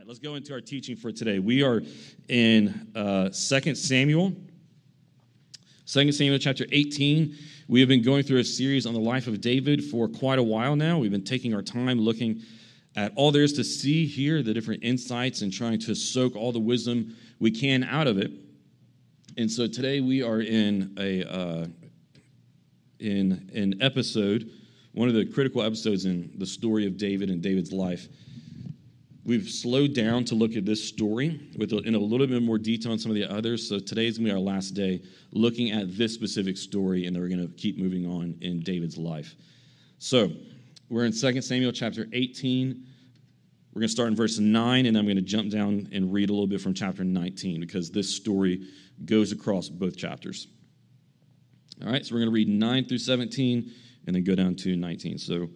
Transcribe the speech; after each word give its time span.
right, 0.00 0.08
let's 0.08 0.18
go 0.18 0.34
into 0.34 0.54
our 0.54 0.62
teaching 0.62 0.96
for 0.96 1.12
today. 1.12 1.38
We 1.40 1.62
are 1.62 1.82
in 2.28 2.86
uh, 2.94 3.28
2 3.28 3.74
Samuel, 3.74 4.32
2 5.86 6.12
Samuel 6.12 6.38
chapter 6.38 6.64
18. 6.72 7.36
We 7.68 7.80
have 7.80 7.88
been 7.90 8.00
going 8.00 8.22
through 8.22 8.38
a 8.38 8.44
series 8.44 8.86
on 8.86 8.94
the 8.94 9.00
life 9.00 9.26
of 9.26 9.42
David 9.42 9.84
for 9.84 10.08
quite 10.08 10.38
a 10.38 10.42
while 10.42 10.74
now. 10.74 10.98
We've 10.98 11.10
been 11.10 11.22
taking 11.22 11.54
our 11.54 11.60
time 11.60 12.00
looking 12.00 12.40
at 12.96 13.12
all 13.14 13.30
there 13.30 13.42
is 13.42 13.52
to 13.54 13.64
see 13.64 14.06
here, 14.06 14.42
the 14.42 14.54
different 14.54 14.82
insights, 14.82 15.42
and 15.42 15.52
trying 15.52 15.78
to 15.80 15.94
soak 15.94 16.34
all 16.34 16.50
the 16.50 16.58
wisdom 16.58 17.14
we 17.38 17.50
can 17.50 17.84
out 17.84 18.06
of 18.06 18.16
it. 18.16 18.30
And 19.36 19.50
so 19.50 19.66
today 19.66 20.00
we 20.00 20.22
are 20.22 20.40
in 20.40 20.96
a 20.98 21.24
uh, 21.24 21.66
in 23.00 23.50
an 23.54 23.82
episode, 23.82 24.50
one 24.92 25.08
of 25.08 25.14
the 25.14 25.26
critical 25.26 25.62
episodes 25.62 26.06
in 26.06 26.32
the 26.38 26.46
story 26.46 26.86
of 26.86 26.96
David 26.96 27.28
and 27.28 27.42
David's 27.42 27.72
life. 27.72 28.08
We've 29.24 29.48
slowed 29.48 29.94
down 29.94 30.24
to 30.26 30.34
look 30.34 30.56
at 30.56 30.64
this 30.64 30.82
story 30.82 31.40
with 31.56 31.72
in 31.72 31.94
a 31.94 31.98
little 31.98 32.26
bit 32.26 32.42
more 32.42 32.58
detail 32.58 32.92
on 32.92 32.98
some 32.98 33.10
of 33.10 33.16
the 33.16 33.30
others. 33.30 33.68
So 33.68 33.78
today's 33.78 34.16
gonna 34.16 34.30
be 34.30 34.32
our 34.32 34.40
last 34.40 34.70
day 34.70 35.02
looking 35.32 35.72
at 35.72 35.96
this 35.96 36.14
specific 36.14 36.56
story, 36.56 37.06
and 37.06 37.14
then 37.14 37.22
we're 37.22 37.28
gonna 37.28 37.48
keep 37.48 37.78
moving 37.78 38.06
on 38.06 38.34
in 38.40 38.60
David's 38.60 38.96
life. 38.96 39.36
So 39.98 40.32
we're 40.88 41.04
in 41.04 41.12
2 41.12 41.42
Samuel 41.42 41.72
chapter 41.72 42.08
18. 42.12 42.82
We're 43.72 43.80
gonna 43.80 43.88
start 43.88 44.08
in 44.08 44.16
verse 44.16 44.38
9, 44.38 44.86
and 44.86 44.96
I'm 44.96 45.06
gonna 45.06 45.20
jump 45.20 45.50
down 45.50 45.88
and 45.92 46.12
read 46.12 46.30
a 46.30 46.32
little 46.32 46.46
bit 46.46 46.62
from 46.62 46.72
chapter 46.72 47.04
19 47.04 47.60
because 47.60 47.90
this 47.90 48.08
story 48.08 48.62
goes 49.04 49.32
across 49.32 49.68
both 49.68 49.96
chapters. 49.96 50.48
All 51.84 51.92
right, 51.92 52.04
so 52.04 52.14
we're 52.14 52.20
gonna 52.20 52.30
read 52.30 52.48
9 52.48 52.86
through 52.86 52.98
17 52.98 53.70
and 54.06 54.16
then 54.16 54.24
go 54.24 54.34
down 54.34 54.54
to 54.56 54.76
19. 54.76 55.18
So 55.18 55.50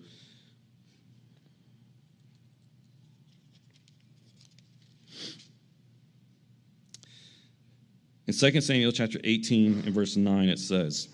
In 8.27 8.33
2 8.33 8.61
Samuel 8.63 8.93
chapter 8.93 9.21
18 9.23 9.83
and 9.85 9.95
verse 9.95 10.17
9, 10.17 10.49
it 10.49 10.59
says, 10.59 11.09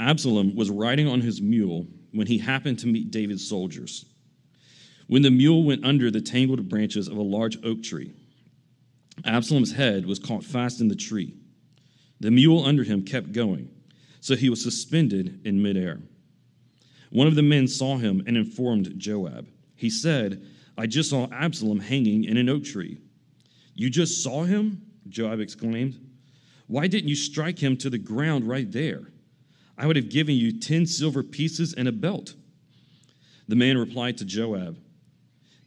Absalom 0.00 0.56
was 0.56 0.70
riding 0.70 1.06
on 1.06 1.20
his 1.20 1.40
mule 1.40 1.86
when 2.12 2.26
he 2.26 2.38
happened 2.38 2.78
to 2.80 2.88
meet 2.88 3.10
David's 3.10 3.46
soldiers. 3.46 4.06
When 5.06 5.22
the 5.22 5.30
mule 5.30 5.62
went 5.62 5.84
under 5.84 6.10
the 6.10 6.20
tangled 6.20 6.68
branches 6.68 7.06
of 7.06 7.16
a 7.16 7.22
large 7.22 7.62
oak 7.64 7.82
tree, 7.82 8.12
Absalom's 9.24 9.72
head 9.72 10.06
was 10.06 10.18
caught 10.18 10.42
fast 10.42 10.80
in 10.80 10.88
the 10.88 10.96
tree. 10.96 11.34
The 12.20 12.30
mule 12.30 12.64
under 12.64 12.82
him 12.82 13.04
kept 13.04 13.32
going, 13.32 13.70
so 14.20 14.34
he 14.34 14.50
was 14.50 14.62
suspended 14.62 15.40
in 15.44 15.62
midair. 15.62 16.00
One 17.10 17.26
of 17.26 17.34
the 17.34 17.42
men 17.42 17.68
saw 17.68 17.98
him 17.98 18.22
and 18.26 18.36
informed 18.36 18.98
Joab. 18.98 19.46
He 19.76 19.90
said, 19.90 20.44
I 20.76 20.86
just 20.86 21.10
saw 21.10 21.28
Absalom 21.32 21.80
hanging 21.80 22.24
in 22.24 22.36
an 22.36 22.48
oak 22.48 22.64
tree. 22.64 22.98
You 23.74 23.90
just 23.90 24.22
saw 24.22 24.44
him? 24.44 24.89
Joab 25.10 25.40
exclaimed. 25.40 25.98
Why 26.66 26.86
didn't 26.86 27.08
you 27.08 27.16
strike 27.16 27.58
him 27.58 27.76
to 27.78 27.90
the 27.90 27.98
ground 27.98 28.46
right 28.46 28.70
there? 28.70 29.12
I 29.76 29.86
would 29.86 29.96
have 29.96 30.08
given 30.08 30.36
you 30.36 30.58
10 30.58 30.86
silver 30.86 31.22
pieces 31.22 31.74
and 31.74 31.88
a 31.88 31.92
belt. 31.92 32.34
The 33.48 33.56
man 33.56 33.76
replied 33.76 34.18
to 34.18 34.24
Joab, 34.24 34.78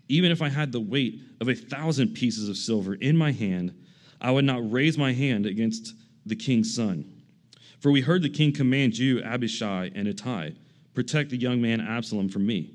Even 0.08 0.32
if 0.32 0.42
I 0.42 0.50
had 0.50 0.72
the 0.72 0.80
weight 0.80 1.20
of 1.42 1.50
a 1.50 1.56
thousand 1.56 2.14
pieces 2.14 2.48
of 2.48 2.56
silver 2.56 2.94
in 2.94 3.18
my 3.18 3.32
hand, 3.32 3.74
I 4.22 4.32
would 4.32 4.46
not 4.46 4.72
raise 4.72 4.98
my 4.98 5.12
hand 5.12 5.46
against 5.46 5.94
the 6.26 6.36
king's 6.36 6.74
son. 6.74 7.24
For 7.80 7.92
we 7.92 8.00
heard 8.00 8.22
the 8.22 8.30
king 8.30 8.54
command 8.54 8.98
you, 8.98 9.22
Abishai 9.22 9.92
and 9.94 10.08
Ittai, 10.08 10.52
protect 10.94 11.32
the 11.32 11.38
young 11.38 11.62
man 11.62 11.82
Absalom 11.82 12.30
from 12.30 12.46
me. 12.46 12.72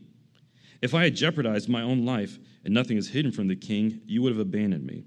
If 0.83 0.95
I 0.95 1.05
had 1.05 1.17
jeopardized 1.17 1.69
my 1.69 1.81
own 1.81 2.05
life 2.05 2.39
and 2.65 2.75
nothing 2.75 2.99
is 2.99 3.09
hidden 3.09 3.33
from 3.33 3.49
the 3.49 3.57
king, 3.57 4.03
you 4.05 4.21
would 4.21 4.33
have 4.33 4.41
abandoned 4.41 4.85
me. 4.85 5.05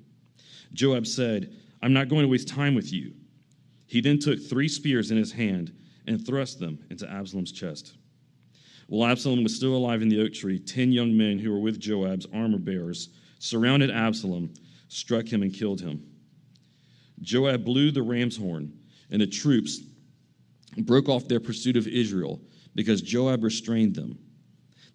Joab 0.74 1.08
said, 1.08 1.54
I'm 1.82 1.94
not 1.94 2.10
going 2.10 2.24
to 2.24 2.28
waste 2.28 2.48
time 2.48 2.76
with 2.76 2.92
you. 2.94 3.14
He 3.88 4.02
then 4.02 4.20
took 4.20 4.42
three 4.42 4.68
spears 4.68 5.12
in 5.12 5.18
his 5.18 5.32
hand 5.32 5.74
and 6.08 6.26
thrust 6.26 6.60
them 6.60 6.80
into 6.90 7.10
Absalom's 7.10 7.52
chest. 7.52 7.96
While 8.88 9.10
Absalom 9.10 9.44
was 9.44 9.56
still 9.56 9.76
alive 9.76 10.02
in 10.02 10.10
the 10.10 10.22
oak 10.22 10.34
tree, 10.34 10.60
ten 10.60 10.92
young 10.92 11.16
men 11.16 11.40
who 11.40 11.52
were 11.52 11.60
with 11.60 11.80
Joab's 11.80 12.28
armor 12.34 12.58
bearers 12.58 13.10
surrounded 13.40 13.90
Absalom, 13.90 14.54
struck 14.88 15.28
him, 15.32 15.44
and 15.44 15.54
killed 15.54 15.82
him. 15.82 16.06
Joab 17.22 17.64
blew 17.64 17.92
the 17.92 18.02
ram's 18.02 18.38
horn, 18.38 18.74
and 19.10 19.22
the 19.22 19.28
troops 19.28 19.82
broke 20.78 21.10
off 21.10 21.28
their 21.28 21.40
pursuit 21.40 21.78
of 21.78 21.88
Israel 21.88 22.42
because 22.76 23.02
Joab 23.02 23.44
restrained 23.44 23.96
them. 23.96 24.18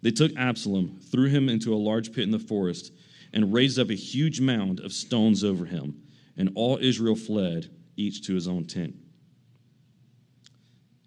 They 0.03 0.11
took 0.11 0.37
Absalom, 0.37 0.99
threw 1.11 1.29
him 1.29 1.49
into 1.49 1.75
a 1.75 1.77
large 1.77 2.13
pit 2.13 2.25
in 2.25 2.31
the 2.31 2.39
forest, 2.39 2.93
and 3.37 3.53
raised 3.53 3.79
up 3.79 3.91
a 3.91 3.95
huge 3.95 4.41
mound 4.41 4.81
of 4.81 4.95
stones 4.95 5.45
over 5.45 5.67
him. 5.67 6.03
And 6.39 6.51
all 6.55 6.79
Israel 6.81 7.15
fled, 7.15 7.69
each 7.95 8.27
to 8.27 8.35
his 8.35 8.49
own 8.49 8.65
tent. 8.65 8.95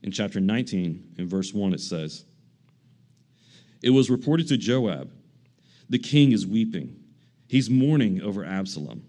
In 0.03 0.11
chapter 0.11 0.39
19, 0.39 1.15
in 1.17 1.27
verse 1.27 1.55
1, 1.55 1.73
it 1.73 1.79
says, 1.79 2.25
It 3.81 3.89
was 3.89 4.11
reported 4.11 4.47
to 4.49 4.57
Joab, 4.57 5.11
the 5.89 5.97
king 5.97 6.31
is 6.31 6.45
weeping. 6.45 6.97
He's 7.47 7.67
mourning 7.67 8.21
over 8.21 8.45
Absalom. 8.45 9.03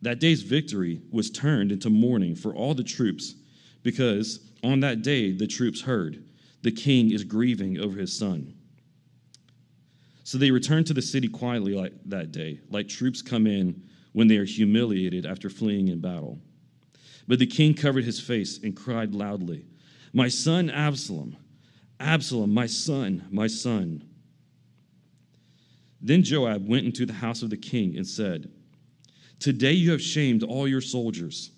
That 0.00 0.18
day's 0.18 0.42
victory 0.42 1.02
was 1.10 1.28
turned 1.28 1.72
into 1.72 1.90
mourning 1.90 2.34
for 2.34 2.54
all 2.54 2.72
the 2.72 2.84
troops, 2.84 3.34
because 3.82 4.40
on 4.64 4.80
that 4.80 5.02
day 5.02 5.32
the 5.32 5.46
troops 5.46 5.82
heard, 5.82 6.24
the 6.62 6.72
king 6.72 7.10
is 7.10 7.22
grieving 7.22 7.78
over 7.78 7.98
his 7.98 8.18
son. 8.18 8.54
So 10.28 10.36
they 10.36 10.50
returned 10.50 10.86
to 10.88 10.92
the 10.92 11.00
city 11.00 11.26
quietly 11.26 11.72
like 11.72 11.94
that 12.04 12.32
day, 12.32 12.60
like 12.68 12.86
troops 12.86 13.22
come 13.22 13.46
in 13.46 13.82
when 14.12 14.28
they 14.28 14.36
are 14.36 14.44
humiliated 14.44 15.24
after 15.24 15.48
fleeing 15.48 15.88
in 15.88 16.02
battle. 16.02 16.38
But 17.26 17.38
the 17.38 17.46
king 17.46 17.72
covered 17.72 18.04
his 18.04 18.20
face 18.20 18.62
and 18.62 18.76
cried 18.76 19.14
loudly, 19.14 19.64
My 20.12 20.28
son 20.28 20.68
Absalom, 20.68 21.34
Absalom, 21.98 22.52
my 22.52 22.66
son, 22.66 23.26
my 23.30 23.46
son. 23.46 24.06
Then 26.02 26.22
Joab 26.22 26.68
went 26.68 26.84
into 26.84 27.06
the 27.06 27.14
house 27.14 27.40
of 27.40 27.48
the 27.48 27.56
king 27.56 27.96
and 27.96 28.06
said, 28.06 28.50
Today 29.38 29.72
you 29.72 29.90
have 29.92 30.02
shamed 30.02 30.42
all 30.42 30.68
your 30.68 30.82
soldiers, 30.82 31.52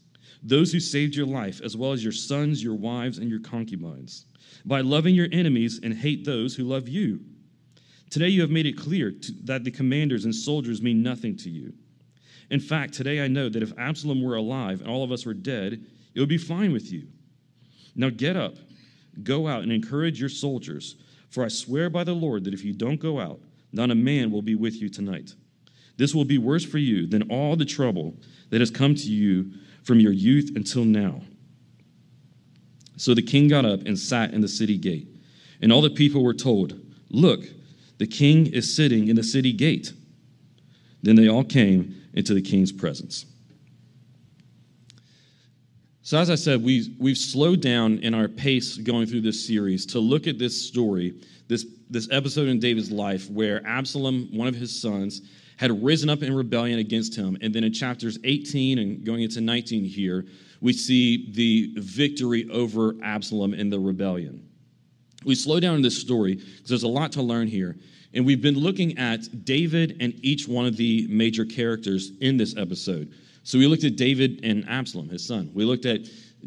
those 0.45 0.71
who 0.71 0.79
saved 0.79 1.17
your 1.17 1.27
life, 1.27 1.61
as 1.61 1.77
well 1.77 1.91
as 1.91 2.05
your 2.05 2.13
sons, 2.13 2.63
your 2.63 2.77
wives, 2.77 3.19
and 3.19 3.29
your 3.31 3.41
concubines, 3.41 4.27
by 4.65 4.81
loving 4.81 5.17
your 5.17 5.29
enemies 5.33 5.81
and 5.83 5.93
hate 5.93 6.25
those 6.25 6.55
who 6.55 6.63
love 6.63 6.89
you. 6.89 7.19
Today 8.11 8.29
you 8.29 8.41
have 8.41 8.51
made 8.51 8.67
it 8.67 8.77
clear 8.77 9.13
to, 9.13 9.33
that 9.45 9.63
the 9.63 9.71
commanders 9.71 10.25
and 10.25 10.35
soldiers 10.35 10.83
mean 10.83 11.03
nothing 11.03 11.37
to 11.39 11.49
you. 11.49 11.73
In 12.51 12.59
fact, 12.59 12.93
today 12.93 13.25
I 13.25 13.29
know 13.29 13.49
that 13.49 13.63
if 13.63 13.73
Absalom 13.79 14.23
were 14.23 14.35
alive 14.35 14.81
and 14.81 14.91
all 14.91 15.05
of 15.05 15.13
us 15.13 15.25
were 15.25 15.35
dead, 15.35 15.85
it 16.15 16.21
would 16.21 16.29
be 16.29 16.37
fine 16.37 16.73
with 16.73 16.93
you. 16.93 17.07
Now 17.95 18.11
get 18.11 18.37
up, 18.37 18.57
go 19.23 19.47
out 19.47 19.63
and 19.63 19.71
encourage 19.71 20.19
your 20.19 20.29
soldiers, 20.29 20.97
for 21.29 21.45
I 21.45 21.49
swear 21.49 21.89
by 21.89 22.03
the 22.03 22.13
Lord 22.13 22.45
that 22.45 22.55
if 22.55 22.65
you 22.65 22.73
don't 22.73 23.01
go 23.01 23.21
out, 23.21 23.41
not 23.73 23.93
a 23.93 23.95
man 23.95 24.33
will 24.33 24.43
be 24.43 24.57
with 24.57 24.75
you 24.75 24.89
tonight. 24.89 25.35
This 25.97 26.15
will 26.15 26.25
be 26.25 26.39
worse 26.39 26.65
for 26.65 26.79
you 26.79 27.07
than 27.07 27.31
all 27.31 27.55
the 27.55 27.65
trouble 27.65 28.17
that 28.49 28.61
has 28.61 28.71
come 28.71 28.97
to 28.97 29.09
you 29.09 29.53
from 29.85 30.01
your 30.01 30.13
youth 30.13 30.51
until 30.57 30.85
now. 30.85 31.21
So 32.97 33.15
the 33.15 33.23
king 33.23 33.49
got 33.49 33.65
up 33.65 33.83
and 33.83 33.99
sat 33.99 34.35
in 34.35 34.41
the 34.41 34.49
city 34.49 34.77
gate, 34.77 35.09
and 35.63 35.73
all 35.73 35.83
the 35.83 35.91
people 35.91 36.25
were 36.25 36.35
told, 36.35 36.81
Look, 37.11 37.45
the 38.01 38.07
king 38.07 38.47
is 38.47 38.75
sitting 38.75 39.09
in 39.09 39.17
the 39.17 39.23
city 39.23 39.53
gate. 39.53 39.93
Then 41.03 41.17
they 41.17 41.29
all 41.29 41.45
came 41.45 42.01
into 42.15 42.33
the 42.33 42.41
king's 42.41 42.73
presence. 42.73 43.27
So, 46.01 46.17
as 46.17 46.31
I 46.31 46.35
said, 46.35 46.65
we, 46.65 46.97
we've 46.99 47.19
slowed 47.19 47.61
down 47.61 47.99
in 47.99 48.15
our 48.15 48.27
pace 48.27 48.79
going 48.79 49.07
through 49.07 49.21
this 49.21 49.47
series 49.47 49.85
to 49.87 50.01
look 50.01 50.27
at 50.27 50.39
this 50.39 50.67
story, 50.67 51.21
this, 51.47 51.67
this 51.91 52.09
episode 52.11 52.49
in 52.49 52.59
David's 52.59 52.91
life 52.91 53.29
where 53.29 53.65
Absalom, 53.67 54.31
one 54.33 54.49
of 54.49 54.55
his 54.55 54.81
sons, 54.81 55.21
had 55.59 55.85
risen 55.85 56.09
up 56.09 56.23
in 56.23 56.35
rebellion 56.35 56.79
against 56.79 57.15
him. 57.15 57.37
And 57.43 57.55
then 57.55 57.65
in 57.65 57.73
chapters 57.75 58.19
18 58.25 58.79
and 58.79 59.05
going 59.05 59.25
into 59.25 59.43
19 59.43 59.85
here, 59.85 60.25
we 60.63 60.73
see 60.73 61.31
the 61.33 61.75
victory 61.79 62.49
over 62.51 62.95
Absalom 63.03 63.53
in 63.53 63.69
the 63.69 63.79
rebellion. 63.79 64.50
We 65.25 65.35
slow 65.35 65.61
down 65.61 65.77
in 65.77 65.83
this 65.83 66.01
story 66.01 66.37
because 66.37 66.69
there's 66.69 66.83
a 66.83 66.89
lot 66.89 67.13
to 67.13 67.23
learn 67.23 67.47
here. 67.47 67.77
And 68.15 68.27
we've 68.27 68.43
been 68.43 68.59
looking 68.59 68.99
at 68.99 69.45
David 69.45 69.97
and 70.01 70.15
each 70.25 70.49
one 70.49 70.67
of 70.67 70.77
the 70.77 71.07
major 71.09 71.45
characters 71.45 72.13
in 72.21 72.37
this 72.37 72.57
episode. 72.57 73.13
So 73.43 73.59
we 73.59 73.67
looked 73.67 73.85
at 73.85 73.97
David 73.97 74.41
and 74.43 74.69
Absalom, 74.69 75.09
his 75.09 75.25
son. 75.27 75.51
We 75.55 75.65
looked 75.65 75.87
at 75.87 76.01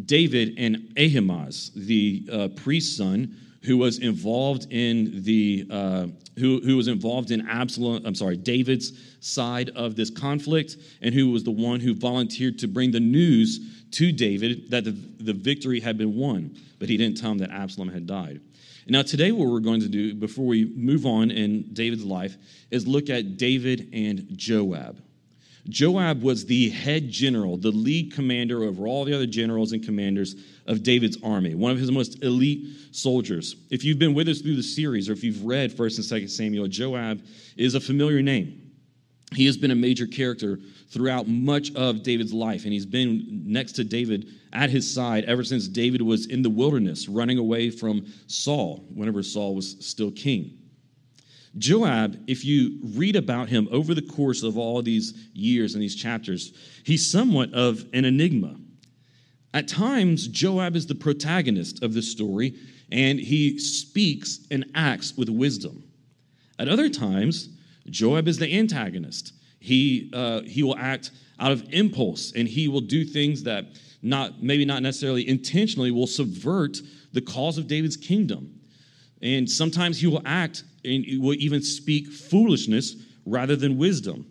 David 0.05 0.55
and 0.57 0.93
Ahimaaz, 0.97 1.71
the 1.75 2.27
uh, 2.31 2.47
priest's 2.55 2.97
son, 2.97 3.37
who 3.63 3.77
was 3.77 3.99
involved 3.99 4.67
in 4.71 5.23
the 5.23 5.65
uh, 5.69 6.07
who, 6.37 6.59
who 6.61 6.75
was 6.75 6.87
involved 6.87 7.31
in 7.31 7.47
Absalom. 7.47 8.03
I'm 8.05 8.15
sorry, 8.15 8.35
David's 8.35 8.91
side 9.19 9.69
of 9.75 9.95
this 9.95 10.09
conflict, 10.09 10.77
and 11.01 11.13
who 11.13 11.31
was 11.31 11.43
the 11.43 11.51
one 11.51 11.79
who 11.79 11.93
volunteered 11.93 12.59
to 12.59 12.67
bring 12.67 12.91
the 12.91 12.99
news 12.99 13.85
to 13.91 14.11
David 14.11 14.69
that 14.71 14.83
the, 14.83 14.91
the 14.91 15.33
victory 15.33 15.79
had 15.79 15.97
been 15.97 16.15
won, 16.15 16.57
but 16.79 16.89
he 16.89 16.97
didn't 16.97 17.17
tell 17.17 17.31
him 17.31 17.37
that 17.37 17.51
Absalom 17.51 17.87
had 17.87 18.07
died. 18.07 18.41
Now, 18.87 19.01
today, 19.01 19.31
what 19.31 19.47
we're 19.47 19.59
going 19.59 19.79
to 19.81 19.87
do 19.87 20.13
before 20.13 20.45
we 20.45 20.65
move 20.75 21.05
on 21.05 21.31
in 21.31 21.73
David's 21.73 22.03
life 22.03 22.35
is 22.69 22.85
look 22.85 23.09
at 23.09 23.37
David 23.37 23.89
and 23.93 24.27
Joab. 24.35 25.01
Joab 25.69 26.21
was 26.21 26.45
the 26.45 26.69
head 26.69 27.09
general, 27.09 27.55
the 27.55 27.71
lead 27.71 28.13
commander 28.13 28.63
over 28.63 28.85
all 28.85 29.05
the 29.05 29.13
other 29.13 29.25
generals 29.25 29.71
and 29.71 29.83
commanders 29.83 30.35
of 30.67 30.83
David's 30.83 31.17
army, 31.23 31.55
one 31.55 31.71
of 31.71 31.77
his 31.77 31.89
most 31.89 32.21
elite 32.21 32.67
soldiers. 32.91 33.55
If 33.69 33.85
you've 33.85 33.99
been 33.99 34.13
with 34.13 34.27
us 34.27 34.41
through 34.41 34.57
the 34.57 34.63
series 34.63 35.09
or 35.09 35.13
if 35.13 35.23
you've 35.23 35.45
read 35.45 35.71
1st 35.71 36.11
and 36.11 36.23
2nd 36.23 36.29
Samuel, 36.29 36.67
Joab 36.67 37.21
is 37.55 37.75
a 37.75 37.79
familiar 37.79 38.21
name. 38.21 38.71
He 39.33 39.45
has 39.45 39.55
been 39.55 39.71
a 39.71 39.75
major 39.75 40.05
character 40.05 40.59
throughout 40.89 41.29
much 41.29 41.73
of 41.75 42.03
David's 42.03 42.33
life, 42.33 42.65
and 42.65 42.73
he's 42.73 42.85
been 42.85 43.43
next 43.45 43.71
to 43.73 43.85
David 43.85 44.27
at 44.53 44.69
his 44.69 44.91
side 44.91 45.25
ever 45.25 45.43
since 45.43 45.67
David 45.67 46.01
was 46.01 46.27
in 46.27 46.41
the 46.41 46.49
wilderness, 46.49 47.09
running 47.09 47.37
away 47.37 47.69
from 47.69 48.05
Saul 48.27 48.85
whenever 48.93 49.23
Saul 49.23 49.55
was 49.55 49.75
still 49.85 50.11
king. 50.11 50.57
Joab, 51.57 52.19
if 52.27 52.45
you 52.45 52.79
read 52.95 53.15
about 53.15 53.49
him 53.49 53.67
over 53.71 53.93
the 53.93 54.01
course 54.01 54.41
of 54.41 54.57
all 54.57 54.81
these 54.81 55.13
years 55.33 55.73
and 55.73 55.83
these 55.83 55.95
chapters, 55.95 56.53
he's 56.83 57.05
somewhat 57.05 57.53
of 57.53 57.85
an 57.93 58.05
enigma. 58.05 58.55
At 59.53 59.67
times, 59.67 60.27
Joab 60.27 60.75
is 60.75 60.87
the 60.87 60.95
protagonist 60.95 61.83
of 61.83 61.93
this 61.93 62.11
story, 62.11 62.55
and 62.91 63.19
he 63.19 63.59
speaks 63.59 64.39
and 64.49 64.65
acts 64.73 65.15
with 65.15 65.29
wisdom. 65.29 65.83
At 66.57 66.69
other 66.69 66.89
times, 66.89 67.49
Joab 67.87 68.27
is 68.27 68.37
the 68.37 68.51
antagonist. 68.57 69.33
He, 69.59 70.09
uh, 70.13 70.41
he 70.41 70.63
will 70.63 70.77
act 70.77 71.11
out 71.39 71.51
of 71.51 71.71
impulse, 71.71 72.33
and 72.35 72.47
he 72.47 72.67
will 72.67 72.81
do 72.81 73.05
things 73.05 73.43
that 73.43 73.65
not 74.03 74.43
maybe 74.43 74.65
not 74.65 74.83
necessarily 74.83 75.27
intentionally 75.27 75.89
will 75.89 76.05
subvert 76.05 76.77
the 77.13 77.21
cause 77.21 77.57
of 77.57 77.67
David's 77.67 77.97
kingdom. 77.97 78.59
And 79.21 79.49
sometimes 79.49 79.99
he 79.99 80.07
will 80.07 80.21
act 80.25 80.65
and 80.83 81.05
will 81.19 81.35
even 81.35 81.63
speak 81.63 82.11
foolishness 82.11 82.95
rather 83.25 83.55
than 83.55 83.77
wisdom. 83.77 84.27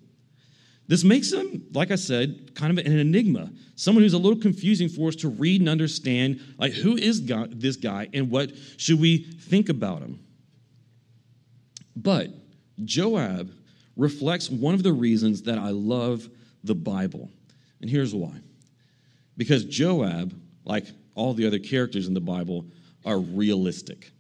This 0.88 1.04
makes 1.04 1.32
him, 1.32 1.64
like 1.72 1.90
I 1.90 1.94
said, 1.94 2.54
kind 2.54 2.76
of 2.76 2.84
an 2.84 2.98
enigma, 2.98 3.50
someone 3.76 4.04
who's 4.04 4.12
a 4.12 4.18
little 4.18 4.38
confusing 4.38 4.90
for 4.90 5.08
us 5.08 5.16
to 5.16 5.28
read 5.28 5.62
and 5.62 5.70
understand. 5.70 6.40
Like, 6.58 6.72
who 6.72 6.96
is 6.96 7.20
God, 7.20 7.58
this 7.58 7.76
guy 7.76 8.08
and 8.12 8.30
what 8.30 8.52
should 8.76 9.00
we 9.00 9.18
think 9.18 9.70
about 9.70 10.02
him? 10.02 10.20
But 11.96 12.28
Joab 12.84 13.52
reflects 13.96 14.50
one 14.50 14.74
of 14.74 14.82
the 14.82 14.92
reasons 14.92 15.42
that 15.42 15.58
I 15.58 15.70
love 15.70 16.28
the 16.64 16.74
Bible. 16.74 17.30
And 17.80 17.88
here's 17.88 18.14
why 18.14 18.32
because 19.42 19.64
Joab, 19.64 20.32
like 20.64 20.86
all 21.16 21.34
the 21.34 21.48
other 21.48 21.58
characters 21.58 22.06
in 22.06 22.14
the 22.14 22.20
Bible, 22.20 22.64
are 23.04 23.18
realistic. 23.18 24.12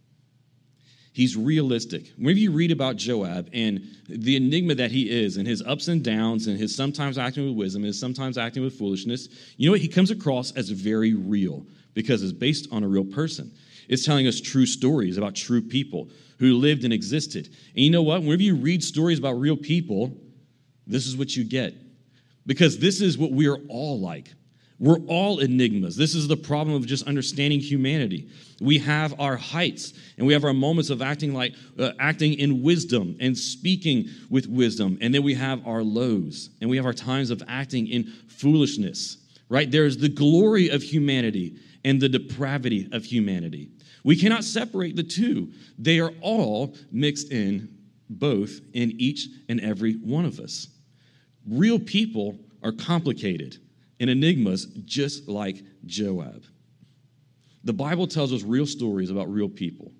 He's 1.12 1.36
realistic. 1.36 2.10
Whenever 2.16 2.40
you 2.40 2.50
read 2.50 2.72
about 2.72 2.96
Joab 2.96 3.48
and 3.52 3.86
the 4.08 4.34
enigma 4.34 4.74
that 4.74 4.90
he 4.90 5.08
is, 5.08 5.36
and 5.36 5.46
his 5.46 5.62
ups 5.62 5.86
and 5.86 6.02
downs, 6.02 6.48
and 6.48 6.58
his 6.58 6.74
sometimes 6.74 7.18
acting 7.18 7.46
with 7.46 7.54
wisdom, 7.54 7.84
his 7.84 8.00
sometimes 8.00 8.36
acting 8.36 8.64
with 8.64 8.76
foolishness, 8.76 9.28
you 9.58 9.68
know 9.68 9.74
what? 9.74 9.80
He 9.80 9.86
comes 9.86 10.10
across 10.10 10.50
as 10.56 10.70
very 10.70 11.14
real 11.14 11.64
because 11.94 12.24
it's 12.24 12.32
based 12.32 12.66
on 12.72 12.82
a 12.82 12.88
real 12.88 13.04
person. 13.04 13.52
It's 13.88 14.04
telling 14.04 14.26
us 14.26 14.40
true 14.40 14.66
stories 14.66 15.18
about 15.18 15.36
true 15.36 15.62
people 15.62 16.10
who 16.40 16.54
lived 16.54 16.82
and 16.82 16.92
existed. 16.92 17.46
And 17.46 17.84
you 17.84 17.90
know 17.90 18.02
what? 18.02 18.22
Whenever 18.22 18.42
you 18.42 18.56
read 18.56 18.82
stories 18.82 19.20
about 19.20 19.34
real 19.34 19.56
people, 19.56 20.16
this 20.84 21.06
is 21.06 21.16
what 21.16 21.36
you 21.36 21.44
get. 21.44 21.74
Because 22.44 22.78
this 22.78 23.00
is 23.00 23.16
what 23.16 23.30
we 23.30 23.46
are 23.46 23.58
all 23.68 24.00
like. 24.00 24.32
We're 24.82 24.98
all 25.06 25.38
enigmas. 25.38 25.94
This 25.94 26.16
is 26.16 26.26
the 26.26 26.36
problem 26.36 26.74
of 26.74 26.84
just 26.88 27.06
understanding 27.06 27.60
humanity. 27.60 28.28
We 28.60 28.78
have 28.78 29.14
our 29.20 29.36
heights 29.36 29.92
and 30.18 30.26
we 30.26 30.32
have 30.32 30.42
our 30.42 30.52
moments 30.52 30.90
of 30.90 31.00
acting 31.00 31.32
like 31.32 31.54
uh, 31.78 31.92
acting 32.00 32.34
in 32.34 32.64
wisdom 32.64 33.16
and 33.20 33.38
speaking 33.38 34.08
with 34.28 34.48
wisdom. 34.48 34.98
And 35.00 35.14
then 35.14 35.22
we 35.22 35.34
have 35.34 35.64
our 35.68 35.84
lows 35.84 36.50
and 36.60 36.68
we 36.68 36.76
have 36.78 36.84
our 36.84 36.92
times 36.92 37.30
of 37.30 37.44
acting 37.46 37.86
in 37.86 38.12
foolishness. 38.26 39.18
Right? 39.48 39.70
There's 39.70 39.98
the 39.98 40.08
glory 40.08 40.68
of 40.68 40.82
humanity 40.82 41.58
and 41.84 42.00
the 42.00 42.08
depravity 42.08 42.88
of 42.90 43.04
humanity. 43.04 43.70
We 44.02 44.16
cannot 44.16 44.42
separate 44.42 44.96
the 44.96 45.04
two. 45.04 45.52
They 45.78 46.00
are 46.00 46.12
all 46.20 46.74
mixed 46.90 47.30
in 47.30 47.78
both 48.10 48.58
in 48.72 48.94
each 48.98 49.28
and 49.48 49.60
every 49.60 49.92
one 49.92 50.24
of 50.24 50.40
us. 50.40 50.66
Real 51.46 51.78
people 51.78 52.36
are 52.64 52.72
complicated 52.72 53.58
and 54.02 54.10
enigmas 54.10 54.66
just 54.84 55.28
like 55.28 55.62
Joab. 55.86 56.42
The 57.62 57.72
Bible 57.72 58.08
tells 58.08 58.32
us 58.32 58.42
real 58.42 58.66
stories 58.66 59.10
about 59.10 59.32
real 59.32 59.48
people. 59.48 59.92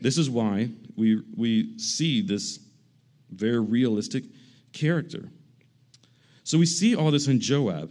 This 0.00 0.16
is 0.16 0.30
why 0.30 0.70
we, 0.96 1.22
we 1.36 1.78
see 1.78 2.22
this 2.22 2.58
very 3.30 3.60
realistic 3.60 4.24
character. 4.72 5.28
So 6.44 6.56
we 6.56 6.64
see 6.64 6.96
all 6.96 7.10
this 7.10 7.28
in 7.28 7.40
Joab. 7.40 7.90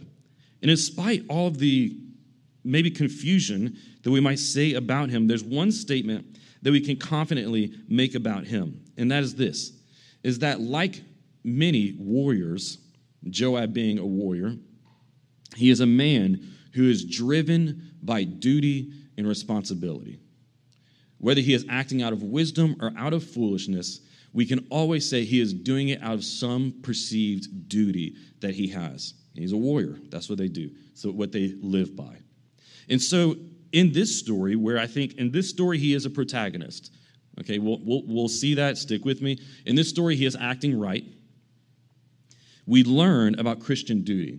And 0.62 0.70
in 0.70 0.76
despite 0.76 1.22
all 1.28 1.46
of 1.46 1.58
the 1.58 1.96
maybe 2.64 2.90
confusion 2.90 3.76
that 4.02 4.10
we 4.10 4.18
might 4.18 4.40
say 4.40 4.74
about 4.74 5.10
him, 5.10 5.28
there's 5.28 5.44
one 5.44 5.70
statement 5.70 6.38
that 6.62 6.72
we 6.72 6.80
can 6.80 6.96
confidently 6.96 7.72
make 7.88 8.16
about 8.16 8.46
him. 8.46 8.82
And 8.96 9.12
that 9.12 9.22
is 9.22 9.36
this 9.36 9.72
is 10.24 10.40
that 10.40 10.60
like 10.60 11.02
many 11.44 11.94
warriors, 12.00 12.78
Joab 13.30 13.72
being 13.72 13.98
a 14.00 14.06
warrior, 14.06 14.56
he 15.56 15.70
is 15.70 15.80
a 15.80 15.86
man 15.86 16.40
who 16.74 16.88
is 16.88 17.04
driven 17.04 17.92
by 18.02 18.24
duty 18.24 18.92
and 19.16 19.26
responsibility. 19.26 20.20
Whether 21.18 21.40
he 21.40 21.54
is 21.54 21.64
acting 21.68 22.02
out 22.02 22.12
of 22.12 22.22
wisdom 22.22 22.76
or 22.80 22.92
out 22.98 23.12
of 23.12 23.24
foolishness, 23.24 24.00
we 24.32 24.44
can 24.44 24.66
always 24.70 25.08
say 25.08 25.24
he 25.24 25.40
is 25.40 25.54
doing 25.54 25.88
it 25.88 26.02
out 26.02 26.14
of 26.14 26.24
some 26.24 26.74
perceived 26.82 27.68
duty 27.68 28.16
that 28.40 28.54
he 28.54 28.68
has. 28.68 29.14
He's 29.34 29.52
a 29.52 29.56
warrior. 29.56 29.98
That's 30.10 30.28
what 30.28 30.38
they 30.38 30.48
do. 30.48 30.70
So 30.94 31.10
what 31.10 31.32
they 31.32 31.54
live 31.60 31.96
by. 31.96 32.16
And 32.88 33.00
so 33.00 33.36
in 33.72 33.92
this 33.92 34.18
story, 34.18 34.56
where 34.56 34.78
I 34.78 34.86
think 34.86 35.14
in 35.14 35.30
this 35.32 35.48
story 35.48 35.78
he 35.78 35.94
is 35.94 36.04
a 36.04 36.10
protagonist. 36.10 36.92
Okay, 37.40 37.58
we'll, 37.58 37.80
we'll, 37.84 38.02
we'll 38.06 38.28
see 38.28 38.54
that. 38.54 38.78
Stick 38.78 39.04
with 39.04 39.20
me. 39.20 39.38
In 39.66 39.74
this 39.74 39.88
story, 39.88 40.14
he 40.14 40.24
is 40.24 40.36
acting 40.36 40.78
right. 40.78 41.04
We 42.66 42.84
learn 42.84 43.38
about 43.38 43.60
Christian 43.60 44.02
duty. 44.02 44.38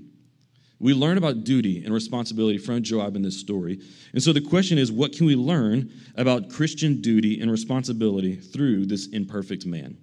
We 0.80 0.94
learn 0.94 1.18
about 1.18 1.44
duty 1.44 1.84
and 1.86 1.94
responsibility 1.94 2.58
from 2.58 2.84
Joab 2.84 3.16
in 3.16 3.22
this 3.22 3.40
story. 3.40 3.80
And 4.14 4.22
so 4.22 4.34
the 4.34 4.42
question 4.42 4.78
is 4.78 4.92
what 4.92 5.14
can 5.14 5.26
we 5.26 5.36
learn 5.36 5.92
about 6.16 6.50
Christian 6.50 7.02
duty 7.02 7.40
and 7.40 7.50
responsibility 7.50 8.36
through 8.36 8.86
this 8.88 9.08
imperfect 9.08 9.66
man? 9.66 9.98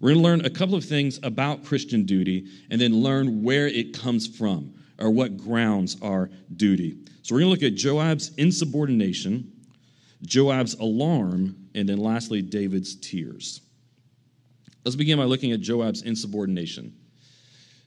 We're 0.00 0.10
going 0.10 0.22
to 0.22 0.28
learn 0.28 0.44
a 0.44 0.50
couple 0.50 0.74
of 0.74 0.84
things 0.84 1.20
about 1.22 1.64
Christian 1.64 2.04
duty 2.04 2.46
and 2.70 2.80
then 2.80 2.92
learn 2.92 3.42
where 3.42 3.68
it 3.68 3.98
comes 3.98 4.26
from 4.26 4.74
or 4.98 5.10
what 5.10 5.36
grounds 5.36 5.96
our 6.02 6.28
duty. 6.56 6.98
So 7.22 7.34
we're 7.34 7.40
going 7.40 7.56
to 7.56 7.64
look 7.64 7.72
at 7.72 7.76
Joab's 7.76 8.34
insubordination, 8.34 9.50
Joab's 10.22 10.74
alarm, 10.74 11.56
and 11.74 11.88
then 11.88 11.98
lastly, 11.98 12.42
David's 12.42 12.96
tears. 12.96 13.60
Let's 14.84 14.96
begin 14.96 15.18
by 15.18 15.24
looking 15.24 15.52
at 15.52 15.60
Joab's 15.60 16.02
insubordination. 16.02 16.94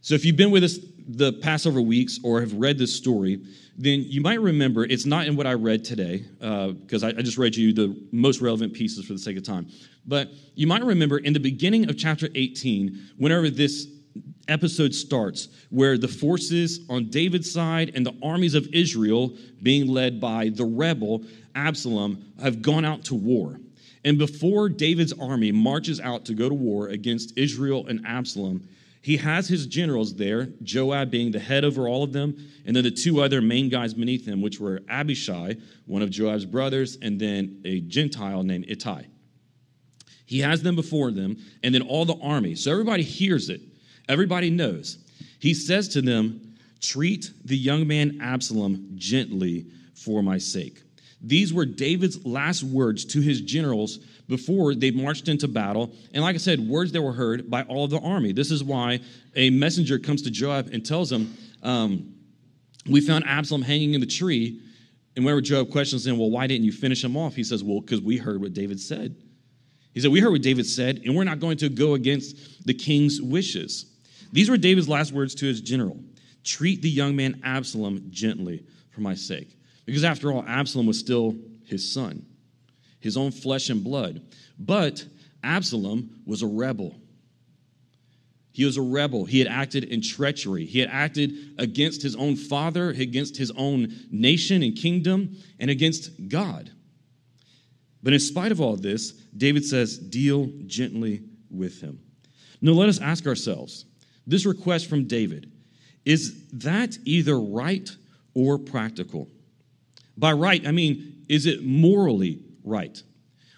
So, 0.01 0.15
if 0.15 0.25
you've 0.25 0.35
been 0.35 0.51
with 0.51 0.63
us 0.63 0.79
the 1.07 1.33
past 1.33 1.65
weeks 1.65 2.19
or 2.23 2.41
have 2.41 2.53
read 2.53 2.77
this 2.77 2.95
story, 2.95 3.41
then 3.77 4.03
you 4.05 4.21
might 4.21 4.41
remember 4.41 4.83
it's 4.83 5.05
not 5.05 5.27
in 5.27 5.35
what 5.35 5.47
I 5.47 5.53
read 5.53 5.83
today, 5.83 6.25
because 6.39 7.03
uh, 7.03 7.07
I, 7.07 7.09
I, 7.09 7.21
just 7.21 7.37
read 7.37 7.55
you 7.55 7.73
the 7.73 7.95
most 8.11 8.41
relevant 8.41 8.73
pieces 8.73 9.05
for 9.05 9.13
the 9.13 9.19
sake 9.19 9.37
of 9.37 9.43
time. 9.43 9.67
But 10.05 10.29
you 10.55 10.67
might 10.67 10.83
remember 10.83 11.19
in 11.19 11.33
the 11.33 11.39
beginning 11.39 11.89
of 11.89 11.97
chapter 11.97 12.27
18, 12.33 13.11
whenever 13.17 13.49
this 13.49 13.87
episode 14.47 14.93
starts, 14.93 15.49
where 15.69 15.97
the 15.97 16.07
forces 16.07 16.81
on 16.89 17.09
David's 17.09 17.51
side 17.51 17.91
and 17.93 18.05
the 18.05 18.17
armies 18.23 18.55
of 18.55 18.67
Israel, 18.73 19.35
being 19.61 19.87
led 19.87 20.19
by 20.19 20.49
the 20.49 20.65
rebel 20.65 21.23
Absalom, 21.55 22.33
have 22.41 22.61
gone 22.61 22.85
out 22.85 23.03
to 23.05 23.15
war. 23.15 23.59
And 24.03 24.17
before 24.17 24.69
David's 24.69 25.13
army 25.13 25.51
marches 25.51 25.99
out 25.99 26.25
to 26.25 26.33
go 26.33 26.47
to 26.47 26.55
war 26.55 26.87
against 26.87 27.37
Israel 27.37 27.87
and 27.87 28.05
Absalom, 28.05 28.67
he 29.07 29.15
has 29.15 29.47
his 29.47 29.67
generals 29.67 30.15
there, 30.15 30.49
Joab 30.63 31.11
being 31.11 31.31
the 31.31 31.39
head 31.39 31.63
over 31.63 31.87
all 31.87 32.03
of 32.03 32.11
them, 32.11 32.35
and 32.65 32.75
then 32.75 32.83
the 32.83 32.91
two 32.91 33.21
other 33.21 33.41
main 33.41 33.69
guys 33.69 33.93
beneath 33.93 34.27
him, 34.27 34.41
which 34.41 34.59
were 34.59 34.81
Abishai, 34.89 35.55
one 35.85 36.01
of 36.01 36.09
Joab's 36.09 36.43
brothers, 36.43 36.97
and 37.01 37.17
then 37.17 37.61
a 37.63 37.79
Gentile 37.79 38.43
named 38.43 38.65
Ittai. 38.67 39.03
He 40.25 40.39
has 40.39 40.61
them 40.61 40.75
before 40.75 41.11
them, 41.11 41.37
and 41.63 41.73
then 41.73 41.83
all 41.83 42.03
the 42.03 42.19
army. 42.21 42.55
So 42.55 42.69
everybody 42.69 43.01
hears 43.01 43.47
it, 43.47 43.61
everybody 44.09 44.49
knows. 44.49 44.97
He 45.39 45.53
says 45.53 45.87
to 45.93 46.01
them, 46.01 46.55
Treat 46.81 47.31
the 47.45 47.55
young 47.55 47.87
man 47.87 48.19
Absalom 48.21 48.91
gently 48.95 49.67
for 49.95 50.21
my 50.21 50.37
sake. 50.37 50.83
These 51.21 51.53
were 51.53 51.65
David's 51.65 52.25
last 52.25 52.61
words 52.61 53.05
to 53.05 53.21
his 53.21 53.39
generals 53.39 53.99
before 54.27 54.75
they 54.75 54.91
marched 54.91 55.27
into 55.27 55.47
battle. 55.47 55.93
And 56.13 56.23
like 56.23 56.35
I 56.35 56.39
said, 56.39 56.59
words 56.59 56.91
that 56.91 57.01
were 57.01 57.13
heard 57.13 57.49
by 57.49 57.63
all 57.63 57.85
of 57.85 57.91
the 57.91 57.99
army. 57.99 58.33
This 58.33 58.51
is 58.51 58.63
why 58.63 58.99
a 59.35 59.49
messenger 59.49 59.99
comes 59.99 60.21
to 60.23 60.31
Joab 60.31 60.69
and 60.73 60.85
tells 60.85 61.11
him, 61.11 61.35
um, 61.63 62.13
We 62.87 63.01
found 63.01 63.25
Absalom 63.25 63.61
hanging 63.61 63.93
in 63.93 64.01
the 64.01 64.07
tree. 64.07 64.61
And 65.15 65.25
whenever 65.25 65.41
Joab 65.41 65.71
questions 65.71 66.05
him, 66.05 66.19
well, 66.19 66.29
why 66.29 66.45
didn't 66.45 66.65
you 66.65 66.71
finish 66.71 67.03
him 67.03 67.17
off? 67.17 67.35
He 67.35 67.43
says, 67.43 67.63
well, 67.63 67.81
because 67.81 68.01
we 68.01 68.17
heard 68.17 68.39
what 68.39 68.53
David 68.53 68.79
said. 68.79 69.15
He 69.91 69.99
said, 69.99 70.11
we 70.11 70.19
heard 70.19 70.29
what 70.29 70.43
David 70.43 70.67
said, 70.67 71.01
and 71.03 71.15
we're 71.15 71.23
not 71.23 71.39
going 71.39 71.57
to 71.57 71.69
go 71.69 71.95
against 71.95 72.67
the 72.67 72.73
king's 72.75 73.19
wishes. 73.19 73.97
These 74.31 74.47
were 74.47 74.57
David's 74.57 74.87
last 74.87 75.11
words 75.11 75.33
to 75.35 75.47
his 75.47 75.59
general 75.59 75.97
treat 76.43 76.81
the 76.81 76.89
young 76.89 77.15
man 77.15 77.41
Absalom 77.43 78.03
gently 78.09 78.63
for 78.91 79.01
my 79.01 79.13
sake. 79.13 79.57
Because 79.85 80.03
after 80.03 80.31
all, 80.31 80.43
Absalom 80.47 80.85
was 80.85 80.97
still 80.97 81.35
his 81.65 81.93
son, 81.93 82.25
his 82.99 83.17
own 83.17 83.31
flesh 83.31 83.69
and 83.69 83.83
blood. 83.83 84.21
But 84.57 85.05
Absalom 85.43 86.21
was 86.25 86.41
a 86.41 86.47
rebel. 86.47 86.95
He 88.51 88.65
was 88.65 88.77
a 88.77 88.81
rebel. 88.81 89.25
He 89.25 89.39
had 89.39 89.47
acted 89.47 89.83
in 89.83 90.01
treachery. 90.01 90.65
He 90.65 90.79
had 90.79 90.89
acted 90.89 91.53
against 91.59 92.01
his 92.01 92.15
own 92.15 92.35
father, 92.35 92.89
against 92.89 93.37
his 93.37 93.51
own 93.51 93.93
nation 94.09 94.63
and 94.63 94.75
kingdom, 94.75 95.37
and 95.59 95.69
against 95.69 96.27
God. 96.27 96.71
But 98.01 98.13
in 98.13 98.19
spite 98.19 98.51
of 98.51 98.59
all 98.59 98.75
this, 98.75 99.11
David 99.11 99.63
says, 99.63 99.97
deal 99.97 100.49
gently 100.65 101.21
with 101.51 101.81
him. 101.81 101.99
Now, 102.61 102.71
let 102.71 102.89
us 102.89 102.99
ask 102.99 103.27
ourselves 103.27 103.85
this 104.25 104.45
request 104.45 104.89
from 104.89 105.05
David 105.05 105.51
is 106.03 106.47
that 106.53 106.97
either 107.03 107.37
right 107.39 107.89
or 108.33 108.57
practical? 108.57 109.27
By 110.17 110.31
right, 110.31 110.65
I 110.65 110.71
mean, 110.71 111.25
is 111.27 111.45
it 111.45 111.63
morally 111.63 112.39
right? 112.67 113.01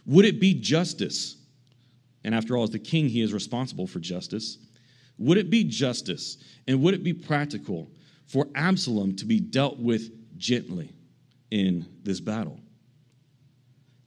Would 0.06 0.26
it 0.26 0.40
be 0.40 0.54
justice? 0.54 1.38
And 2.24 2.36
after 2.36 2.58
all, 2.58 2.64
as 2.64 2.72
the 2.72 2.80
king, 2.80 3.08
he 3.08 3.22
is 3.22 3.34
responsible 3.34 3.88
for 3.88 4.00
justice. 4.00 4.58
Would 5.18 5.38
it 5.38 5.50
be 5.50 5.64
justice 5.64 6.38
and 6.68 6.82
would 6.82 6.94
it 6.94 7.04
be 7.04 7.14
practical 7.14 7.90
for 8.28 8.48
Absalom 8.56 9.16
to 9.18 9.26
be 9.26 9.40
dealt 9.40 9.80
with 9.80 10.12
gently 10.38 10.94
in 11.52 11.86
this 12.04 12.20
battle? 12.20 12.60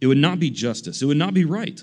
It 0.00 0.06
would 0.06 0.18
not 0.18 0.40
be 0.40 0.50
justice. 0.50 1.02
It 1.02 1.06
would 1.06 1.16
not 1.16 1.34
be 1.34 1.44
right. 1.44 1.80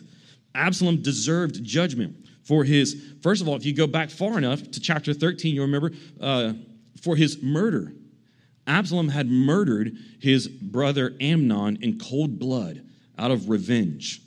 Absalom 0.56 1.02
deserved 1.02 1.64
judgment 1.64 2.16
for 2.44 2.64
his, 2.64 3.14
first 3.22 3.42
of 3.42 3.48
all, 3.48 3.56
if 3.56 3.66
you 3.66 3.74
go 3.74 3.88
back 3.88 4.10
far 4.10 4.38
enough 4.38 4.62
to 4.72 4.80
chapter 4.80 5.14
13, 5.14 5.54
you 5.54 5.62
remember, 5.62 5.92
uh, 6.20 6.54
for 7.02 7.16
his 7.16 7.42
murder. 7.42 7.94
Absalom 8.66 9.10
had 9.10 9.30
murdered 9.30 9.96
his 10.20 10.48
brother 10.48 11.16
Amnon 11.22 11.78
in 11.82 12.00
cold 12.00 12.40
blood 12.40 12.84
out 13.20 13.32
of 13.32 13.50
revenge. 13.50 14.22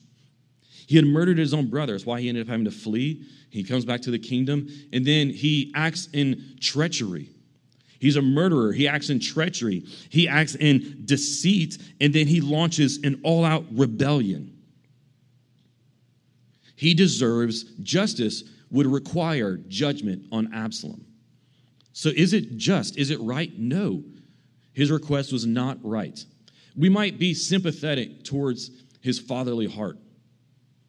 He 0.87 0.97
had 0.97 1.07
murdered 1.07 1.39
his 1.39 1.55
own 1.55 1.69
brother. 1.69 1.95
That's 1.95 2.07
why 2.07 2.21
he 2.21 2.29
ended 2.29 2.47
up 2.47 2.51
having 2.51 2.67
to 2.67 2.71
flee 2.71 3.25
he 3.53 3.63
comes 3.63 3.85
back 3.85 4.01
to 4.03 4.11
the 4.11 4.19
kingdom, 4.19 4.67
and 4.95 5.05
then 5.05 5.29
he 5.29 5.73
acts 5.75 6.09
in 6.15 6.57
treachery. 6.59 7.29
He's 7.99 8.17
a 8.17 8.23
murderer. 8.23 8.73
He 8.73 8.89
acts 8.89 9.11
in 9.11 9.21
treachery. 9.21 9.85
He 10.09 10.27
acts 10.27 10.55
in 10.55 11.03
deceit, 11.05 11.77
and 12.01 12.15
then 12.15 12.27
he 12.27 12.41
launches 12.41 13.01
an 13.05 13.21
all 13.23 13.45
out 13.45 13.67
rebellion. 13.71 14.57
He 16.77 16.95
deserves 16.95 17.65
justice, 17.83 18.43
would 18.71 18.87
require 18.87 19.59
judgment 19.69 20.29
on 20.33 20.55
Absalom. 20.55 21.05
So, 21.93 22.09
is 22.09 22.33
it 22.33 22.57
just? 22.57 22.97
Is 22.97 23.11
it 23.11 23.21
right? 23.21 23.53
No. 23.59 24.03
His 24.73 24.91
request 24.91 25.31
was 25.31 25.45
not 25.45 25.77
right. 25.83 26.25
We 26.75 26.89
might 26.89 27.19
be 27.19 27.35
sympathetic 27.35 28.25
towards 28.25 28.71
his 29.03 29.19
fatherly 29.19 29.67
heart 29.67 29.99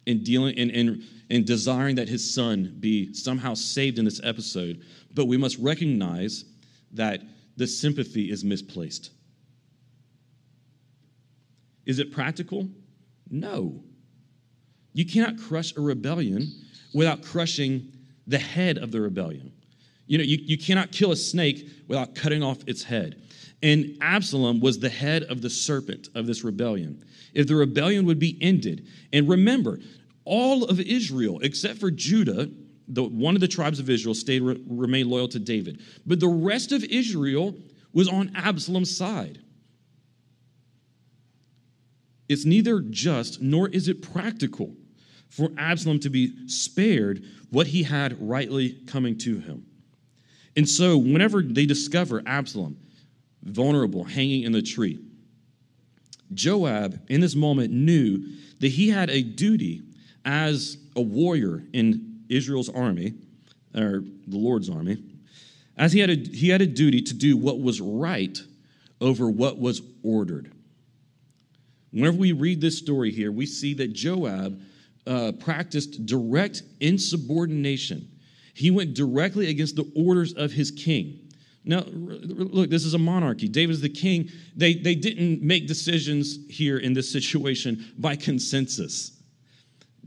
in 0.05 0.23
dealing 0.23 0.57
and, 0.57 0.71
and, 0.71 1.03
and 1.29 1.45
desiring 1.45 1.95
that 1.95 2.07
his 2.07 2.33
son 2.33 2.75
be 2.79 3.13
somehow 3.13 3.53
saved 3.53 3.99
in 3.99 4.05
this 4.05 4.21
episode, 4.23 4.83
but 5.13 5.25
we 5.25 5.37
must 5.37 5.57
recognize 5.59 6.45
that 6.91 7.21
the 7.57 7.67
sympathy 7.67 8.31
is 8.31 8.43
misplaced. 8.43 9.11
Is 11.85 11.99
it 11.99 12.11
practical? 12.11 12.67
No. 13.29 13.83
You 14.93 15.05
cannot 15.05 15.37
crush 15.37 15.75
a 15.75 15.81
rebellion 15.81 16.47
without 16.93 17.23
crushing 17.23 17.91
the 18.27 18.37
head 18.37 18.77
of 18.77 18.91
the 18.91 19.01
rebellion. 19.01 19.51
You 20.05 20.17
know, 20.17 20.23
you, 20.23 20.37
you 20.41 20.57
cannot 20.57 20.91
kill 20.91 21.11
a 21.11 21.15
snake 21.15 21.67
without 21.87 22.15
cutting 22.15 22.43
off 22.43 22.59
its 22.67 22.83
head. 22.83 23.21
And 23.63 23.97
Absalom 24.01 24.59
was 24.59 24.77
the 24.77 24.89
head 24.89 25.23
of 25.23 25.41
the 25.41 25.49
serpent 25.49 26.09
of 26.13 26.27
this 26.27 26.43
rebellion. 26.43 27.03
If 27.33 27.47
the 27.47 27.55
rebellion 27.55 28.05
would 28.05 28.19
be 28.19 28.37
ended, 28.41 28.87
and 29.13 29.27
remember, 29.27 29.79
all 30.25 30.65
of 30.65 30.81
Israel, 30.81 31.39
except 31.41 31.79
for 31.79 31.89
Judah, 31.89 32.49
the, 32.89 33.03
one 33.03 33.35
of 33.35 33.41
the 33.41 33.47
tribes 33.47 33.79
of 33.79 33.89
Israel, 33.89 34.13
stayed 34.13 34.41
remained 34.41 35.09
loyal 35.09 35.29
to 35.29 35.39
David. 35.39 35.81
But 36.05 36.19
the 36.19 36.27
rest 36.27 36.73
of 36.73 36.83
Israel 36.83 37.55
was 37.93 38.09
on 38.09 38.33
Absalom's 38.35 38.95
side. 38.95 39.39
It's 42.27 42.45
neither 42.45 42.81
just 42.81 43.41
nor 43.41 43.69
is 43.69 43.87
it 43.87 44.01
practical 44.01 44.75
for 45.29 45.49
Absalom 45.57 45.99
to 46.01 46.09
be 46.09 46.47
spared 46.47 47.23
what 47.49 47.67
he 47.67 47.83
had 47.83 48.17
rightly 48.19 48.77
coming 48.87 49.17
to 49.19 49.39
him. 49.39 49.65
And 50.55 50.67
so, 50.67 50.97
whenever 50.97 51.41
they 51.41 51.65
discover 51.65 52.21
Absalom, 52.25 52.77
vulnerable, 53.43 54.03
hanging 54.03 54.43
in 54.43 54.51
the 54.51 54.61
tree. 54.61 54.99
Joab, 56.33 56.99
in 57.09 57.21
this 57.21 57.35
moment, 57.35 57.71
knew 57.71 58.25
that 58.59 58.69
he 58.69 58.89
had 58.89 59.09
a 59.09 59.21
duty 59.21 59.83
as 60.25 60.77
a 60.95 61.01
warrior 61.01 61.63
in 61.73 62.23
Israel's 62.29 62.69
army, 62.69 63.13
or 63.75 64.03
the 64.27 64.37
Lord's 64.37 64.69
army, 64.69 65.03
as 65.77 65.91
he 65.91 65.99
had 65.99 66.09
a, 66.09 66.15
he 66.15 66.49
had 66.49 66.61
a 66.61 66.67
duty 66.67 67.01
to 67.01 67.13
do 67.13 67.35
what 67.35 67.59
was 67.61 67.81
right 67.81 68.39
over 69.01 69.29
what 69.29 69.59
was 69.59 69.81
ordered. 70.03 70.51
Whenever 71.91 72.17
we 72.17 72.31
read 72.31 72.61
this 72.61 72.77
story 72.77 73.11
here, 73.11 73.31
we 73.31 73.45
see 73.45 73.73
that 73.75 73.93
Joab 73.93 74.59
uh, 75.05 75.33
practiced 75.39 76.05
direct 76.05 76.63
insubordination. 76.79 78.09
He 78.53 78.71
went 78.71 78.93
directly 78.93 79.49
against 79.49 79.75
the 79.75 79.91
orders 79.95 80.33
of 80.33 80.51
his 80.51 80.71
king. 80.71 81.22
Now, 81.65 81.83
look, 81.87 82.69
this 82.69 82.83
is 82.83 82.93
a 82.93 82.99
monarchy. 82.99 83.47
David 83.47 83.73
is 83.73 83.81
the 83.81 83.89
king. 83.89 84.29
They, 84.55 84.73
they 84.73 84.95
didn't 84.95 85.41
make 85.41 85.67
decisions 85.67 86.37
here 86.49 86.77
in 86.77 86.93
this 86.93 87.11
situation 87.11 87.93
by 87.97 88.17
consensus. 88.17 89.11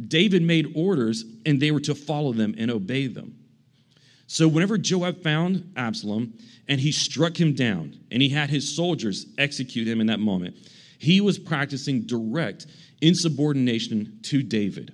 David 0.09 0.43
made 0.43 0.73
orders, 0.75 1.25
and 1.47 1.61
they 1.61 1.71
were 1.71 1.81
to 1.81 1.95
follow 1.95 2.33
them 2.33 2.55
and 2.59 2.71
obey 2.71 3.07
them. 3.07 3.39
So, 4.27 4.49
whenever 4.49 4.77
Joab 4.77 5.23
found 5.23 5.73
Absalom 5.77 6.35
and 6.69 6.81
he 6.81 6.93
struck 6.93 7.41
him 7.41 7.55
down, 7.55 7.99
and 8.11 8.21
he 8.21 8.29
had 8.29 8.51
his 8.51 8.75
soldiers 8.75 9.27
execute 9.39 9.87
him 9.87 10.01
in 10.01 10.09
that 10.09 10.21
moment, 10.21 10.57
he 10.99 11.21
was 11.21 11.39
practicing 11.39 12.03
direct 12.03 12.67
insubordination 13.01 14.19
to 14.23 14.43
David. 14.43 14.93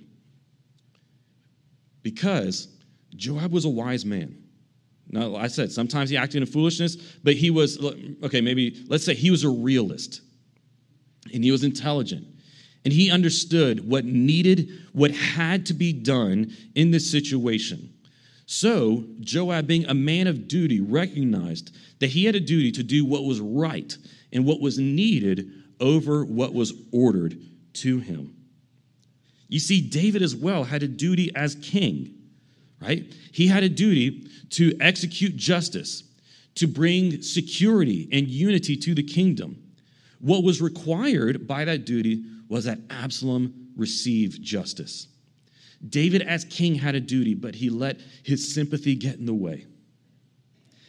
Because 2.03 2.67
Joab 3.15 3.51
was 3.51 3.65
a 3.65 3.69
wise 3.69 4.05
man. 4.05 4.42
Now, 5.13 5.35
I 5.35 5.45
said 5.45 5.71
sometimes 5.71 6.09
he 6.09 6.17
acted 6.17 6.41
in 6.41 6.47
foolishness, 6.47 6.95
but 7.23 7.35
he 7.35 7.51
was, 7.51 7.77
okay, 8.23 8.41
maybe, 8.41 8.83
let's 8.87 9.05
say 9.05 9.13
he 9.13 9.29
was 9.29 9.43
a 9.43 9.49
realist 9.49 10.21
and 11.31 11.43
he 11.43 11.51
was 11.51 11.63
intelligent 11.63 12.25
and 12.83 12.91
he 12.91 13.11
understood 13.11 13.87
what 13.87 14.05
needed, 14.05 14.71
what 14.91 15.11
had 15.11 15.67
to 15.67 15.75
be 15.75 15.93
done 15.93 16.51
in 16.73 16.89
this 16.89 17.11
situation. 17.11 17.93
So, 18.47 19.05
Joab, 19.19 19.67
being 19.67 19.85
a 19.85 19.93
man 19.93 20.25
of 20.25 20.47
duty, 20.47 20.81
recognized 20.81 21.75
that 21.99 22.09
he 22.09 22.25
had 22.25 22.33
a 22.33 22.39
duty 22.39 22.71
to 22.71 22.81
do 22.81 23.05
what 23.05 23.23
was 23.23 23.39
right 23.39 23.95
and 24.31 24.45
what 24.45 24.61
was 24.61 24.79
needed 24.79 25.47
over 25.79 26.25
what 26.25 26.55
was 26.55 26.73
ordered 26.91 27.39
to 27.73 27.99
him. 27.99 28.35
You 29.47 29.59
see, 29.59 29.79
David 29.79 30.23
as 30.23 30.35
well 30.35 30.63
had 30.63 30.81
a 30.81 30.87
duty 30.87 31.29
as 31.35 31.53
king 31.53 32.15
right? 32.83 33.13
He 33.31 33.47
had 33.47 33.63
a 33.63 33.69
duty 33.69 34.27
to 34.51 34.75
execute 34.79 35.35
justice, 35.35 36.03
to 36.55 36.67
bring 36.67 37.21
security 37.21 38.07
and 38.11 38.27
unity 38.27 38.75
to 38.77 38.93
the 38.93 39.03
kingdom. 39.03 39.63
What 40.19 40.43
was 40.43 40.61
required 40.61 41.47
by 41.47 41.65
that 41.65 41.85
duty 41.85 42.23
was 42.49 42.65
that 42.65 42.79
Absalom 42.89 43.69
receive 43.75 44.39
justice. 44.41 45.07
David, 45.89 46.21
as 46.21 46.45
king, 46.45 46.75
had 46.75 46.95
a 46.95 46.99
duty, 46.99 47.33
but 47.33 47.55
he 47.55 47.69
let 47.69 47.99
his 48.23 48.53
sympathy 48.53 48.95
get 48.95 49.15
in 49.15 49.25
the 49.25 49.33
way. 49.33 49.65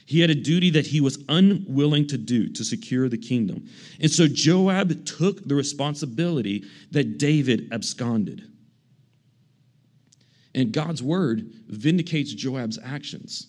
He 0.06 0.20
had 0.20 0.30
a 0.30 0.34
duty 0.34 0.70
that 0.70 0.86
he 0.86 1.00
was 1.00 1.24
unwilling 1.28 2.06
to 2.08 2.18
do 2.18 2.48
to 2.50 2.64
secure 2.64 3.08
the 3.08 3.16
kingdom. 3.16 3.66
And 4.00 4.10
so 4.10 4.28
Joab 4.28 5.06
took 5.06 5.48
the 5.48 5.54
responsibility 5.54 6.64
that 6.90 7.18
David 7.18 7.68
absconded. 7.72 8.42
And 10.54 10.72
God's 10.72 11.02
word 11.02 11.50
vindicates 11.68 12.32
Joab's 12.32 12.78
actions. 12.82 13.48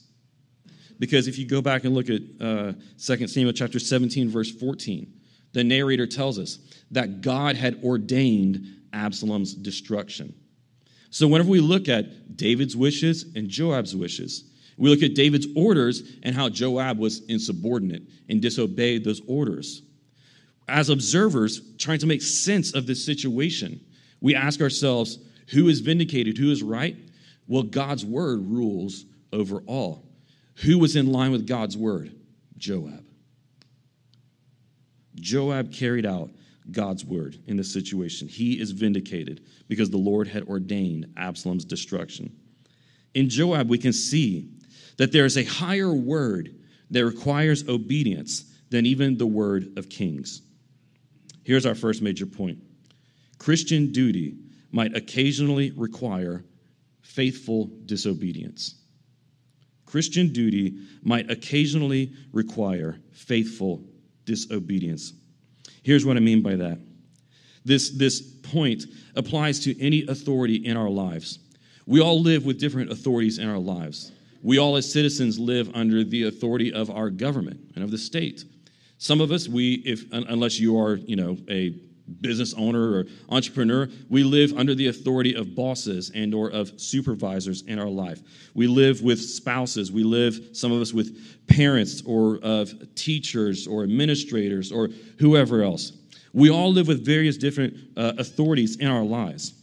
Because 0.98 1.28
if 1.28 1.38
you 1.38 1.46
go 1.46 1.62
back 1.62 1.84
and 1.84 1.94
look 1.94 2.10
at 2.10 2.22
uh, 2.42 2.74
2 3.04 3.28
Samuel 3.28 3.54
chapter 3.54 3.80
17, 3.80 4.30
verse 4.30 4.52
14, 4.52 5.12
the 5.54 5.64
narrator 5.64 6.08
tells 6.08 6.40
us 6.40 6.60
that 6.92 7.22
God 7.22 7.56
had 7.56 7.84
ordained 7.84 8.66
Absalom's 8.94 9.54
destruction. 9.54 10.34
So 11.10 11.28
whenever 11.28 11.50
we 11.50 11.62
look 11.62 11.88
at 11.88 12.36
David's 12.36 12.76
wishes 12.76 13.26
and 13.36 13.48
Joab's 13.48 13.96
wishes, 13.96 14.52
we 14.78 14.90
look 14.90 15.04
at 15.04 15.16
David's 15.16 15.48
orders 15.56 16.04
and 16.24 16.36
how 16.36 16.50
Joab 16.50 16.98
was 16.98 17.24
insubordinate 17.26 18.04
and 18.30 18.42
disobeyed 18.42 19.04
those 19.04 19.22
orders. 19.28 19.84
as 20.68 20.90
observers 20.90 21.62
trying 21.78 22.00
to 22.00 22.08
make 22.08 22.22
sense 22.22 22.74
of 22.74 22.88
this 22.88 23.06
situation, 23.06 23.80
we 24.20 24.34
ask 24.34 24.62
ourselves 24.62 25.20
who 25.50 25.68
is 25.68 25.80
vindicated, 25.80 26.38
who 26.38 26.52
is 26.52 26.64
right? 26.64 26.98
Well, 27.48 27.64
God's 27.64 28.06
word 28.06 28.46
rules 28.48 29.06
over 29.32 29.62
all. 29.68 30.04
Who 30.64 30.80
was 30.80 30.96
in 30.96 31.12
line 31.12 31.32
with 31.32 31.48
God's 31.48 31.78
word? 31.78 32.16
Joab. 32.58 33.04
Joab 35.16 35.72
carried 35.72 36.06
out 36.06 36.32
God's 36.72 37.06
word 37.06 37.38
in 37.46 37.58
this 37.58 37.72
situation. 37.72 38.28
He 38.28 38.60
is 38.60 38.72
vindicated 38.72 39.42
because 39.68 39.90
the 39.90 39.98
Lord 39.98 40.28
had 40.28 40.44
ordained 40.44 41.14
Absalom's 41.18 41.66
destruction. 41.66 42.36
In 43.14 43.30
Joab, 43.30 43.70
we 43.70 43.78
can 43.78 43.94
see 43.94 44.50
that 44.98 45.12
there 45.12 45.26
is 45.26 45.38
a 45.38 45.44
higher 45.44 45.94
word 45.94 46.56
that 46.92 47.06
requires 47.06 47.68
obedience 47.68 48.46
than 48.70 48.86
even 48.86 49.18
the 49.18 49.28
word 49.28 49.78
of 49.78 49.90
kings. 49.90 50.42
Here's 51.44 51.66
our 51.66 51.76
first 51.76 52.02
major 52.02 52.26
point 52.26 52.60
Christian 53.38 53.92
duty 53.92 54.38
might 54.76 54.94
occasionally 54.94 55.72
require 55.72 56.44
faithful 57.02 57.72
disobedience. 57.86 58.76
Christian 59.86 60.34
duty 60.34 60.80
might 61.02 61.32
occasionally 61.32 62.12
require 62.34 63.00
faithful 63.14 63.86
disobedience. 64.26 65.14
Here's 65.82 66.06
what 66.06 66.18
I 66.18 66.20
mean 66.20 66.42
by 66.42 66.58
that. 66.58 66.78
This, 67.64 67.92
this 67.92 68.20
point 68.20 68.84
applies 69.16 69.62
to 69.62 69.82
any 69.82 70.06
authority 70.08 70.56
in 70.56 70.76
our 70.76 70.90
lives. 70.90 71.40
We 71.86 72.02
all 72.02 72.20
live 72.20 72.44
with 72.44 72.60
different 72.60 72.92
authorities 72.92 73.38
in 73.40 73.48
our 73.48 73.58
lives. 73.58 74.12
We 74.42 74.58
all, 74.58 74.76
as 74.76 74.92
citizens, 74.92 75.40
live 75.40 75.74
under 75.74 76.04
the 76.04 76.24
authority 76.24 76.74
of 76.74 76.92
our 76.92 77.10
government 77.10 77.62
and 77.76 77.84
of 77.86 77.92
the 77.92 77.98
state. 77.98 78.44
Some 78.98 79.22
of 79.22 79.32
us, 79.32 79.48
we, 79.48 79.76
if 79.86 80.04
unless 80.12 80.60
you 80.60 80.78
are, 80.78 80.96
you 80.96 81.16
know, 81.16 81.38
a 81.50 81.76
business 82.22 82.54
owner 82.54 83.00
or 83.00 83.06
entrepreneur 83.30 83.90
we 84.10 84.24
live 84.24 84.54
under 84.54 84.76
the 84.76 84.88
authority 84.88 85.36
of 85.36 85.56
bosses 85.56 86.12
and 86.14 86.34
or 86.34 86.52
of 86.52 86.80
supervisors 86.80 87.64
in 87.64 87.80
our 87.80 87.90
life. 87.90 88.22
We 88.54 88.68
live 88.68 89.02
with 89.02 89.20
spouses. 89.20 89.92
We 89.92 90.04
live 90.04 90.50
some 90.54 90.72
of 90.72 90.82
us 90.82 90.94
with 90.94 91.48
parents 91.48 92.04
or 92.06 92.40
of 92.44 92.74
teachers 92.96 93.68
or 93.68 93.84
administrators 93.84 94.72
or 94.72 94.90
whoever 95.20 95.64
else. 95.64 95.94
We 96.34 96.50
all 96.50 96.72
live 96.72 96.88
with 96.88 97.06
various 97.06 97.38
different 97.38 97.76
uh, 97.98 98.14
authorities 98.18 98.76
in 98.78 98.88
our 98.88 99.04
lives. 99.04 99.54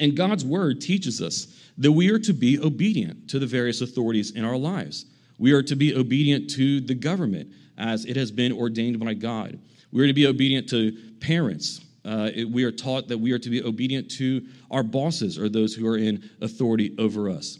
And 0.00 0.16
god's 0.16 0.44
word 0.44 0.80
teaches 0.80 1.20
us 1.20 1.46
that 1.78 1.92
we 1.92 2.10
are 2.10 2.18
to 2.18 2.32
be 2.32 2.58
obedient 2.58 3.28
to 3.30 3.38
the 3.38 3.46
various 3.46 3.80
authorities 3.80 4.32
in 4.32 4.44
our 4.44 4.56
lives. 4.56 5.06
We 5.38 5.52
are 5.52 5.62
to 5.62 5.76
be 5.76 5.94
obedient 5.94 6.50
to 6.50 6.80
the 6.80 6.94
government 6.94 7.52
as 7.78 8.04
it 8.04 8.16
has 8.16 8.30
been 8.30 8.52
ordained 8.52 8.98
by 8.98 9.14
god 9.14 9.58
we 9.92 10.02
are 10.02 10.06
to 10.06 10.12
be 10.12 10.26
obedient 10.26 10.68
to 10.70 10.96
parents. 11.20 11.80
Uh, 12.04 12.30
it, 12.34 12.50
we 12.50 12.64
are 12.64 12.72
taught 12.72 13.08
that 13.08 13.18
we 13.18 13.32
are 13.32 13.38
to 13.38 13.50
be 13.50 13.62
obedient 13.62 14.10
to 14.10 14.44
our 14.70 14.82
bosses 14.82 15.38
or 15.38 15.48
those 15.48 15.74
who 15.74 15.86
are 15.86 15.98
in 15.98 16.28
authority 16.40 16.94
over 16.98 17.30
us. 17.30 17.58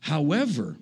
However, 0.00 0.78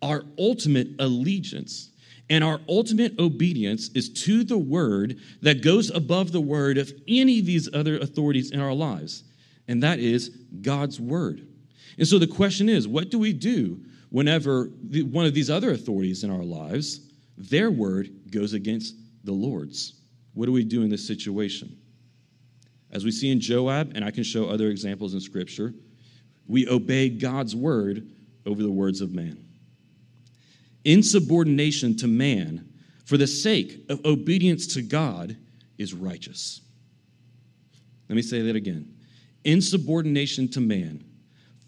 our 0.00 0.24
ultimate 0.38 0.88
allegiance 0.98 1.90
and 2.30 2.44
our 2.44 2.60
ultimate 2.68 3.18
obedience 3.18 3.90
is 3.94 4.08
to 4.08 4.44
the 4.44 4.56
word 4.56 5.18
that 5.42 5.62
goes 5.62 5.90
above 5.90 6.32
the 6.32 6.40
word 6.40 6.78
of 6.78 6.92
any 7.08 7.40
of 7.40 7.46
these 7.46 7.68
other 7.74 7.98
authorities 7.98 8.52
in 8.52 8.60
our 8.60 8.72
lives, 8.72 9.24
and 9.68 9.82
that 9.82 9.98
is 9.98 10.28
God's 10.62 11.00
word. 11.00 11.46
And 11.98 12.06
so 12.06 12.18
the 12.18 12.26
question 12.26 12.68
is 12.68 12.86
what 12.88 13.10
do 13.10 13.18
we 13.18 13.32
do 13.32 13.80
whenever 14.10 14.64
one 14.64 15.26
of 15.26 15.34
these 15.34 15.50
other 15.50 15.72
authorities 15.72 16.24
in 16.24 16.30
our 16.30 16.42
lives, 16.42 17.00
their 17.36 17.70
word 17.70 18.10
goes 18.30 18.52
against 18.52 18.94
the 19.24 19.32
Lord's. 19.32 19.94
What 20.34 20.46
do 20.46 20.52
we 20.52 20.64
do 20.64 20.82
in 20.82 20.90
this 20.90 21.06
situation? 21.06 21.76
As 22.90 23.04
we 23.04 23.10
see 23.10 23.30
in 23.30 23.40
Joab, 23.40 23.92
and 23.94 24.04
I 24.04 24.10
can 24.10 24.24
show 24.24 24.48
other 24.48 24.68
examples 24.68 25.14
in 25.14 25.20
Scripture, 25.20 25.74
we 26.46 26.68
obey 26.68 27.08
God's 27.08 27.54
word 27.54 28.08
over 28.46 28.62
the 28.62 28.70
words 28.70 29.00
of 29.00 29.12
man. 29.12 29.44
Insubordination 30.84 31.96
to 31.98 32.08
man 32.08 32.72
for 33.04 33.16
the 33.16 33.26
sake 33.26 33.84
of 33.88 34.04
obedience 34.04 34.66
to 34.74 34.82
God 34.82 35.36
is 35.78 35.94
righteous. 35.94 36.60
Let 38.08 38.16
me 38.16 38.22
say 38.22 38.42
that 38.42 38.56
again. 38.56 38.94
Insubordination 39.44 40.48
to 40.48 40.60
man 40.60 41.04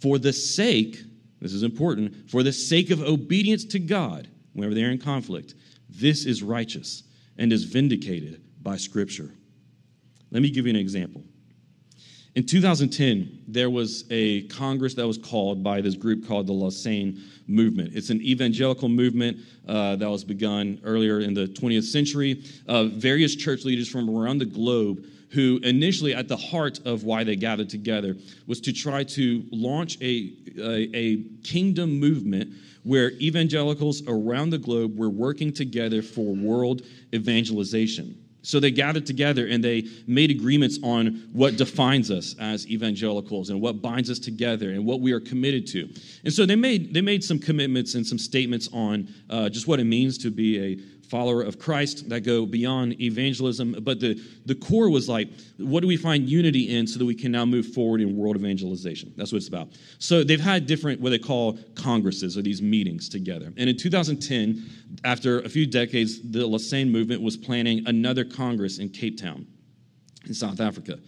for 0.00 0.18
the 0.18 0.32
sake, 0.32 0.98
this 1.40 1.52
is 1.52 1.62
important, 1.62 2.28
for 2.28 2.42
the 2.42 2.52
sake 2.52 2.90
of 2.90 3.00
obedience 3.00 3.64
to 3.66 3.78
God, 3.78 4.28
whenever 4.52 4.74
they're 4.74 4.90
in 4.90 4.98
conflict, 4.98 5.54
this 5.88 6.26
is 6.26 6.42
righteous 6.42 7.04
and 7.38 7.52
is 7.52 7.64
vindicated 7.64 8.42
by 8.62 8.76
Scripture. 8.76 9.34
Let 10.30 10.42
me 10.42 10.50
give 10.50 10.66
you 10.66 10.70
an 10.70 10.76
example. 10.76 11.22
In 12.34 12.46
2010, 12.46 13.42
there 13.46 13.68
was 13.68 14.04
a 14.10 14.44
Congress 14.44 14.94
that 14.94 15.06
was 15.06 15.18
called 15.18 15.62
by 15.62 15.82
this 15.82 15.94
group 15.94 16.26
called 16.26 16.46
the 16.46 16.52
Lausanne 16.52 17.20
Movement. 17.46 17.94
It's 17.94 18.08
an 18.08 18.22
evangelical 18.22 18.88
movement 18.88 19.36
uh, 19.68 19.96
that 19.96 20.08
was 20.08 20.24
begun 20.24 20.80
earlier 20.82 21.20
in 21.20 21.34
the 21.34 21.46
20th 21.48 21.84
century. 21.84 22.42
Uh, 22.66 22.84
various 22.84 23.36
church 23.36 23.66
leaders 23.66 23.86
from 23.86 24.08
around 24.08 24.38
the 24.38 24.46
globe 24.46 25.04
who 25.32 25.60
initially 25.62 26.14
at 26.14 26.28
the 26.28 26.36
heart 26.36 26.78
of 26.86 27.04
why 27.04 27.22
they 27.22 27.36
gathered 27.36 27.68
together 27.68 28.16
was 28.46 28.60
to 28.62 28.72
try 28.72 29.04
to 29.04 29.44
launch 29.50 29.98
a, 30.00 30.32
a, 30.58 30.88
a, 30.94 31.24
kingdom 31.42 31.98
movement 31.98 32.52
where 32.82 33.12
evangelicals 33.12 34.02
around 34.08 34.50
the 34.50 34.58
globe 34.58 34.98
were 34.98 35.08
working 35.08 35.52
together 35.52 36.02
for 36.02 36.34
world 36.34 36.82
evangelization. 37.14 38.21
So 38.42 38.59
they 38.59 38.70
gathered 38.70 39.07
together 39.07 39.46
and 39.46 39.62
they 39.62 39.85
made 40.07 40.31
agreements 40.31 40.78
on 40.83 41.28
what 41.33 41.57
defines 41.57 42.11
us 42.11 42.35
as 42.38 42.66
evangelicals 42.68 43.50
and 43.50 43.61
what 43.61 43.81
binds 43.81 44.11
us 44.11 44.18
together 44.18 44.70
and 44.70 44.85
what 44.85 45.00
we 45.00 45.12
are 45.12 45.20
committed 45.20 45.66
to. 45.68 45.88
And 46.24 46.33
so 46.33 46.44
they 46.44 46.57
made, 46.57 46.92
they 46.92 47.00
made 47.00 47.22
some 47.22 47.38
commitments 47.38 47.94
and 47.94 48.07
some 48.07 48.18
statements 48.18 48.68
on 48.72 49.09
uh, 49.31 49.48
just 49.48 49.68
what 49.68 49.78
it 49.81 49.85
means 49.85 50.18
to 50.18 50.31
be 50.31 50.61
a 50.61 51.01
follower 51.12 51.42
of 51.42 51.59
Christ 51.59 52.09
that 52.09 52.22
go 52.22 52.46
beyond 52.46 52.98
evangelism. 52.98 53.77
But 53.83 54.01
the, 54.01 54.18
the 54.46 54.55
core 54.55 54.88
was 54.88 55.11
like, 55.11 55.29
what 55.59 55.81
do 55.81 55.87
we 55.87 55.98
find 55.98 56.27
unity 56.27 56.75
in 56.75 56.87
so 56.87 56.98
that 56.98 57.05
we 57.05 57.14
can 57.14 57.31
now 57.31 57.44
move 57.44 57.66
forward 57.66 58.01
in 58.01 58.16
world 58.16 58.35
evangelization? 58.35 59.12
That's 59.14 59.31
what 59.31 59.37
it's 59.37 59.48
about. 59.48 59.68
So 59.98 60.25
they've 60.25 60.40
had 60.40 60.66
different, 60.66 61.03
what 61.03 61.11
they 61.11 61.18
call 61.18 61.59
congresses 61.75 62.38
or 62.38 62.40
these 62.40 62.62
meetings 62.62 63.11
together. 63.11 63.53
And 63.59 63.68
in 63.68 63.77
2010, 63.77 64.64
after 65.05 65.40
a 65.40 65.51
few 65.51 65.66
decades, 65.66 66.18
the 66.31 66.46
Lausanne 66.46 66.90
movement 66.90 67.20
was 67.20 67.37
planning 67.37 67.87
another 67.87 68.25
congress 68.25 68.79
in 68.79 68.88
Cape 68.88 69.20
Town 69.20 69.46
in 70.27 70.33
South 70.33 70.61
Africa. 70.61 70.98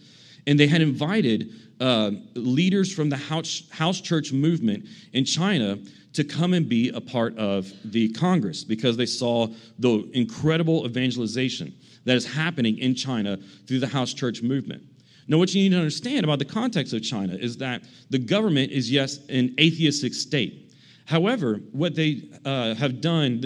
And 0.45 0.59
they 0.59 0.67
had 0.67 0.83
invited 0.83 1.51
uh, 1.81 2.11
leaders 2.35 2.93
from 2.93 3.09
the 3.09 3.17
house, 3.17 3.63
house 3.71 3.99
church 3.99 4.31
movement 4.31 4.85
in 5.13 5.25
China 5.25 5.79
to 6.15 6.23
come 6.23 6.53
and 6.53 6.67
be 6.67 6.89
a 6.89 7.01
part 7.01 7.37
of 7.37 7.71
the 7.85 8.09
Congress 8.13 8.63
because 8.63 8.97
they 8.97 9.05
saw 9.05 9.47
the 9.79 10.09
incredible 10.13 10.85
evangelization 10.85 11.73
that 12.05 12.15
is 12.15 12.25
happening 12.25 12.77
in 12.77 12.95
China 12.95 13.37
through 13.67 13.79
the 13.79 13.87
house 13.87 14.13
church 14.13 14.41
movement. 14.41 14.83
Now, 15.27 15.37
what 15.37 15.53
you 15.53 15.63
need 15.63 15.75
to 15.75 15.77
understand 15.77 16.23
about 16.23 16.39
the 16.39 16.45
context 16.45 16.93
of 16.93 17.01
China 17.01 17.33
is 17.33 17.57
that 17.57 17.83
the 18.09 18.19
government 18.19 18.71
is, 18.71 18.91
yes, 18.91 19.19
an 19.27 19.55
atheistic 19.59 20.13
state. 20.13 20.73
However, 21.05 21.55
what 21.71 21.95
they 21.95 22.29
uh, 22.45 22.75
have 22.75 23.01
done 23.01 23.43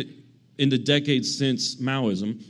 in 0.58 0.70
the 0.70 0.78
decades 0.78 1.38
since 1.38 1.78
Maoism 1.78 2.44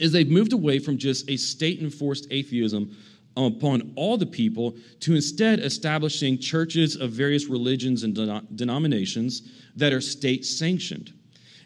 is 0.00 0.12
they've 0.12 0.30
moved 0.30 0.52
away 0.52 0.78
from 0.78 0.96
just 0.96 1.28
a 1.28 1.36
state 1.36 1.80
enforced 1.80 2.26
atheism 2.30 2.96
upon 3.36 3.92
all 3.96 4.16
the 4.16 4.26
people 4.26 4.76
to 5.00 5.14
instead 5.14 5.60
establishing 5.60 6.38
churches 6.38 6.96
of 6.96 7.10
various 7.10 7.46
religions 7.46 8.02
and 8.02 8.14
denominations 8.56 9.50
that 9.76 9.92
are 9.92 10.00
state 10.00 10.44
sanctioned. 10.44 11.12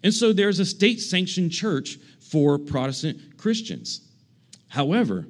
And 0.03 0.13
so 0.13 0.33
there's 0.33 0.59
a 0.59 0.65
state 0.65 1.01
sanctioned 1.01 1.53
church 1.53 1.99
for 2.21 2.59
Protestant 2.59 3.37
Christians. 3.37 4.09
However, 4.69 5.27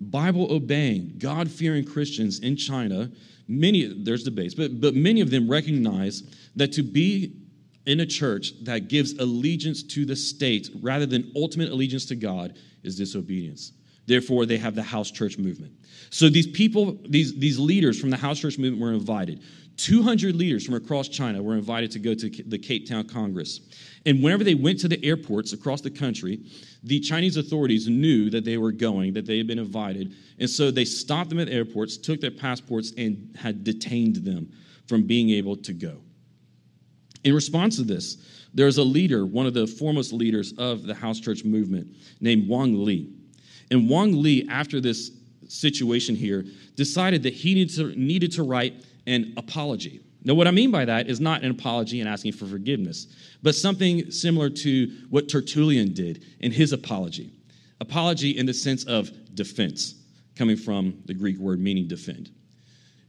Bible 0.00 0.52
obeying, 0.52 1.14
God 1.18 1.50
fearing 1.50 1.84
Christians 1.84 2.40
in 2.40 2.56
China, 2.56 3.10
many, 3.46 4.02
there's 4.04 4.24
debates, 4.24 4.54
but, 4.54 4.80
but 4.80 4.94
many 4.94 5.20
of 5.20 5.30
them 5.30 5.48
recognize 5.48 6.22
that 6.56 6.72
to 6.72 6.82
be 6.82 7.34
in 7.86 8.00
a 8.00 8.06
church 8.06 8.52
that 8.64 8.88
gives 8.88 9.14
allegiance 9.14 9.82
to 9.82 10.04
the 10.04 10.14
state 10.14 10.68
rather 10.80 11.06
than 11.06 11.32
ultimate 11.34 11.70
allegiance 11.70 12.04
to 12.06 12.14
God 12.14 12.56
is 12.82 12.96
disobedience. 12.96 13.72
Therefore, 14.08 14.46
they 14.46 14.56
have 14.56 14.74
the 14.74 14.82
house 14.82 15.10
church 15.10 15.36
movement. 15.36 15.74
So 16.08 16.30
these 16.30 16.46
people, 16.46 16.98
these, 17.06 17.38
these 17.38 17.58
leaders 17.58 18.00
from 18.00 18.08
the 18.08 18.16
house 18.16 18.40
church 18.40 18.56
movement 18.56 18.80
were 18.80 18.94
invited. 18.94 19.42
200 19.76 20.34
leaders 20.34 20.64
from 20.64 20.74
across 20.74 21.08
China 21.08 21.42
were 21.42 21.54
invited 21.54 21.90
to 21.90 21.98
go 21.98 22.14
to 22.14 22.30
the 22.46 22.58
Cape 22.58 22.88
Town 22.88 23.06
Congress. 23.06 23.60
And 24.06 24.22
whenever 24.22 24.44
they 24.44 24.54
went 24.54 24.80
to 24.80 24.88
the 24.88 25.04
airports 25.04 25.52
across 25.52 25.82
the 25.82 25.90
country, 25.90 26.40
the 26.82 27.00
Chinese 27.00 27.36
authorities 27.36 27.86
knew 27.86 28.30
that 28.30 28.46
they 28.46 28.56
were 28.56 28.72
going, 28.72 29.12
that 29.12 29.26
they 29.26 29.36
had 29.36 29.46
been 29.46 29.58
invited. 29.58 30.14
And 30.38 30.48
so 30.48 30.70
they 30.70 30.86
stopped 30.86 31.28
them 31.28 31.38
at 31.38 31.50
airports, 31.50 31.98
took 31.98 32.18
their 32.18 32.30
passports, 32.30 32.94
and 32.96 33.36
had 33.38 33.62
detained 33.62 34.16
them 34.16 34.50
from 34.86 35.06
being 35.06 35.28
able 35.30 35.54
to 35.54 35.74
go. 35.74 35.98
In 37.24 37.34
response 37.34 37.76
to 37.76 37.82
this, 37.82 38.16
there's 38.54 38.78
a 38.78 38.82
leader, 38.82 39.26
one 39.26 39.44
of 39.44 39.52
the 39.52 39.66
foremost 39.66 40.14
leaders 40.14 40.54
of 40.56 40.84
the 40.84 40.94
house 40.94 41.20
church 41.20 41.44
movement, 41.44 41.88
named 42.22 42.48
Wang 42.48 42.82
Li. 42.86 43.12
And 43.70 43.88
Wang 43.88 44.22
Li, 44.22 44.46
after 44.48 44.80
this 44.80 45.10
situation 45.48 46.14
here, 46.14 46.44
decided 46.76 47.22
that 47.22 47.34
he 47.34 47.54
needed 47.54 47.74
to, 47.76 47.98
needed 47.98 48.32
to 48.32 48.42
write 48.42 48.84
an 49.06 49.34
apology. 49.36 50.00
Now, 50.24 50.34
what 50.34 50.46
I 50.46 50.50
mean 50.50 50.70
by 50.70 50.84
that 50.84 51.08
is 51.08 51.20
not 51.20 51.42
an 51.42 51.50
apology 51.50 52.00
and 52.00 52.08
asking 52.08 52.32
for 52.32 52.46
forgiveness, 52.46 53.06
but 53.42 53.54
something 53.54 54.10
similar 54.10 54.50
to 54.50 54.90
what 55.10 55.28
Tertullian 55.28 55.94
did 55.94 56.24
in 56.40 56.52
his 56.52 56.72
apology. 56.72 57.32
Apology 57.80 58.36
in 58.36 58.44
the 58.44 58.52
sense 58.52 58.84
of 58.84 59.10
defense, 59.34 59.94
coming 60.34 60.56
from 60.56 61.00
the 61.06 61.14
Greek 61.14 61.38
word 61.38 61.60
meaning 61.60 61.86
defend. 61.86 62.30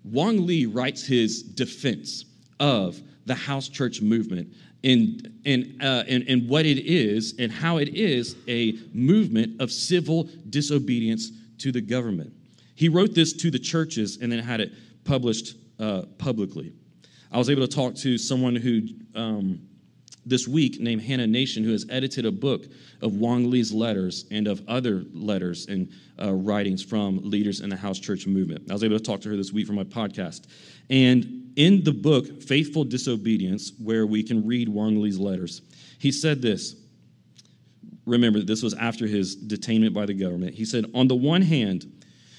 Wang 0.03 0.45
Li 0.45 0.65
writes 0.65 1.05
his 1.05 1.41
defense 1.43 2.25
of 2.59 3.01
the 3.25 3.35
house 3.35 3.67
church 3.67 4.01
movement 4.01 4.53
and, 4.83 5.41
and, 5.45 5.81
uh, 5.81 6.03
and, 6.07 6.23
and 6.27 6.47
what 6.47 6.65
it 6.65 6.79
is 6.85 7.35
and 7.37 7.51
how 7.51 7.77
it 7.77 7.89
is 7.89 8.35
a 8.47 8.77
movement 8.93 9.59
of 9.61 9.71
civil 9.71 10.29
disobedience 10.49 11.31
to 11.57 11.71
the 11.71 11.81
government. 11.81 12.33
He 12.75 12.87
wrote 12.87 13.13
this 13.13 13.33
to 13.33 13.51
the 13.51 13.59
churches 13.59 14.19
and 14.21 14.31
then 14.31 14.39
had 14.39 14.61
it 14.61 14.71
published 15.03 15.57
uh, 15.79 16.03
publicly. 16.17 16.73
I 17.31 17.37
was 17.37 17.49
able 17.49 17.67
to 17.67 17.73
talk 17.75 17.95
to 17.95 18.17
someone 18.17 18.55
who 18.55 18.81
um, 19.15 19.68
this 20.29 20.47
week 20.47 20.79
named 20.79 21.01
Hannah 21.01 21.27
Nation, 21.27 21.63
who 21.63 21.71
has 21.71 21.85
edited 21.89 22.25
a 22.25 22.31
book 22.31 22.67
of 23.01 23.15
Wang 23.15 23.49
Li's 23.49 23.73
letters 23.73 24.25
and 24.31 24.47
of 24.47 24.61
other 24.67 25.03
letters 25.13 25.67
and 25.67 25.91
uh, 26.21 26.33
writings 26.33 26.83
from 26.83 27.19
leaders 27.23 27.61
in 27.61 27.69
the 27.69 27.75
house 27.75 27.99
church 27.99 28.27
movement. 28.27 28.69
I 28.69 28.73
was 28.73 28.83
able 28.83 28.97
to 28.97 29.03
talk 29.03 29.21
to 29.21 29.29
her 29.29 29.35
this 29.35 29.51
week 29.51 29.67
for 29.67 29.73
my 29.73 29.83
podcast. 29.83 30.47
And 30.89 31.51
in 31.55 31.83
the 31.83 31.91
book, 31.91 32.41
Faithful 32.43 32.83
Disobedience, 32.83 33.73
where 33.81 34.05
we 34.05 34.23
can 34.23 34.45
read 34.45 34.69
Wang 34.69 35.01
Li's 35.01 35.19
letters, 35.19 35.61
he 35.97 36.11
said 36.11 36.41
this. 36.41 36.75
Remember, 38.05 38.39
this 38.41 38.63
was 38.63 38.73
after 38.75 39.07
his 39.07 39.35
detainment 39.35 39.93
by 39.93 40.05
the 40.05 40.13
government. 40.13 40.55
He 40.55 40.65
said, 40.65 40.85
On 40.95 41.07
the 41.07 41.15
one 41.15 41.41
hand, 41.41 41.91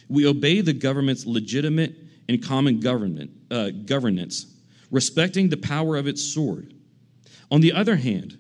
we 0.09 0.27
obey 0.27 0.61
the 0.61 0.73
government's 0.73 1.27
legitimate 1.27 1.95
and 2.29 2.43
common 2.43 2.81
government, 2.81 3.31
uh, 3.51 3.71
governance 3.85 4.47
respecting 4.91 5.49
the 5.49 5.57
power 5.57 5.97
of 5.97 6.07
its 6.07 6.23
sword. 6.23 6.75
On 7.51 7.61
the 7.61 7.73
other 7.73 7.97
hand, 7.97 8.39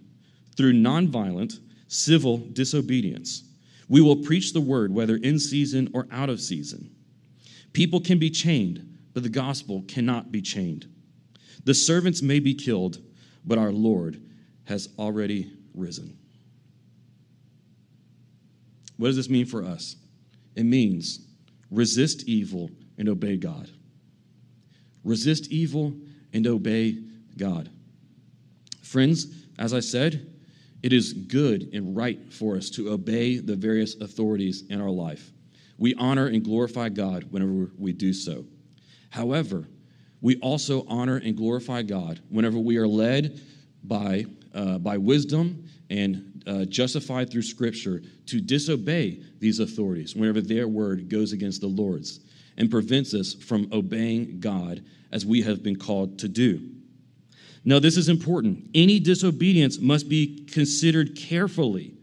through 0.57 0.73
nonviolent 0.73 1.59
civil 1.88 2.38
disobedience, 2.38 3.44
we 3.88 4.01
will 4.01 4.23
preach 4.23 4.53
the 4.53 4.61
word 4.61 4.92
whether 4.92 5.16
in 5.16 5.38
season 5.38 5.90
or 5.92 6.07
out 6.12 6.31
of 6.31 6.40
season. 6.40 6.94
People 7.73 8.01
can 8.01 8.18
be 8.18 8.31
chained, 8.31 8.99
but 9.12 9.23
the 9.23 9.29
gospel 9.29 9.85
cannot 9.88 10.31
be 10.31 10.40
chained. 10.40 10.87
The 11.64 11.75
servants 11.75 12.23
may 12.23 12.38
be 12.38 12.55
killed, 12.55 12.99
but 13.44 13.59
our 13.59 13.73
Lord 13.73 14.23
has 14.64 14.88
already 14.99 15.53
risen. 15.75 16.16
What 18.96 19.09
does 19.09 19.16
this 19.16 19.31
mean 19.31 19.46
for 19.46 19.64
us? 19.64 19.96
It 20.55 20.64
means 20.64 21.27
resist 21.70 22.29
evil 22.29 22.70
and 22.99 23.09
obey 23.09 23.37
God. 23.37 23.70
Resist 25.05 25.51
evil 25.51 25.94
and 26.33 26.46
obey 26.46 27.03
God. 27.37 27.70
Friends, 28.90 29.46
as 29.57 29.72
I 29.72 29.79
said, 29.79 30.26
it 30.83 30.92
is 30.92 31.12
good 31.12 31.70
and 31.72 31.94
right 31.94 32.33
for 32.33 32.57
us 32.57 32.70
to 32.70 32.90
obey 32.90 33.38
the 33.38 33.55
various 33.55 33.94
authorities 34.00 34.64
in 34.68 34.81
our 34.81 34.90
life. 34.90 35.31
We 35.79 35.94
honor 35.94 36.26
and 36.26 36.42
glorify 36.42 36.88
God 36.88 37.22
whenever 37.31 37.70
we 37.79 37.92
do 37.92 38.12
so. 38.12 38.46
However, 39.11 39.68
we 40.20 40.40
also 40.40 40.85
honor 40.88 41.18
and 41.18 41.37
glorify 41.37 41.83
God 41.83 42.20
whenever 42.31 42.59
we 42.59 42.79
are 42.79 42.88
led 42.88 43.40
by, 43.85 44.26
uh, 44.55 44.79
by 44.79 44.98
wisdom 44.98 45.68
and 45.88 46.42
uh, 46.48 46.64
justified 46.64 47.31
through 47.31 47.42
Scripture 47.42 48.03
to 48.26 48.40
disobey 48.40 49.22
these 49.38 49.61
authorities 49.61 50.16
whenever 50.16 50.40
their 50.40 50.66
word 50.66 51.09
goes 51.09 51.33
against 51.33 51.61
the 51.61 51.68
Lord's 51.68 52.18
and 52.57 52.68
prevents 52.68 53.14
us 53.14 53.35
from 53.35 53.68
obeying 53.70 54.40
God 54.40 54.83
as 55.12 55.24
we 55.24 55.42
have 55.42 55.62
been 55.62 55.76
called 55.76 56.18
to 56.18 56.29
do. 56.29 56.80
Now, 57.64 57.79
this 57.79 57.96
is 57.96 58.09
important. 58.09 58.70
Any 58.75 59.01
disobedience 59.01 59.79
must 59.79 60.09
be 60.09 60.46
considered 60.51 61.16
carefully 61.16 61.94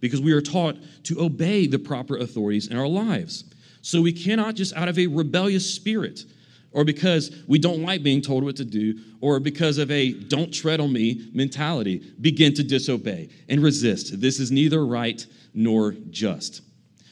because 0.00 0.20
we 0.20 0.32
are 0.32 0.40
taught 0.40 0.76
to 1.04 1.20
obey 1.20 1.66
the 1.66 1.78
proper 1.78 2.16
authorities 2.16 2.66
in 2.68 2.76
our 2.76 2.88
lives. 2.88 3.44
So 3.82 4.02
we 4.02 4.12
cannot 4.12 4.56
just 4.56 4.74
out 4.74 4.88
of 4.88 4.98
a 4.98 5.06
rebellious 5.06 5.72
spirit 5.72 6.24
or 6.72 6.84
because 6.84 7.34
we 7.46 7.58
don't 7.58 7.82
like 7.82 8.02
being 8.02 8.20
told 8.20 8.44
what 8.44 8.56
to 8.56 8.64
do 8.64 8.98
or 9.20 9.40
because 9.40 9.78
of 9.78 9.90
a 9.90 10.12
don't 10.12 10.52
tread 10.52 10.80
on 10.80 10.92
me 10.92 11.30
mentality 11.32 12.02
begin 12.20 12.52
to 12.54 12.62
disobey 12.62 13.28
and 13.48 13.62
resist. 13.62 14.20
This 14.20 14.40
is 14.40 14.50
neither 14.50 14.84
right 14.84 15.24
nor 15.54 15.92
just. 16.10 16.62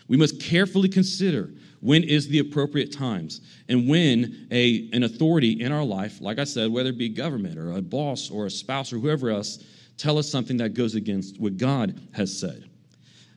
We 0.08 0.16
must 0.16 0.40
carefully 0.40 0.88
consider 0.88 1.50
when 1.84 2.02
is 2.02 2.28
the 2.28 2.38
appropriate 2.38 2.90
times? 2.90 3.42
And 3.68 3.86
when 3.86 4.48
a, 4.50 4.88
an 4.94 5.02
authority 5.02 5.60
in 5.60 5.70
our 5.70 5.84
life 5.84 6.20
like 6.20 6.38
i 6.38 6.44
said 6.44 6.70
whether 6.70 6.90
it 6.90 6.98
be 6.98 7.08
government 7.08 7.58
or 7.58 7.72
a 7.72 7.82
boss 7.82 8.30
or 8.30 8.46
a 8.46 8.50
spouse 8.50 8.92
or 8.92 8.98
whoever 8.98 9.30
else 9.30 9.62
tell 9.96 10.18
us 10.18 10.28
something 10.28 10.56
that 10.56 10.74
goes 10.74 10.94
against 10.94 11.40
what 11.40 11.56
god 11.56 12.00
has 12.12 12.36
said 12.38 12.68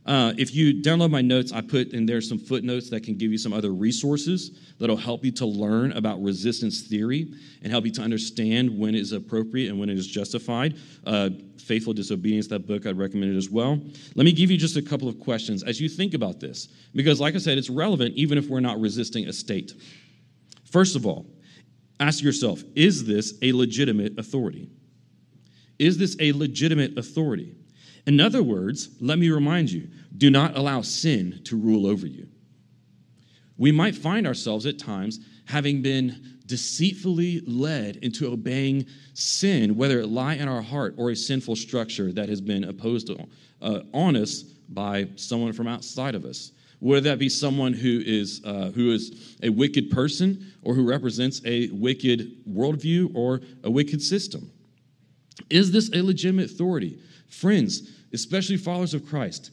uh, 0.07 0.33
if 0.37 0.55
you 0.55 0.73
download 0.73 1.11
my 1.11 1.21
notes, 1.21 1.51
I 1.51 1.59
put 1.59 1.89
in 1.89 2.05
there 2.05 2.21
some 2.21 2.39
footnotes 2.39 2.89
that 2.91 3.03
can 3.03 3.15
give 3.15 3.31
you 3.31 3.37
some 3.37 3.51
other 3.51 3.71
resources 3.71 4.73
that'll 4.79 4.95
help 4.95 5.25
you 5.25 5.31
to 5.33 5.45
learn 5.45 5.91
about 5.91 6.21
resistance 6.23 6.81
theory 6.81 7.33
and 7.61 7.71
help 7.71 7.85
you 7.85 7.91
to 7.91 8.01
understand 8.01 8.77
when 8.77 8.95
it 8.95 9.01
is 9.01 9.11
appropriate 9.11 9.69
and 9.69 9.77
when 9.77 9.89
it 9.89 9.97
is 9.97 10.07
justified. 10.07 10.77
Uh, 11.05 11.29
Faithful 11.57 11.91
Disobedience, 11.91 12.47
that 12.47 12.65
book, 12.65 12.85
I'd 12.85 12.97
recommend 12.97 13.33
it 13.33 13.37
as 13.37 13.49
well. 13.49 13.77
Let 14.15 14.23
me 14.23 14.31
give 14.31 14.49
you 14.49 14.57
just 14.57 14.77
a 14.77 14.81
couple 14.81 15.09
of 15.09 15.19
questions 15.19 15.63
as 15.63 15.81
you 15.81 15.89
think 15.89 16.13
about 16.13 16.39
this, 16.39 16.69
because, 16.95 17.19
like 17.19 17.35
I 17.35 17.39
said, 17.39 17.57
it's 17.57 17.69
relevant 17.69 18.15
even 18.15 18.37
if 18.37 18.47
we're 18.47 18.61
not 18.61 18.79
resisting 18.79 19.27
a 19.27 19.33
state. 19.33 19.73
First 20.71 20.95
of 20.95 21.05
all, 21.05 21.25
ask 21.99 22.23
yourself 22.23 22.63
is 22.75 23.05
this 23.05 23.33
a 23.41 23.51
legitimate 23.51 24.17
authority? 24.17 24.69
Is 25.79 25.97
this 25.97 26.15
a 26.21 26.31
legitimate 26.31 26.97
authority? 26.97 27.55
In 28.07 28.21
other 28.21 28.41
words, 28.41 28.89
let 29.01 29.19
me 29.19 29.29
remind 29.29 29.69
you 29.69 29.89
do 30.17 30.31
not 30.31 30.57
allow 30.57 30.81
sin 30.81 31.41
to 31.43 31.57
rule 31.57 31.85
over 31.85 32.07
you. 32.07 32.29
We 33.57 33.73
might 33.73 33.95
find 33.95 34.25
ourselves 34.25 34.65
at 34.65 34.79
times 34.79 35.19
having 35.45 35.81
been 35.81 36.37
deceitfully 36.45 37.41
led 37.45 37.97
into 37.97 38.31
obeying 38.31 38.85
sin, 39.13 39.75
whether 39.75 39.99
it 39.99 40.07
lie 40.07 40.35
in 40.35 40.47
our 40.47 40.61
heart 40.61 40.95
or 40.97 41.11
a 41.11 41.15
sinful 41.15 41.57
structure 41.57 42.13
that 42.13 42.29
has 42.29 42.39
been 42.39 42.63
opposed 42.63 43.11
uh, 43.61 43.79
on 43.93 44.15
us 44.15 44.43
by 44.69 45.09
someone 45.15 45.51
from 45.51 45.67
outside 45.67 46.15
of 46.15 46.23
us. 46.23 46.53
Whether 46.79 47.09
that 47.09 47.19
be 47.19 47.27
someone 47.27 47.73
who 47.73 48.01
is, 48.05 48.41
uh, 48.45 48.71
who 48.73 48.91
is 48.91 49.35
a 49.43 49.49
wicked 49.49 49.89
person 49.89 50.53
or 50.61 50.75
who 50.75 50.87
represents 50.87 51.41
a 51.43 51.69
wicked 51.71 52.45
worldview 52.47 53.13
or 53.15 53.41
a 53.63 53.71
wicked 53.71 54.01
system. 54.01 54.51
Is 55.49 55.71
this 55.71 55.89
a 55.93 56.01
legitimate 56.01 56.51
authority? 56.51 56.99
Friends, 57.29 57.89
especially 58.13 58.57
followers 58.57 58.93
of 58.93 59.05
Christ, 59.05 59.51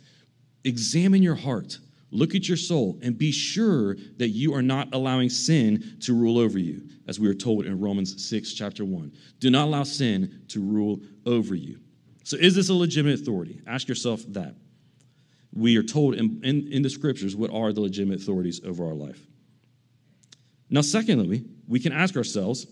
examine 0.65 1.23
your 1.23 1.35
heart, 1.35 1.79
look 2.11 2.35
at 2.35 2.49
your 2.49 2.57
soul, 2.57 2.99
and 3.03 3.19
be 3.19 3.33
sure 3.33 3.97
that 4.17 4.29
you 4.29 4.55
are 4.55 4.63
not 4.63 4.89
allowing 4.95 5.29
sin 5.29 5.97
to 6.01 6.15
rule 6.15 6.39
over 6.39 6.59
you, 6.59 6.89
as 7.09 7.21
we 7.21 7.29
are 7.29 7.35
told 7.35 7.67
in 7.67 7.81
Romans 7.81 8.25
6, 8.29 8.53
chapter 8.55 8.85
1. 8.85 9.13
Do 9.41 9.51
not 9.51 9.67
allow 9.67 9.83
sin 9.83 10.43
to 10.49 10.61
rule 10.61 11.01
over 11.27 11.55
you. 11.55 11.81
So, 12.23 12.37
is 12.39 12.55
this 12.55 12.71
a 12.71 12.75
legitimate 12.75 13.21
authority? 13.21 13.61
Ask 13.67 13.89
yourself 13.89 14.23
that. 14.29 14.55
We 15.53 15.77
are 15.77 15.83
told 15.83 16.15
in, 16.15 16.41
in, 16.43 16.73
in 16.73 16.83
the 16.83 16.91
scriptures 16.91 17.37
what 17.37 17.53
are 17.53 17.73
the 17.73 17.81
legitimate 17.81 18.21
authorities 18.21 18.61
over 18.65 18.87
our 18.87 18.95
life. 18.95 19.21
Now, 20.71 20.81
secondly, 20.81 21.45
we 21.69 21.79
can 21.79 21.93
ask 21.93 22.17
ourselves 22.17 22.67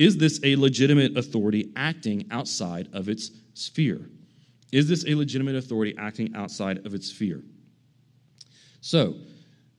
is 0.00 0.16
this 0.16 0.40
a 0.44 0.56
legitimate 0.56 1.14
authority 1.18 1.70
acting 1.76 2.26
outside 2.30 2.88
of 2.94 3.10
its 3.10 3.32
sphere? 3.52 4.08
Is 4.72 4.88
this 4.88 5.04
a 5.06 5.14
legitimate 5.14 5.56
authority 5.56 5.94
acting 5.98 6.34
outside 6.34 6.86
of 6.86 6.94
its 6.94 7.08
sphere? 7.08 7.42
So, 8.80 9.16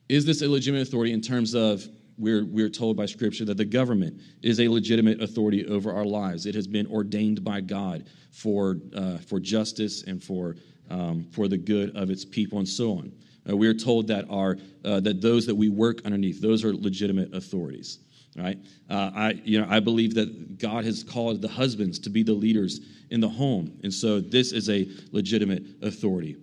is 0.09 0.23
this 0.23 0.43
a 0.43 0.47
legitimate 0.47 0.87
authority 0.87 1.11
in 1.11 1.21
terms 1.21 1.55
of 1.55 1.83
we're, 2.19 2.45
we're 2.45 2.69
told 2.69 2.97
by 2.97 3.07
Scripture 3.07 3.45
that 3.45 3.57
the 3.57 3.65
government 3.65 4.21
is 4.43 4.59
a 4.59 4.67
legitimate 4.67 5.23
authority 5.23 5.65
over 5.65 5.91
our 5.91 6.05
lives? 6.05 6.45
It 6.45 6.53
has 6.53 6.67
been 6.67 6.85
ordained 6.85 7.43
by 7.43 7.61
God 7.61 8.05
for, 8.29 8.77
uh, 8.95 9.17
for 9.17 9.39
justice 9.39 10.03
and 10.03 10.23
for, 10.23 10.55
um, 10.91 11.25
for 11.31 11.47
the 11.47 11.57
good 11.57 11.95
of 11.95 12.11
its 12.11 12.25
people 12.25 12.59
and 12.59 12.69
so 12.69 12.91
on. 12.91 13.11
Uh, 13.49 13.57
we 13.57 13.67
are 13.67 13.73
told 13.73 14.07
that, 14.09 14.25
our, 14.29 14.59
uh, 14.85 14.99
that 14.99 15.19
those 15.19 15.47
that 15.47 15.55
we 15.55 15.69
work 15.69 16.05
underneath, 16.05 16.39
those 16.39 16.63
are 16.63 16.75
legitimate 16.75 17.33
authorities 17.33 17.97
right? 18.35 18.57
Uh, 18.89 19.11
I, 19.13 19.41
you 19.43 19.59
know, 19.59 19.67
I 19.69 19.79
believe 19.79 20.15
that 20.15 20.57
God 20.57 20.85
has 20.85 21.03
called 21.03 21.41
the 21.41 21.47
husbands 21.47 21.99
to 21.99 22.09
be 22.09 22.23
the 22.23 22.33
leaders 22.33 22.79
in 23.09 23.19
the 23.19 23.29
home, 23.29 23.79
and 23.83 23.93
so 23.93 24.19
this 24.19 24.51
is 24.51 24.69
a 24.69 24.87
legitimate 25.11 25.63
authority. 25.81 26.37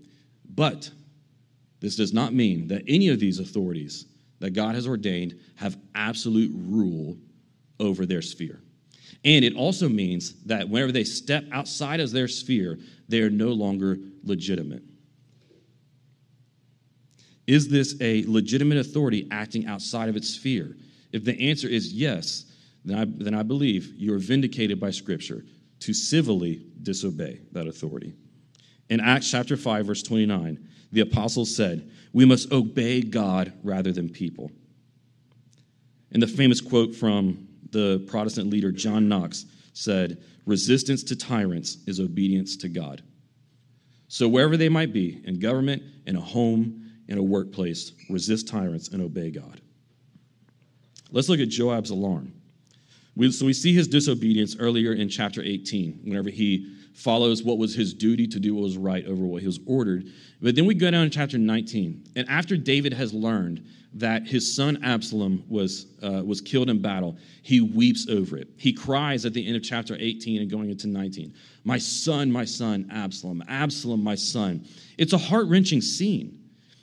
But 0.55 0.91
this 1.81 1.97
does 1.97 2.13
not 2.13 2.35
mean 2.35 2.69
that 2.69 2.83
any 2.89 3.09
of 3.09 3.21
these 3.21 3.39
authorities 3.39 4.07
that 4.41 4.51
God 4.51 4.75
has 4.75 4.87
ordained 4.87 5.39
have 5.57 5.77
absolute 5.95 6.53
rule 6.55 7.17
over 7.81 8.07
their 8.07 8.23
sphere. 8.23 8.61
And 9.25 9.45
it 9.45 9.55
also 9.55 9.89
means 9.89 10.35
that 10.45 10.69
whenever 10.69 10.93
they 10.93 11.05
step 11.05 11.45
outside 11.53 12.01
of 12.01 12.11
their 12.13 12.29
sphere, 12.29 12.79
they 13.09 13.21
are 13.21 13.31
no 13.31 13.49
longer 13.49 13.99
legitimate. 14.23 14.83
Is 17.49 17.67
this 17.67 17.97
a 18.03 18.25
legitimate 18.27 18.77
authority 18.77 19.27
acting 19.31 19.67
outside 19.67 20.11
of 20.11 20.17
its 20.17 20.29
sphere? 20.29 20.77
If 21.13 21.25
the 21.25 21.49
answer 21.49 21.67
is 21.67 21.95
yes, 21.95 22.45
then 22.85 22.99
I, 22.99 23.05
then 23.07 23.35
I 23.35 23.43
believe 23.43 23.95
you 23.97 24.15
are 24.15 24.19
vindicated 24.19 24.79
by 24.79 24.91
Scripture 24.91 25.47
to 25.81 25.95
civilly 25.95 26.67
disobey 26.83 27.41
that 27.53 27.67
authority. 27.67 28.13
In 28.91 29.01
Acts 29.01 29.31
chapter 29.31 29.57
5, 29.57 29.87
verse 29.87 30.03
29, 30.03 30.69
the 30.93 31.01
apostles 31.01 31.57
said, 31.57 31.91
We 32.13 32.27
must 32.27 32.53
obey 32.53 33.01
God 33.01 33.55
rather 33.63 33.93
than 33.93 34.11
people. 34.11 34.53
And 36.13 36.23
the 36.23 36.27
famous 36.27 36.61
quote 36.61 36.95
from 36.95 37.49
the 37.71 38.05
Protestant 38.09 38.51
leader 38.51 38.73
John 38.73 39.09
Knox 39.09 39.47
said, 39.73 40.23
Resistance 40.45 41.03
to 41.05 41.17
tyrants 41.17 41.79
is 41.87 41.99
obedience 41.99 42.59
to 42.59 42.69
God. 42.69 43.03
So, 44.09 44.29
wherever 44.29 44.57
they 44.59 44.71
might 44.71 44.93
be, 44.93 45.23
in 45.25 45.39
government, 45.39 45.83
in 46.07 46.17
a 46.17 46.21
home, 46.21 46.88
in 47.09 47.19
a 47.19 47.23
workplace, 47.23 47.93
resist 48.09 48.49
tyrants 48.49 48.89
and 48.89 49.03
obey 49.03 49.31
God. 49.31 49.61
Let's 51.11 51.29
look 51.29 51.41
at 51.41 51.49
Joab's 51.49 51.91
alarm. 51.91 52.33
We, 53.17 53.33
so, 53.33 53.47
we 53.47 53.53
see 53.53 53.75
his 53.75 53.89
disobedience 53.89 54.57
earlier 54.61 54.93
in 54.93 55.09
chapter 55.09 55.43
18, 55.43 56.03
whenever 56.05 56.31
he 56.31 56.73
follows 56.95 57.43
what 57.43 57.59
was 57.59 57.75
his 57.75 57.95
duty 57.95 58.27
to 58.27 58.39
do 58.39 58.55
what 58.55 58.63
was 58.63 58.77
right 58.77 59.05
over 59.07 59.25
what 59.25 59.41
he 59.41 59.47
was 59.47 59.59
ordered. 59.67 60.05
But 60.41 60.55
then 60.55 60.67
we 60.67 60.75
go 60.75 60.91
down 60.91 61.05
to 61.05 61.11
chapter 61.11 61.39
19, 61.39 62.05
and 62.15 62.29
after 62.29 62.57
David 62.57 62.93
has 62.93 63.13
learned 63.13 63.65
that 63.95 64.27
his 64.27 64.55
son 64.55 64.79
Absalom 64.85 65.45
was, 65.49 65.87
uh, 66.03 66.23
was 66.25 66.41
killed 66.41 66.69
in 66.69 66.81
battle, 66.81 67.17
he 67.43 67.61
weeps 67.61 68.07
over 68.09 68.37
it. 68.37 68.49
He 68.57 68.73
cries 68.73 69.25
at 69.25 69.33
the 69.33 69.45
end 69.47 69.57
of 69.57 69.63
chapter 69.63 69.97
18 69.99 70.43
and 70.43 70.51
going 70.51 70.71
into 70.71 70.87
19 70.87 71.35
My 71.65 71.79
son, 71.79 72.31
my 72.31 72.45
son, 72.45 72.89
Absalom, 72.93 73.43
Absalom, 73.49 74.03
my 74.03 74.15
son. 74.15 74.67
It's 74.99 75.13
a 75.13 75.19
heart 75.19 75.47
wrenching 75.49 75.81
scene. 75.81 76.38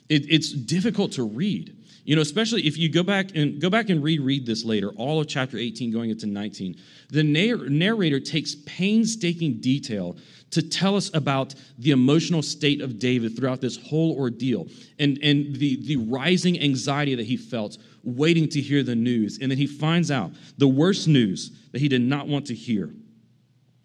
It, 0.08 0.30
it's 0.30 0.52
difficult 0.52 1.12
to 1.12 1.24
read. 1.24 1.76
You 2.04 2.14
know, 2.14 2.22
especially 2.22 2.64
if 2.66 2.78
you 2.78 2.88
go 2.88 3.02
back 3.02 3.34
and 3.34 3.60
go 3.60 3.68
back 3.68 3.90
and 3.90 4.00
reread 4.02 4.46
this 4.46 4.64
later, 4.64 4.90
all 4.90 5.20
of 5.20 5.26
chapter 5.26 5.58
18 5.58 5.92
going 5.92 6.10
into 6.10 6.26
19. 6.26 6.76
The 7.10 7.24
narrator 7.24 8.20
takes 8.20 8.54
painstaking 8.64 9.60
detail 9.60 10.16
to 10.52 10.62
tell 10.62 10.94
us 10.94 11.10
about 11.14 11.56
the 11.78 11.90
emotional 11.90 12.42
state 12.42 12.80
of 12.80 13.00
David 13.00 13.36
throughout 13.36 13.60
this 13.60 13.76
whole 13.76 14.16
ordeal 14.16 14.68
and, 15.00 15.18
and 15.20 15.56
the, 15.56 15.84
the 15.84 15.96
rising 15.96 16.60
anxiety 16.60 17.16
that 17.16 17.26
he 17.26 17.36
felt 17.36 17.76
waiting 18.04 18.48
to 18.50 18.60
hear 18.60 18.84
the 18.84 18.94
news. 18.94 19.38
And 19.42 19.50
then 19.50 19.58
he 19.58 19.66
finds 19.66 20.12
out 20.12 20.30
the 20.58 20.68
worst 20.68 21.08
news 21.08 21.50
that 21.72 21.80
he 21.80 21.88
did 21.88 22.02
not 22.02 22.28
want 22.28 22.46
to 22.46 22.54
hear 22.54 22.94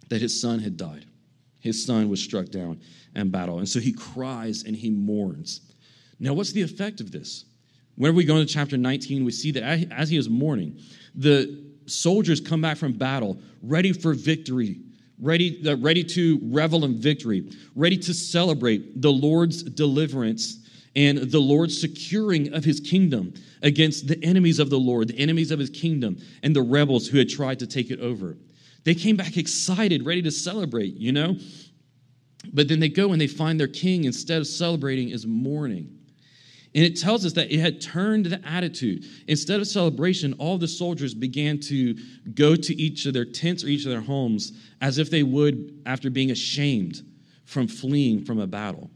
that 0.09 0.21
his 0.21 0.39
son 0.39 0.59
had 0.59 0.77
died. 0.77 1.05
His 1.59 1.83
son 1.83 2.07
was 2.09 2.23
struck 2.23 2.49
down 2.49 2.81
in 3.15 3.31
battle. 3.31 3.57
And 3.57 3.67
so 3.67 3.79
he 3.79 3.93
cries 3.93 4.63
and 4.63 4.75
he 4.75 4.91
mourns. 4.91 5.61
Now, 6.21 6.33
what's 6.33 6.51
the 6.51 6.61
effect 6.61 7.01
of 7.01 7.11
this? 7.11 7.45
Whenever 7.95 8.15
we 8.15 8.23
go 8.25 8.37
into 8.37 8.51
chapter 8.53 8.77
19, 8.77 9.25
we 9.25 9.31
see 9.31 9.51
that 9.51 9.63
as 9.91 10.07
he 10.07 10.17
is 10.17 10.29
mourning, 10.29 10.79
the 11.15 11.65
soldiers 11.87 12.39
come 12.39 12.61
back 12.61 12.77
from 12.77 12.93
battle 12.93 13.39
ready 13.63 13.91
for 13.91 14.13
victory, 14.13 14.81
ready, 15.19 15.67
uh, 15.67 15.75
ready 15.77 16.03
to 16.03 16.39
revel 16.43 16.85
in 16.85 16.95
victory, 16.95 17.49
ready 17.75 17.97
to 17.97 18.13
celebrate 18.13 19.01
the 19.01 19.11
Lord's 19.11 19.63
deliverance 19.63 20.59
and 20.95 21.17
the 21.17 21.39
Lord's 21.39 21.79
securing 21.81 22.53
of 22.53 22.63
his 22.63 22.79
kingdom 22.79 23.33
against 23.63 24.07
the 24.07 24.23
enemies 24.23 24.59
of 24.59 24.69
the 24.69 24.79
Lord, 24.79 25.07
the 25.07 25.17
enemies 25.17 25.49
of 25.49 25.57
his 25.57 25.71
kingdom, 25.71 26.17
and 26.43 26.55
the 26.55 26.61
rebels 26.61 27.07
who 27.07 27.17
had 27.17 27.29
tried 27.29 27.57
to 27.59 27.67
take 27.67 27.89
it 27.89 27.99
over. 27.99 28.37
They 28.83 28.93
came 28.93 29.15
back 29.15 29.37
excited, 29.37 30.05
ready 30.05 30.21
to 30.21 30.31
celebrate, 30.31 30.95
you 30.95 31.11
know? 31.11 31.37
But 32.53 32.67
then 32.67 32.79
they 32.79 32.89
go 32.89 33.11
and 33.11 33.19
they 33.19 33.27
find 33.27 33.59
their 33.59 33.67
king, 33.67 34.03
instead 34.03 34.39
of 34.39 34.47
celebrating, 34.47 35.09
is 35.09 35.25
mourning. 35.25 35.97
And 36.73 36.85
it 36.85 36.97
tells 36.97 37.25
us 37.25 37.33
that 37.33 37.51
it 37.51 37.59
had 37.59 37.81
turned 37.81 38.27
the 38.27 38.41
attitude. 38.47 39.05
Instead 39.27 39.59
of 39.59 39.67
celebration, 39.67 40.33
all 40.33 40.57
the 40.57 40.67
soldiers 40.67 41.13
began 41.13 41.59
to 41.61 41.95
go 42.33 42.55
to 42.55 42.81
each 42.81 43.05
of 43.05 43.13
their 43.13 43.25
tents 43.25 43.63
or 43.63 43.67
each 43.67 43.85
of 43.85 43.91
their 43.91 44.01
homes 44.01 44.53
as 44.79 44.97
if 44.97 45.09
they 45.09 45.23
would 45.23 45.81
after 45.85 46.09
being 46.09 46.31
ashamed 46.31 47.01
from 47.45 47.67
fleeing 47.67 48.23
from 48.23 48.39
a 48.39 48.47
battle. 48.47 48.89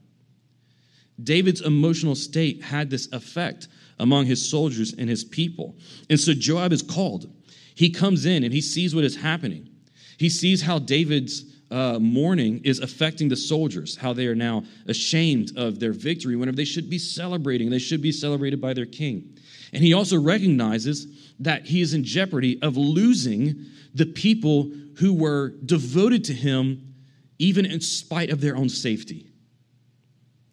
David's 1.21 1.61
emotional 1.61 2.15
state 2.15 2.63
had 2.63 2.89
this 2.89 3.11
effect 3.11 3.67
among 3.99 4.25
his 4.25 4.47
soldiers 4.47 4.93
and 4.97 5.09
his 5.09 5.23
people. 5.23 5.75
And 6.09 6.19
so 6.19 6.33
Joab 6.33 6.71
is 6.71 6.81
called. 6.81 7.29
He 7.75 7.89
comes 7.89 8.25
in 8.25 8.43
and 8.43 8.53
he 8.53 8.61
sees 8.61 8.95
what 8.95 9.03
is 9.03 9.17
happening. 9.17 9.69
He 10.17 10.29
sees 10.29 10.61
how 10.61 10.79
David's 10.79 11.43
uh, 11.71 11.97
mourning 11.99 12.61
is 12.63 12.79
affecting 12.79 13.27
the 13.27 13.35
soldiers, 13.35 13.97
how 13.97 14.13
they 14.13 14.27
are 14.27 14.35
now 14.35 14.63
ashamed 14.87 15.57
of 15.57 15.79
their 15.79 15.93
victory 15.93 16.35
whenever 16.35 16.55
they 16.55 16.65
should 16.65 16.89
be 16.89 16.99
celebrating. 16.99 17.69
They 17.69 17.79
should 17.79 18.01
be 18.01 18.11
celebrated 18.11 18.61
by 18.61 18.73
their 18.73 18.85
king. 18.85 19.37
And 19.73 19.83
he 19.83 19.93
also 19.93 20.19
recognizes 20.19 21.33
that 21.39 21.65
he 21.65 21.81
is 21.81 21.93
in 21.93 22.03
jeopardy 22.03 22.61
of 22.61 22.77
losing 22.77 23.65
the 23.93 24.05
people 24.05 24.71
who 24.97 25.13
were 25.13 25.49
devoted 25.65 26.23
to 26.25 26.33
him, 26.33 26.93
even 27.39 27.65
in 27.65 27.81
spite 27.81 28.29
of 28.29 28.41
their 28.41 28.55
own 28.55 28.69
safety. 28.69 29.27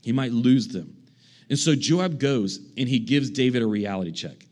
He 0.03 0.13
might 0.13 0.33
lose 0.33 0.69
them. 0.69 0.97
And 1.49 1.59
so 1.59 1.75
Joab 1.75 2.19
goes 2.19 2.59
and 2.77 2.89
he 2.89 2.99
gives 2.99 3.31
David 3.31 3.63
a 3.63 3.67
reality 3.67 4.13
check. 4.13 4.47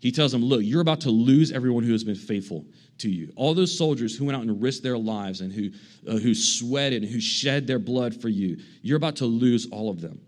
He 0.00 0.10
tells 0.10 0.32
him, 0.32 0.42
Look, 0.42 0.62
you're 0.62 0.80
about 0.80 1.02
to 1.02 1.10
lose 1.10 1.52
everyone 1.52 1.84
who 1.84 1.92
has 1.92 2.04
been 2.04 2.14
faithful 2.14 2.64
to 2.98 3.10
you. 3.10 3.32
All 3.36 3.54
those 3.54 3.76
soldiers 3.76 4.16
who 4.16 4.24
went 4.24 4.36
out 4.36 4.42
and 4.42 4.60
risked 4.60 4.82
their 4.82 4.98
lives 4.98 5.40
and 5.40 5.52
who, 5.52 5.70
uh, 6.08 6.18
who 6.18 6.34
sweated 6.34 7.02
and 7.02 7.12
who 7.12 7.20
shed 7.20 7.66
their 7.66 7.78
blood 7.78 8.20
for 8.20 8.28
you, 8.28 8.58
you're 8.82 8.96
about 8.96 9.16
to 9.16 9.26
lose 9.26 9.66
all 9.70 9.90
of 9.90 10.00
them. 10.00 10.20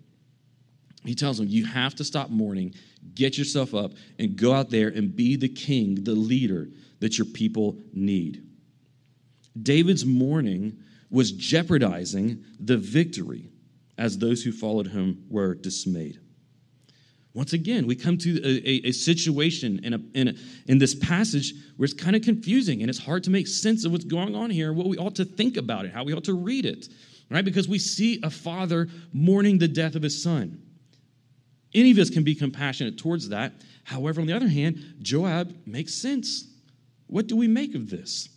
He 1.04 1.14
tells 1.14 1.38
them, 1.38 1.48
You 1.48 1.64
have 1.64 1.94
to 1.96 2.04
stop 2.04 2.30
mourning, 2.30 2.74
get 3.14 3.38
yourself 3.38 3.74
up, 3.74 3.92
and 4.18 4.36
go 4.36 4.52
out 4.52 4.70
there 4.70 4.88
and 4.88 5.14
be 5.14 5.36
the 5.36 5.48
king, 5.48 6.02
the 6.04 6.14
leader 6.14 6.68
that 7.00 7.16
your 7.16 7.26
people 7.26 7.78
need. 7.92 8.44
David's 9.62 10.04
mourning 10.04 10.78
was 11.10 11.32
jeopardizing 11.32 12.44
the 12.60 12.76
victory 12.76 13.50
as 13.96 14.18
those 14.18 14.42
who 14.42 14.52
followed 14.52 14.88
him 14.88 15.24
were 15.28 15.54
dismayed. 15.54 16.20
Once 17.38 17.52
again, 17.52 17.86
we 17.86 17.94
come 17.94 18.18
to 18.18 18.40
a, 18.42 18.68
a, 18.68 18.88
a 18.88 18.90
situation 18.92 19.78
in, 19.84 19.94
a, 19.94 20.00
in, 20.12 20.26
a, 20.26 20.34
in 20.66 20.76
this 20.76 20.96
passage 20.96 21.54
where 21.76 21.84
it's 21.84 21.94
kind 21.94 22.16
of 22.16 22.22
confusing 22.22 22.80
and 22.80 22.90
it's 22.90 22.98
hard 22.98 23.22
to 23.22 23.30
make 23.30 23.46
sense 23.46 23.84
of 23.84 23.92
what's 23.92 24.04
going 24.04 24.34
on 24.34 24.50
here, 24.50 24.72
what 24.72 24.88
we 24.88 24.98
ought 24.98 25.14
to 25.14 25.24
think 25.24 25.56
about 25.56 25.84
it, 25.84 25.92
how 25.92 26.02
we 26.02 26.12
ought 26.12 26.24
to 26.24 26.34
read 26.34 26.66
it, 26.66 26.88
right? 27.30 27.44
Because 27.44 27.68
we 27.68 27.78
see 27.78 28.20
a 28.24 28.28
father 28.28 28.88
mourning 29.12 29.56
the 29.56 29.68
death 29.68 29.94
of 29.94 30.02
his 30.02 30.20
son. 30.20 30.60
Any 31.72 31.92
of 31.92 31.98
us 31.98 32.10
can 32.10 32.24
be 32.24 32.34
compassionate 32.34 32.98
towards 32.98 33.28
that. 33.28 33.52
However, 33.84 34.20
on 34.20 34.26
the 34.26 34.32
other 34.32 34.48
hand, 34.48 34.96
Joab 35.00 35.54
makes 35.64 35.94
sense. 35.94 36.44
What 37.06 37.28
do 37.28 37.36
we 37.36 37.46
make 37.46 37.76
of 37.76 37.88
this? 37.88 38.30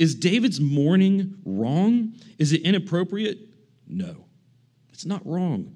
Is 0.00 0.16
David's 0.16 0.58
mourning 0.60 1.36
wrong? 1.44 2.14
Is 2.40 2.52
it 2.52 2.62
inappropriate? 2.62 3.38
No, 3.86 4.24
it's 4.92 5.04
not 5.06 5.24
wrong 5.24 5.72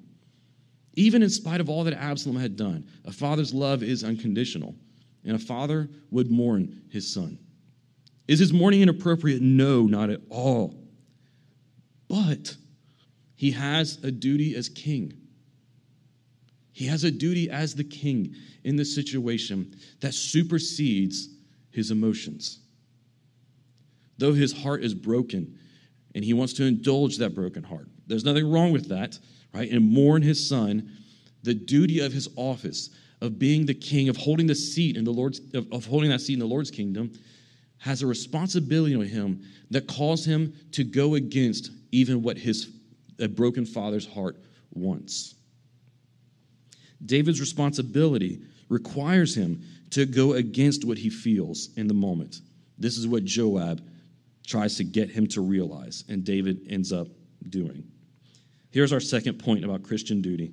even 0.99 1.23
in 1.23 1.31
spite 1.31 1.61
of 1.61 1.71
all 1.71 1.85
that 1.85 1.95
Absalom 1.95 2.37
had 2.37 2.57
done. 2.57 2.85
A 3.05 3.13
father's 3.13 3.55
love 3.55 3.85
is 3.85 4.03
unconditional, 4.03 4.75
and 5.25 5.37
a 5.37 5.39
father 5.39 5.89
would 6.11 6.29
mourn 6.29 6.83
his 6.91 7.13
son. 7.13 7.39
Is 8.27 8.41
his 8.41 8.53
mourning 8.53 8.83
inappropriate? 8.83 9.41
No, 9.41 9.83
not 9.83 10.11
at 10.11 10.21
all. 10.29 10.75
But 12.09 12.57
he 13.37 13.53
has 13.53 14.03
a 14.03 14.11
duty 14.11 14.57
as 14.57 14.69
king. 14.69 15.13
He 16.73 16.87
has 16.87 17.05
a 17.05 17.13
duty 17.13 17.49
as 17.49 17.77
the 17.77 17.85
king 17.85 18.35
in 18.65 18.75
this 18.75 18.93
situation 18.93 19.77
that 20.01 20.15
supersedes 20.15 21.29
his 21.71 21.93
emotions. 21.93 22.59
Though 24.19 24.33
his 24.33 24.53
heart 24.53 24.83
is 24.83 24.95
broken 24.95 25.59
and 26.15 26.25
he 26.25 26.33
wants 26.33 26.55
to 26.55 26.65
indulge 26.65 27.19
that 27.19 27.37
broken 27.37 27.63
heart, 27.63 27.89
there's 28.09 28.25
nothing 28.25 28.51
wrong 28.51 28.73
with 28.73 28.89
that 28.89 29.19
right, 29.59 29.71
and 29.71 29.91
mourn 29.91 30.23
his 30.23 30.49
son, 30.49 30.91
the 31.43 31.55
duty 31.55 32.01
of 32.01 32.13
his 32.13 32.29
office 32.37 32.91
of 33.21 33.39
being 33.39 33.67
the 33.67 33.75
king, 33.75 34.09
of 34.09 34.17
holding 34.17 34.47
the 34.47 34.55
seat 34.55 34.97
in 34.97 35.05
the 35.05 35.11
Lord's, 35.11 35.41
of, 35.55 35.71
of 35.73 35.85
holding 35.85 36.11
that 36.11 36.21
seat 36.21 36.35
in 36.35 36.39
the 36.39 36.47
Lord's 36.47 36.71
kingdom, 36.71 37.13
has 37.79 38.03
a 38.03 38.07
responsibility 38.07 38.95
on 38.95 39.07
him 39.07 39.43
that 39.71 39.87
calls 39.87 40.25
him 40.25 40.53
to 40.73 40.85
go 40.85 41.15
against 41.15 41.71
even 41.93 42.23
what 42.23 42.37
his 42.37 42.71
a 43.21 43.27
broken 43.27 43.67
father's 43.67 44.07
heart 44.07 44.37
wants. 44.73 45.35
David's 47.05 47.41
responsibility 47.41 48.43
requires 48.69 49.35
him 49.35 49.61
to 49.91 50.07
go 50.07 50.35
against 50.35 50.85
what 50.85 50.99
he 50.99 51.11
feels 51.11 51.71
in 51.77 51.89
the 51.89 51.95
moment. 51.95 52.41
This 52.79 52.97
is 52.97 53.09
what 53.09 53.25
Joab 53.25 53.83
tries 54.47 54.77
to 54.77 54.85
get 54.85 55.11
him 55.11 55.27
to 55.29 55.41
realize, 55.41 56.05
and 56.09 56.25
David 56.25 56.67
ends 56.69 56.93
up 56.93 57.09
doing. 57.49 57.85
Here's 58.71 58.93
our 58.93 59.01
second 59.01 59.39
point 59.39 59.65
about 59.65 59.83
Christian 59.83 60.21
duty 60.21 60.53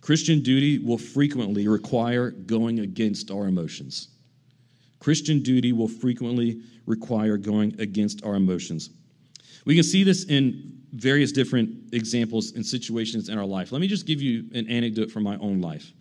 Christian 0.00 0.40
duty 0.42 0.78
will 0.78 0.98
frequently 0.98 1.66
require 1.66 2.30
going 2.30 2.80
against 2.80 3.30
our 3.30 3.46
emotions. 3.46 4.08
Christian 4.98 5.42
duty 5.42 5.72
will 5.72 5.88
frequently 5.88 6.60
require 6.86 7.36
going 7.36 7.78
against 7.80 8.22
our 8.24 8.34
emotions. 8.34 8.90
We 9.64 9.74
can 9.74 9.84
see 9.84 10.04
this 10.04 10.24
in 10.24 10.82
various 10.92 11.32
different 11.32 11.94
examples 11.94 12.52
and 12.52 12.64
situations 12.64 13.28
in 13.28 13.38
our 13.38 13.46
life. 13.46 13.72
Let 13.72 13.80
me 13.80 13.88
just 13.88 14.06
give 14.06 14.20
you 14.20 14.44
an 14.54 14.68
anecdote 14.68 15.10
from 15.10 15.22
my 15.22 15.36
own 15.38 15.60
life. 15.60 15.92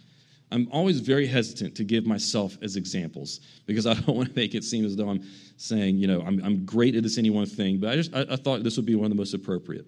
I'm 0.52 0.68
always 0.72 1.00
very 1.00 1.26
hesitant 1.26 1.74
to 1.76 1.84
give 1.84 2.06
myself 2.06 2.58
as 2.62 2.76
examples 2.76 3.40
because 3.66 3.88
I 3.88 3.96
don't 3.96 4.08
want 4.16 4.30
to 4.30 4.36
make 4.36 4.54
it 4.54 4.64
seem 4.64 4.86
as 4.86 4.96
though 4.96 5.10
I'm 5.10 5.24
saying, 5.58 5.98
you 5.98 6.08
know, 6.08 6.22
I'm, 6.22 6.44
I'm 6.44 6.66
great 6.66 6.96
at 6.96 7.04
this 7.04 7.18
any 7.18 7.30
one 7.30 7.46
thing, 7.46 7.80
but 7.80 7.90
I 7.90 7.96
just 7.96 8.14
I, 8.14 8.26
I 8.30 8.36
thought 8.36 8.64
this 8.64 8.76
would 8.76 8.86
be 8.86 8.96
one 8.96 9.06
of 9.06 9.12
the 9.12 9.16
most 9.16 9.34
appropriate. 9.34 9.88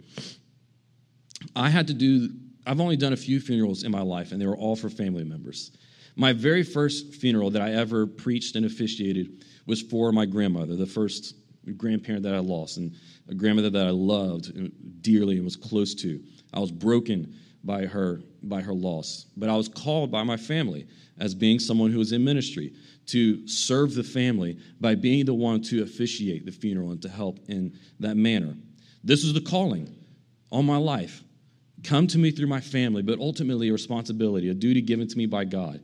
I 1.55 1.69
had 1.69 1.87
to 1.87 1.93
do, 1.93 2.29
I've 2.65 2.79
only 2.79 2.97
done 2.97 3.13
a 3.13 3.17
few 3.17 3.39
funerals 3.39 3.83
in 3.83 3.91
my 3.91 4.01
life, 4.01 4.31
and 4.31 4.41
they 4.41 4.45
were 4.45 4.57
all 4.57 4.75
for 4.75 4.89
family 4.89 5.23
members. 5.23 5.71
My 6.15 6.31
very 6.31 6.63
first 6.63 7.13
funeral 7.15 7.49
that 7.51 7.61
I 7.61 7.73
ever 7.73 8.07
preached 8.07 8.55
and 8.55 8.65
officiated 8.65 9.43
was 9.65 9.81
for 9.81 10.11
my 10.11 10.25
grandmother, 10.25 10.75
the 10.75 10.85
first 10.85 11.35
grandparent 11.77 12.23
that 12.23 12.33
I 12.33 12.39
lost, 12.39 12.77
and 12.77 12.95
a 13.27 13.33
grandmother 13.33 13.69
that 13.71 13.87
I 13.87 13.91
loved 13.91 15.01
dearly 15.01 15.35
and 15.35 15.43
was 15.43 15.55
close 15.55 15.93
to. 15.95 16.21
I 16.53 16.59
was 16.59 16.71
broken 16.71 17.35
by 17.63 17.85
her 17.85 18.21
by 18.43 18.61
her 18.61 18.73
loss, 18.73 19.25
but 19.35 19.49
I 19.49 19.55
was 19.55 19.67
called 19.67 20.11
by 20.11 20.23
my 20.23 20.37
family 20.37 20.87
as 21.17 21.33
being 21.33 21.57
someone 21.59 21.91
who 21.91 21.97
was 21.97 22.11
in 22.11 22.23
ministry 22.23 22.73
to 23.07 23.47
serve 23.47 23.95
the 23.95 24.03
family 24.03 24.59
by 24.79 24.93
being 24.93 25.25
the 25.25 25.33
one 25.33 25.61
to 25.63 25.81
officiate 25.81 26.45
the 26.45 26.51
funeral 26.51 26.91
and 26.91 27.01
to 27.01 27.09
help 27.09 27.39
in 27.47 27.77
that 27.99 28.17
manner. 28.17 28.55
This 29.03 29.23
was 29.23 29.33
the 29.33 29.41
calling 29.41 29.93
on 30.51 30.65
my 30.65 30.77
life. 30.77 31.23
Come 31.85 32.07
to 32.07 32.17
me 32.17 32.31
through 32.31 32.47
my 32.47 32.61
family, 32.61 33.03
but 33.03 33.19
ultimately 33.19 33.69
a 33.69 33.71
responsibility, 33.71 34.49
a 34.49 34.55
duty 34.55 34.81
given 34.81 35.07
to 35.07 35.17
me 35.17 35.27
by 35.27 35.45
God. 35.45 35.81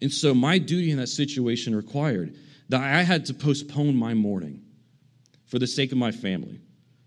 And 0.00 0.10
so 0.10 0.32
my 0.32 0.56
duty 0.56 0.90
in 0.90 0.96
that 0.96 1.08
situation 1.08 1.74
required 1.74 2.36
that 2.70 2.80
I 2.80 3.02
had 3.02 3.26
to 3.26 3.34
postpone 3.34 3.94
my 3.96 4.14
mourning 4.14 4.62
for 5.46 5.58
the 5.58 5.66
sake 5.66 5.92
of 5.92 5.98
my 5.98 6.10
family, 6.10 6.60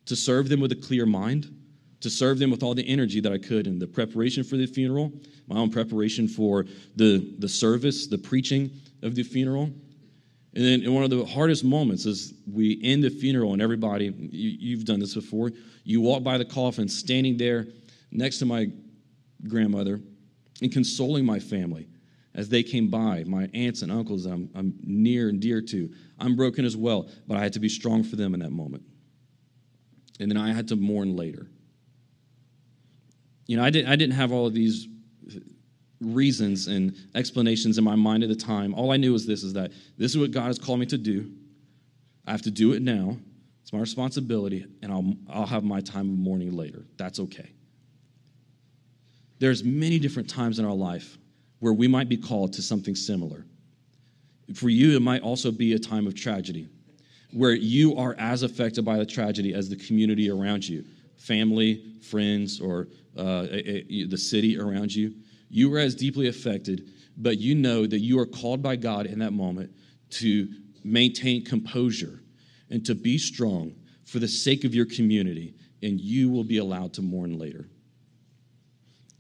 to 0.06 0.15
serve 0.15 0.47
them 0.47 0.60
with 0.60 0.71
a 0.71 0.76
clear 0.76 1.08
mind, 1.08 1.47
to 2.02 2.10
serve 2.10 2.38
them 2.38 2.52
with 2.52 2.62
all 2.62 2.76
the 2.76 2.88
energy 2.88 3.19
that 3.19 3.32
I 3.32 3.39
could 3.39 3.65
in 3.65 3.80
the 3.80 3.88
preparation 3.88 4.43
for 4.43 4.58
the 4.58 4.67
funeral, 4.67 5.12
my 5.47 5.58
own 5.58 5.71
preparation 5.71 6.28
for 6.28 6.65
the, 6.95 7.34
the 7.39 7.49
service, 7.49 8.06
the 8.06 8.17
preaching 8.17 8.69
of 9.02 9.15
the 9.15 9.23
funeral. 9.23 9.71
And 10.54 10.63
then 10.63 10.84
in 10.84 10.93
one 10.93 11.04
of 11.04 11.10
the 11.10 11.26
hardest 11.26 11.63
moments 11.63 12.06
is 12.06 12.34
we 12.45 12.80
end 12.84 13.04
the 13.04 13.10
funeral 13.10 13.54
and 13.54 13.62
everybody, 13.62 14.13
you, 14.32 14.78
have 14.78 14.86
done 14.86 14.99
this 14.99 15.15
before, 15.15 15.52
you 15.84 16.02
walk 16.02 16.21
by 16.21 16.38
the 16.38 16.45
coffin 16.45 16.88
standing 16.88 17.38
there 17.38 17.65
next 18.13 18.39
to 18.39 18.45
my 18.45 18.67
grandmother 19.47 19.99
and 20.62 20.71
consoling 20.71 21.26
my 21.26 21.39
family 21.39 21.88
as 22.36 22.49
they 22.49 22.63
came 22.63 22.88
by, 22.88 23.23
my 23.26 23.47
aunts 23.54 23.82
and 23.82 23.91
uncles 23.91 24.26
I'm, 24.26 24.49
I'm 24.56 24.73
near 24.82 25.30
and 25.30 25.39
dear 25.39 25.62
to. 25.62 25.91
I'm 26.19 26.36
broken 26.36 26.65
as 26.65 26.76
well, 26.76 27.10
but 27.28 27.38
I 27.38 27.41
had 27.41 27.54
to 27.54 27.60
be 27.60 27.69
strong 27.69 28.04
for 28.04 28.15
them 28.15 28.34
in 28.34 28.39
that 28.39 28.52
moment. 28.52 28.84
And 30.19 30.32
then 30.32 30.38
I 30.38 30.54
had 30.54 30.67
to 30.69 30.76
mourn 30.76 31.15
later. 31.15 31.47
You 33.45 33.58
know, 33.58 33.63
I, 33.63 33.69
did, 33.69 33.86
I 33.86 33.95
didn't 33.95 34.15
have 34.15 34.32
all 34.32 34.47
of 34.47 34.54
these 34.54 34.88
reasons 35.99 36.67
and 36.67 36.95
explanations 37.15 37.78
in 37.78 37.84
my 37.84 37.95
mind 37.95 38.23
at 38.23 38.30
the 38.30 38.36
time. 38.36 38.73
All 38.73 38.91
I 38.91 38.97
knew 38.97 39.13
was 39.13 39.26
this 39.26 39.43
is 39.43 39.54
that 39.54 39.71
this 39.97 40.12
is 40.12 40.17
what 40.17 40.32
God 40.32 40.47
has 40.47 40.60
called 40.60 40.80
me 40.80 40.86
to 40.88 40.97
do. 40.97 41.32
I 42.26 42.32
have 42.32 42.41
to 42.43 42.52
do 42.52 42.73
it 42.73 42.82
now. 42.82 43.17
It's 43.62 43.73
my 43.73 43.80
responsibility, 43.80 44.65
and 44.82 44.91
I'll, 44.91 45.13
I'll 45.30 45.45
have 45.45 45.63
my 45.63 45.82
time 45.82 46.10
of 46.10 46.17
mourning 46.17 46.56
later. 46.56 46.86
That's 46.97 47.19
okay. 47.19 47.52
There's 49.43 49.62
many 49.62 49.99
different 49.99 50.29
times 50.29 50.58
in 50.58 50.63
our 50.63 50.73
life 50.73 51.17
where 51.60 51.73
we 51.73 51.86
might 51.86 52.08
be 52.08 52.15
called 52.15 52.53
to 52.53 52.62
something 52.62 52.95
similar. 52.95 53.45
For 54.56 54.69
you, 54.69 54.95
it 54.95 55.01
might 55.01 55.21
also 55.21 55.51
be 55.51 55.73
a 55.73 55.79
time 55.79 56.08
of 56.08 56.15
tragedy, 56.15 56.69
where 57.34 57.51
you 57.51 57.97
are 57.97 58.15
as 58.17 58.43
affected 58.43 58.86
by 58.86 58.95
the 58.95 59.06
tragedy 59.06 59.53
as 59.53 59.67
the 59.67 59.75
community 59.75 60.29
around 60.29 60.65
you 60.65 60.86
family, 61.17 61.84
friends, 62.10 62.62
or 62.62 62.88
uh, 63.17 63.45
a, 63.51 63.93
a, 63.93 64.06
the 64.06 64.17
city 64.17 64.58
around 64.58 64.95
you. 64.95 65.13
You 65.49 65.73
are 65.75 65.79
as 65.79 65.93
deeply 65.93 66.29
affected, 66.29 66.93
but 67.17 67.38
you 67.38 67.53
know 67.53 67.86
that 67.86 67.99
you 67.99 68.17
are 68.19 68.25
called 68.25 68.63
by 68.63 68.77
God 68.77 69.08
in 69.08 69.19
that 69.19 69.34
moment 69.34 69.71
to 70.21 70.47
maintain 70.86 71.43
composure 71.43 72.21
and 72.69 72.86
to 72.86 72.95
be 72.95 73.17
strong 73.17 73.75
for 74.06 74.19
the 74.19 74.27
sake 74.29 74.63
of 74.63 74.73
your 74.73 74.86
community, 74.86 75.53
and 75.82 75.99
you 75.99 76.29
will 76.29 76.45
be 76.45 76.60
allowed 76.60 76.93
to 76.93 77.01
mourn 77.01 77.38
later. 77.38 77.67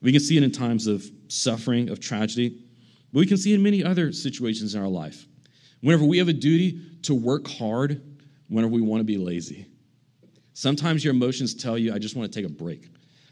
We 0.03 0.11
can 0.11 0.21
see 0.21 0.37
it 0.37 0.43
in 0.43 0.51
times 0.51 0.85
of 0.85 1.03
suffering, 1.29 1.89
of 1.89 1.99
tragedy, 1.99 2.61
but 3.11 3.19
we 3.21 3.25
can 3.25 3.37
see 3.37 3.53
it 3.53 3.55
in 3.55 3.63
many 3.63 3.83
other 3.83 4.11
situations 4.11 4.75
in 4.75 4.81
our 4.81 4.87
life. 4.87 5.25
Whenever 5.81 6.03
we 6.05 6.17
have 6.17 6.27
a 6.27 6.33
duty 6.33 6.79
to 7.03 7.15
work 7.15 7.47
hard, 7.47 8.01
whenever 8.49 8.71
we 8.71 8.81
want 8.81 8.99
to 8.99 9.05
be 9.05 9.17
lazy. 9.17 9.65
Sometimes 10.53 11.03
your 11.03 11.13
emotions 11.13 11.55
tell 11.55 11.77
you, 11.77 11.93
I 11.93 11.99
just 11.99 12.15
want 12.15 12.31
to 12.31 12.39
take 12.39 12.45
a 12.45 12.53
break. 12.53 12.89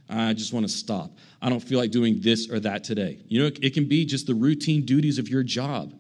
I 0.10 0.34
just 0.34 0.54
want 0.54 0.66
to 0.66 0.72
stop. 0.72 1.12
I 1.42 1.50
don't 1.50 1.60
feel 1.60 1.78
like 1.78 1.92
doing 1.92 2.20
this 2.20 2.50
or 2.50 2.60
that 2.62 2.84
today. 2.84 3.20
You 3.28 3.42
know, 3.42 3.48
it 3.62 3.74
can 3.74 3.88
be 3.88 4.06
just 4.06 4.28
the 4.28 4.34
routine 4.34 4.86
duties 4.86 5.20
of 5.20 5.30
your 5.30 5.44
job. 5.44 5.94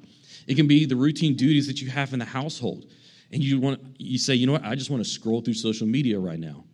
It 0.47 0.55
can 0.55 0.67
be 0.67 0.85
the 0.85 0.95
routine 0.95 1.35
duties 1.35 1.67
that 1.67 1.81
you 1.81 1.89
have 1.89 2.13
in 2.13 2.19
the 2.19 2.25
household. 2.25 2.85
And 3.31 3.43
you 3.43 3.59
want 3.59 3.79
you 3.97 4.17
say, 4.17 4.35
you 4.35 4.47
know 4.47 4.53
what, 4.53 4.65
I 4.65 4.75
just 4.75 4.89
want 4.89 5.03
to 5.03 5.09
scroll 5.09 5.41
through 5.41 5.53
social 5.53 5.87
media 5.87 6.19
right 6.19 6.39
now. 6.39 6.65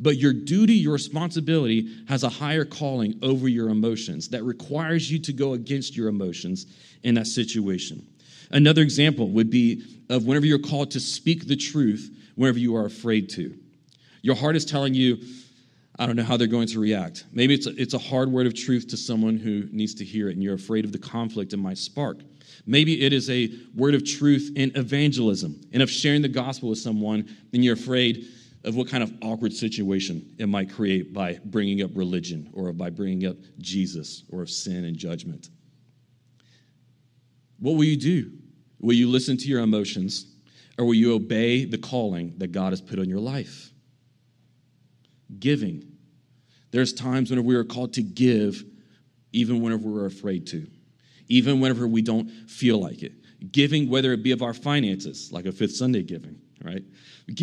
But 0.00 0.16
your 0.16 0.32
duty, 0.32 0.74
your 0.74 0.94
responsibility 0.94 1.88
has 2.08 2.22
a 2.22 2.28
higher 2.28 2.64
calling 2.64 3.18
over 3.22 3.48
your 3.48 3.68
emotions 3.68 4.28
that 4.30 4.42
requires 4.44 5.10
you 5.10 5.18
to 5.20 5.32
go 5.32 5.52
against 5.52 5.94
your 5.94 6.08
emotions 6.08 6.66
in 7.02 7.14
that 7.16 7.26
situation. 7.26 8.06
Another 8.50 8.82
example 8.82 9.28
would 9.28 9.50
be 9.50 9.84
of 10.08 10.24
whenever 10.24 10.46
you're 10.46 10.58
called 10.58 10.90
to 10.92 11.00
speak 11.00 11.46
the 11.46 11.56
truth, 11.56 12.10
whenever 12.34 12.58
you 12.58 12.74
are 12.76 12.86
afraid 12.86 13.28
to. 13.30 13.54
Your 14.22 14.34
heart 14.34 14.56
is 14.56 14.64
telling 14.64 14.94
you, 14.94 15.18
I 15.98 16.06
don't 16.06 16.16
know 16.16 16.24
how 16.24 16.38
they're 16.38 16.46
going 16.46 16.68
to 16.68 16.80
react. 16.80 17.24
Maybe 17.32 17.52
it's 17.52 17.66
a, 17.66 17.80
it's 17.80 17.92
a 17.92 17.98
hard 17.98 18.32
word 18.32 18.46
of 18.46 18.54
truth 18.54 18.88
to 18.88 18.96
someone 18.96 19.36
who 19.36 19.68
needs 19.70 19.94
to 19.96 20.04
hear 20.04 20.30
it, 20.30 20.32
and 20.32 20.42
you're 20.42 20.54
afraid 20.54 20.86
of 20.86 20.92
the 20.92 20.98
conflict 20.98 21.52
it 21.52 21.58
might 21.58 21.76
spark. 21.76 22.20
Maybe 22.66 23.04
it 23.04 23.12
is 23.12 23.28
a 23.28 23.50
word 23.74 23.94
of 23.94 24.04
truth 24.04 24.50
in 24.56 24.72
evangelism 24.76 25.60
and 25.72 25.82
of 25.82 25.90
sharing 25.90 26.22
the 26.22 26.28
gospel 26.28 26.70
with 26.70 26.78
someone, 26.78 27.28
and 27.52 27.62
you're 27.62 27.74
afraid 27.74 28.26
of 28.64 28.76
what 28.76 28.88
kind 28.88 29.02
of 29.02 29.12
awkward 29.22 29.52
situation 29.52 30.34
it 30.38 30.46
might 30.46 30.70
create 30.70 31.12
by 31.12 31.38
bringing 31.44 31.82
up 31.82 31.90
religion 31.94 32.50
or 32.52 32.72
by 32.72 32.90
bringing 32.90 33.26
up 33.26 33.36
Jesus 33.58 34.24
or 34.30 34.42
of 34.42 34.50
sin 34.50 34.84
and 34.84 34.96
judgment. 34.96 35.48
What 37.58 37.72
will 37.72 37.84
you 37.84 37.96
do? 37.96 38.32
Will 38.78 38.94
you 38.94 39.08
listen 39.08 39.36
to 39.36 39.46
your 39.46 39.60
emotions 39.60 40.26
or 40.78 40.84
will 40.84 40.94
you 40.94 41.14
obey 41.14 41.64
the 41.64 41.78
calling 41.78 42.34
that 42.38 42.52
God 42.52 42.72
has 42.72 42.80
put 42.80 42.98
on 42.98 43.08
your 43.08 43.20
life? 43.20 43.70
Giving. 45.38 45.84
There's 46.70 46.92
times 46.92 47.30
whenever 47.30 47.46
we 47.46 47.54
are 47.56 47.64
called 47.64 47.94
to 47.94 48.02
give, 48.02 48.64
even 49.32 49.60
whenever 49.60 49.88
we're 49.88 50.06
afraid 50.06 50.46
to, 50.48 50.66
even 51.28 51.60
whenever 51.60 51.86
we 51.86 52.02
don't 52.02 52.28
feel 52.48 52.80
like 52.80 53.02
it. 53.02 53.12
Giving, 53.52 53.88
whether 53.88 54.12
it 54.12 54.22
be 54.22 54.32
of 54.32 54.42
our 54.42 54.52
finances, 54.52 55.30
like 55.32 55.46
a 55.46 55.52
Fifth 55.52 55.76
Sunday 55.76 56.02
giving, 56.02 56.38
right? 56.62 56.82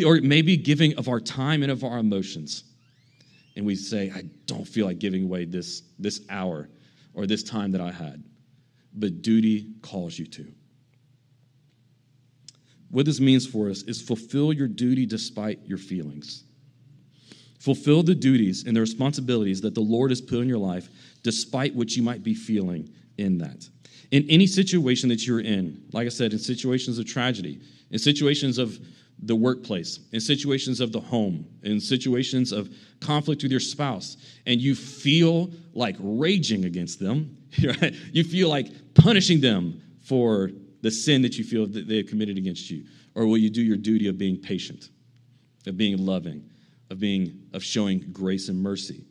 Or 0.05 0.19
maybe 0.21 0.57
giving 0.57 0.97
of 0.97 1.07
our 1.07 1.19
time 1.19 1.63
and 1.63 1.71
of 1.71 1.83
our 1.83 1.97
emotions. 1.97 2.63
And 3.55 3.65
we 3.65 3.75
say, 3.75 4.11
I 4.13 4.23
don't 4.45 4.67
feel 4.67 4.85
like 4.85 4.99
giving 4.99 5.23
away 5.23 5.45
this, 5.45 5.83
this 5.97 6.21
hour 6.29 6.69
or 7.13 7.25
this 7.25 7.43
time 7.43 7.71
that 7.71 7.81
I 7.81 7.91
had. 7.91 8.23
But 8.93 9.21
duty 9.21 9.73
calls 9.81 10.17
you 10.17 10.25
to. 10.27 10.47
What 12.89 13.05
this 13.05 13.19
means 13.19 13.45
for 13.45 13.69
us 13.69 13.83
is 13.83 14.01
fulfill 14.01 14.53
your 14.53 14.67
duty 14.67 15.05
despite 15.05 15.59
your 15.65 15.77
feelings. 15.77 16.43
Fulfill 17.59 18.03
the 18.03 18.15
duties 18.15 18.65
and 18.65 18.75
the 18.75 18.81
responsibilities 18.81 19.61
that 19.61 19.75
the 19.75 19.81
Lord 19.81 20.11
has 20.11 20.21
put 20.21 20.39
in 20.39 20.47
your 20.47 20.59
life 20.59 20.89
despite 21.23 21.75
what 21.75 21.95
you 21.95 22.03
might 22.03 22.23
be 22.23 22.33
feeling 22.33 22.89
in 23.17 23.37
that. 23.39 23.67
In 24.11 24.25
any 24.29 24.47
situation 24.47 25.09
that 25.09 25.27
you're 25.27 25.41
in, 25.41 25.83
like 25.91 26.05
I 26.05 26.09
said, 26.09 26.31
in 26.31 26.39
situations 26.39 26.97
of 26.97 27.05
tragedy, 27.05 27.61
in 27.91 27.99
situations 27.99 28.57
of 28.57 28.79
the 29.23 29.35
workplace, 29.35 29.99
in 30.11 30.19
situations 30.19 30.79
of 30.79 30.91
the 30.91 30.99
home, 30.99 31.45
in 31.63 31.79
situations 31.79 32.51
of 32.51 32.69
conflict 33.01 33.43
with 33.43 33.51
your 33.51 33.59
spouse, 33.59 34.17
and 34.45 34.61
you 34.61 34.75
feel 34.75 35.51
like 35.73 35.95
raging 35.99 36.65
against 36.65 36.99
them, 36.99 37.37
right? 37.81 37.93
you 38.11 38.23
feel 38.23 38.49
like 38.49 38.67
punishing 38.93 39.41
them 39.41 39.81
for 40.01 40.51
the 40.81 40.91
sin 40.91 41.21
that 41.23 41.37
you 41.37 41.43
feel 41.43 41.65
that 41.67 41.87
they 41.87 41.97
have 41.97 42.07
committed 42.07 42.37
against 42.37 42.69
you? 42.69 42.85
Or 43.15 43.25
will 43.25 43.37
you 43.37 43.49
do 43.49 43.61
your 43.61 43.77
duty 43.77 44.07
of 44.07 44.17
being 44.17 44.37
patient, 44.37 44.89
of 45.65 45.75
being 45.75 45.97
loving, 45.97 46.47
of 46.89 46.99
being 46.99 47.41
of 47.53 47.63
showing 47.63 48.05
grace 48.11 48.47
and 48.47 48.61
mercy, 48.61 49.05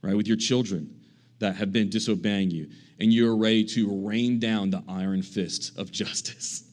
right? 0.00 0.16
With 0.16 0.26
your 0.26 0.38
children 0.38 1.01
that 1.42 1.56
have 1.56 1.72
been 1.72 1.90
disobeying 1.90 2.52
you, 2.52 2.68
and 3.00 3.12
you're 3.12 3.36
ready 3.36 3.64
to 3.64 4.06
rain 4.06 4.38
down 4.38 4.70
the 4.70 4.82
iron 4.88 5.22
fist 5.22 5.76
of 5.76 5.90
justice. 5.92 6.64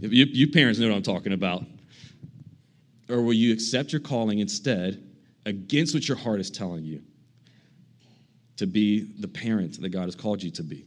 You, 0.00 0.26
you 0.26 0.50
parents 0.50 0.78
know 0.78 0.88
what 0.88 0.96
I'm 0.96 1.02
talking 1.02 1.32
about. 1.32 1.64
Or 3.08 3.22
will 3.22 3.32
you 3.32 3.54
accept 3.54 3.90
your 3.90 4.02
calling 4.02 4.40
instead 4.40 5.02
against 5.46 5.94
what 5.94 6.06
your 6.08 6.16
heart 6.18 6.40
is 6.40 6.50
telling 6.50 6.84
you 6.84 7.00
to 8.56 8.66
be 8.66 9.12
the 9.18 9.28
parent 9.28 9.80
that 9.80 9.88
God 9.90 10.04
has 10.04 10.14
called 10.14 10.42
you 10.42 10.50
to 10.50 10.62
be? 10.62 10.84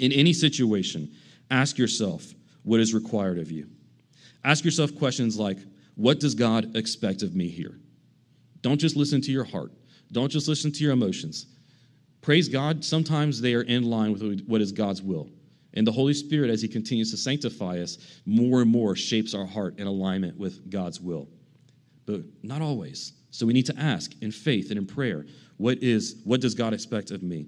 In 0.00 0.10
any 0.10 0.32
situation, 0.32 1.12
ask 1.48 1.78
yourself 1.78 2.34
what 2.64 2.80
is 2.80 2.92
required 2.92 3.38
of 3.38 3.52
you. 3.52 3.68
Ask 4.42 4.64
yourself 4.64 4.96
questions 4.98 5.38
like, 5.38 5.58
What 5.94 6.18
does 6.18 6.34
God 6.34 6.74
expect 6.74 7.22
of 7.22 7.36
me 7.36 7.46
here? 7.48 7.78
Don't 8.62 8.78
just 8.78 8.96
listen 8.96 9.20
to 9.20 9.30
your 9.30 9.44
heart, 9.44 9.70
don't 10.12 10.30
just 10.30 10.48
listen 10.48 10.72
to 10.72 10.84
your 10.84 10.92
emotions. 10.92 11.46
Praise 12.20 12.48
God, 12.48 12.84
sometimes 12.84 13.40
they 13.40 13.54
are 13.54 13.62
in 13.62 13.84
line 13.84 14.12
with 14.12 14.44
what 14.46 14.60
is 14.60 14.72
God's 14.72 15.02
will. 15.02 15.28
And 15.74 15.86
the 15.86 15.92
Holy 15.92 16.14
Spirit, 16.14 16.50
as 16.50 16.60
He 16.60 16.68
continues 16.68 17.10
to 17.12 17.16
sanctify 17.16 17.78
us, 17.78 17.98
more 18.26 18.60
and 18.60 18.70
more 18.70 18.96
shapes 18.96 19.34
our 19.34 19.46
heart 19.46 19.78
in 19.78 19.86
alignment 19.86 20.36
with 20.36 20.70
God's 20.70 21.00
will. 21.00 21.28
But 22.06 22.22
not 22.42 22.60
always. 22.60 23.12
So 23.30 23.46
we 23.46 23.52
need 23.52 23.66
to 23.66 23.78
ask 23.78 24.12
in 24.20 24.32
faith 24.32 24.70
and 24.70 24.78
in 24.78 24.86
prayer, 24.86 25.26
what 25.56 25.78
is 25.82 26.20
what 26.24 26.40
does 26.40 26.54
God 26.54 26.74
expect 26.74 27.10
of 27.10 27.22
me? 27.22 27.46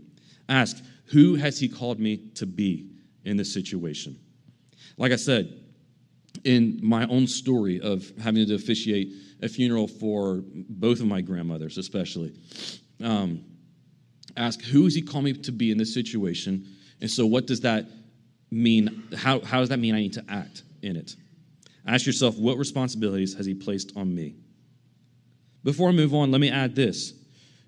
Ask, 0.48 0.82
who 1.06 1.34
has 1.34 1.58
he 1.58 1.68
called 1.68 1.98
me 1.98 2.28
to 2.34 2.46
be 2.46 2.90
in 3.24 3.36
this 3.36 3.52
situation? 3.52 4.18
Like 4.96 5.12
I 5.12 5.16
said, 5.16 5.60
in 6.44 6.80
my 6.82 7.06
own 7.06 7.26
story 7.26 7.80
of 7.80 8.10
having 8.22 8.46
to 8.46 8.54
officiate 8.54 9.12
a 9.42 9.48
funeral 9.48 9.88
for 9.88 10.42
both 10.44 11.00
of 11.00 11.06
my 11.06 11.20
grandmothers, 11.20 11.78
especially, 11.78 12.32
um, 13.02 13.44
ask 14.36 14.62
who 14.62 14.86
is 14.86 14.94
he 14.94 15.02
called 15.02 15.24
me 15.24 15.32
to 15.32 15.52
be 15.52 15.70
in 15.70 15.78
this 15.78 15.92
situation? 15.92 16.66
And 17.00 17.10
so, 17.10 17.26
what 17.26 17.46
does 17.46 17.60
that 17.60 17.86
mean? 18.50 19.08
How, 19.16 19.40
how 19.40 19.60
does 19.60 19.68
that 19.70 19.78
mean 19.78 19.94
I 19.94 20.00
need 20.00 20.14
to 20.14 20.24
act 20.28 20.62
in 20.82 20.96
it? 20.96 21.16
Ask 21.86 22.06
yourself, 22.06 22.38
what 22.38 22.58
responsibilities 22.58 23.34
has 23.34 23.46
he 23.46 23.54
placed 23.54 23.92
on 23.96 24.14
me? 24.14 24.36
Before 25.64 25.88
I 25.88 25.92
move 25.92 26.14
on, 26.14 26.30
let 26.30 26.40
me 26.40 26.50
add 26.50 26.74
this. 26.74 27.12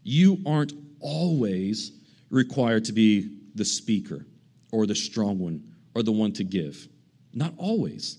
You 0.03 0.39
aren't 0.47 0.73
always 1.01 1.93
required 2.31 2.85
to 2.87 2.93
be 2.93 3.39
the 3.55 3.65
speaker 3.65 4.27
or 4.73 4.87
the 4.87 4.95
strong 4.95 5.39
one 5.39 5.75
or 5.95 6.03
the 6.03 6.13
one 6.13 6.33
to 6.33 6.45
give. 6.45 6.89
Not 7.33 7.55
always. 7.57 8.19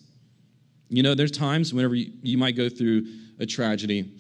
You 0.90 1.04
know, 1.04 1.16
there's 1.16 1.32
times 1.32 1.74
whenever 1.74 1.96
you, 1.96 2.14
you 2.22 2.38
might 2.38 2.56
go 2.56 2.70
through 2.70 3.08
a 3.40 3.46
tragedy, 3.46 4.14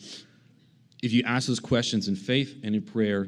if 1.03 1.13
you 1.13 1.23
ask 1.23 1.47
those 1.47 1.59
questions 1.59 2.07
in 2.07 2.15
faith 2.15 2.59
and 2.63 2.75
in 2.75 2.81
prayer, 2.81 3.27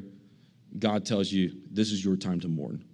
God 0.78 1.06
tells 1.06 1.30
you 1.30 1.52
this 1.70 1.92
is 1.92 2.04
your 2.04 2.16
time 2.16 2.40
to 2.40 2.48
mourn. 2.48 2.84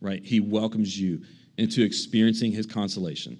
Right? 0.00 0.24
He 0.24 0.40
welcomes 0.40 0.98
you 0.98 1.22
into 1.58 1.82
experiencing 1.82 2.52
his 2.52 2.66
consolation. 2.66 3.38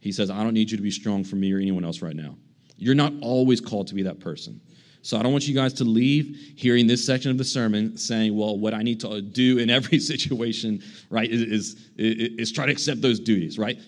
He 0.00 0.12
says, 0.12 0.30
I 0.30 0.42
don't 0.42 0.52
need 0.52 0.70
you 0.70 0.76
to 0.76 0.82
be 0.82 0.90
strong 0.90 1.24
for 1.24 1.36
me 1.36 1.52
or 1.52 1.58
anyone 1.58 1.84
else 1.84 2.02
right 2.02 2.14
now. 2.14 2.36
You're 2.76 2.94
not 2.94 3.12
always 3.22 3.60
called 3.60 3.86
to 3.88 3.94
be 3.94 4.02
that 4.02 4.20
person. 4.20 4.60
So 5.00 5.18
I 5.18 5.22
don't 5.22 5.32
want 5.32 5.46
you 5.46 5.54
guys 5.54 5.72
to 5.74 5.84
leave 5.84 6.54
hearing 6.56 6.86
this 6.86 7.06
section 7.06 7.30
of 7.30 7.38
the 7.38 7.44
sermon 7.44 7.96
saying, 7.96 8.36
well, 8.36 8.58
what 8.58 8.74
I 8.74 8.82
need 8.82 9.00
to 9.00 9.20
do 9.20 9.58
in 9.58 9.70
every 9.70 9.98
situation, 10.12 10.82
right, 11.10 11.30
is, 11.30 11.42
is, 11.42 11.86
is 11.96 12.52
try 12.52 12.66
to 12.66 12.72
accept 12.72 13.02
those 13.02 13.20
duties, 13.20 13.58
right? 13.58 13.78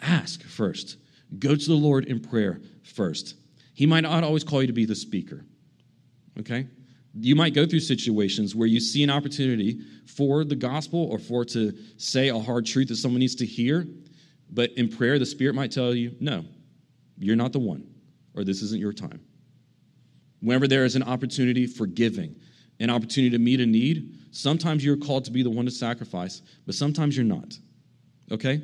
Ask 0.00 0.42
first. 0.42 0.96
Go 1.38 1.56
to 1.56 1.66
the 1.66 1.74
Lord 1.74 2.06
in 2.06 2.20
prayer 2.20 2.60
first. 2.82 3.34
He 3.74 3.86
might 3.86 4.00
not 4.00 4.24
always 4.24 4.44
call 4.44 4.62
you 4.62 4.66
to 4.66 4.72
be 4.72 4.84
the 4.84 4.94
speaker, 4.94 5.44
okay? 6.38 6.66
You 7.18 7.34
might 7.34 7.54
go 7.54 7.66
through 7.66 7.80
situations 7.80 8.54
where 8.54 8.68
you 8.68 8.80
see 8.80 9.02
an 9.02 9.10
opportunity 9.10 9.80
for 10.06 10.44
the 10.44 10.56
gospel 10.56 11.04
or 11.10 11.18
for 11.18 11.44
to 11.46 11.72
say 11.96 12.28
a 12.28 12.38
hard 12.38 12.66
truth 12.66 12.88
that 12.88 12.96
someone 12.96 13.20
needs 13.20 13.34
to 13.36 13.46
hear, 13.46 13.86
but 14.50 14.70
in 14.72 14.88
prayer, 14.88 15.18
the 15.18 15.26
Spirit 15.26 15.54
might 15.54 15.72
tell 15.72 15.94
you, 15.94 16.14
no, 16.20 16.44
you're 17.18 17.36
not 17.36 17.52
the 17.52 17.58
one 17.58 17.86
or 18.34 18.44
this 18.44 18.62
isn't 18.62 18.80
your 18.80 18.92
time. 18.92 19.20
Whenever 20.40 20.68
there 20.68 20.84
is 20.84 20.94
an 20.94 21.02
opportunity 21.02 21.66
for 21.66 21.86
giving, 21.86 22.36
an 22.78 22.90
opportunity 22.90 23.30
to 23.30 23.38
meet 23.38 23.60
a 23.60 23.66
need, 23.66 24.18
sometimes 24.30 24.84
you're 24.84 24.96
called 24.96 25.24
to 25.24 25.30
be 25.30 25.42
the 25.42 25.50
one 25.50 25.64
to 25.64 25.70
sacrifice, 25.70 26.42
but 26.66 26.74
sometimes 26.74 27.16
you're 27.16 27.24
not. 27.24 27.58
Okay? 28.30 28.62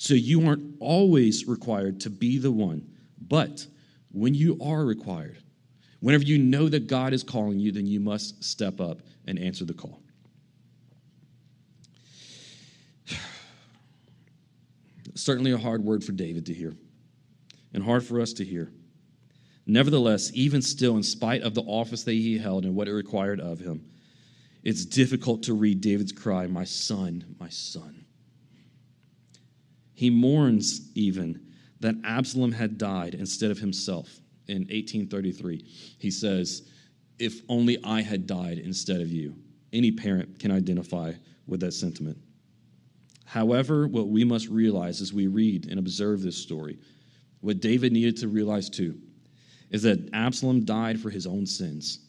So 0.00 0.14
you 0.14 0.46
aren't 0.46 0.76
always 0.78 1.48
required 1.48 1.98
to 2.02 2.10
be 2.10 2.38
the 2.38 2.52
one, 2.52 2.88
but 3.20 3.66
when 4.12 4.32
you 4.32 4.56
are 4.62 4.84
required, 4.84 5.38
whenever 5.98 6.22
you 6.22 6.38
know 6.38 6.68
that 6.68 6.86
God 6.86 7.12
is 7.12 7.24
calling 7.24 7.58
you, 7.58 7.72
then 7.72 7.84
you 7.84 7.98
must 7.98 8.44
step 8.44 8.80
up 8.80 9.00
and 9.26 9.40
answer 9.40 9.64
the 9.64 9.74
call. 9.74 10.00
Certainly 15.16 15.50
a 15.50 15.58
hard 15.58 15.82
word 15.82 16.04
for 16.04 16.12
David 16.12 16.46
to 16.46 16.54
hear 16.54 16.76
and 17.74 17.82
hard 17.82 18.04
for 18.04 18.20
us 18.20 18.32
to 18.34 18.44
hear. 18.44 18.70
Nevertheless, 19.66 20.30
even 20.32 20.62
still, 20.62 20.96
in 20.96 21.02
spite 21.02 21.42
of 21.42 21.54
the 21.54 21.62
office 21.62 22.04
that 22.04 22.12
he 22.12 22.38
held 22.38 22.64
and 22.64 22.76
what 22.76 22.86
it 22.86 22.92
required 22.94 23.40
of 23.40 23.58
him, 23.58 23.84
it's 24.62 24.84
difficult 24.84 25.42
to 25.42 25.54
read 25.54 25.80
David's 25.80 26.12
cry, 26.12 26.46
My 26.46 26.62
son, 26.62 27.34
my 27.40 27.48
son. 27.48 28.04
He 29.98 30.10
mourns 30.10 30.92
even 30.94 31.40
that 31.80 31.96
Absalom 32.04 32.52
had 32.52 32.78
died 32.78 33.14
instead 33.14 33.50
of 33.50 33.58
himself 33.58 34.20
in 34.46 34.58
1833. 34.58 35.64
He 35.98 36.12
says, 36.12 36.70
If 37.18 37.40
only 37.48 37.78
I 37.82 38.02
had 38.02 38.24
died 38.24 38.58
instead 38.58 39.00
of 39.00 39.10
you. 39.10 39.34
Any 39.72 39.90
parent 39.90 40.38
can 40.38 40.52
identify 40.52 41.14
with 41.48 41.58
that 41.62 41.72
sentiment. 41.72 42.16
However, 43.24 43.88
what 43.88 44.06
we 44.06 44.22
must 44.22 44.46
realize 44.46 45.00
as 45.00 45.12
we 45.12 45.26
read 45.26 45.66
and 45.68 45.80
observe 45.80 46.22
this 46.22 46.36
story 46.36 46.78
what 47.40 47.58
David 47.58 47.92
needed 47.92 48.18
to 48.18 48.28
realize 48.28 48.70
too 48.70 49.00
is 49.70 49.82
that 49.82 50.10
Absalom 50.12 50.64
died 50.64 51.00
for 51.00 51.10
his 51.10 51.26
own 51.26 51.44
sins. 51.44 52.06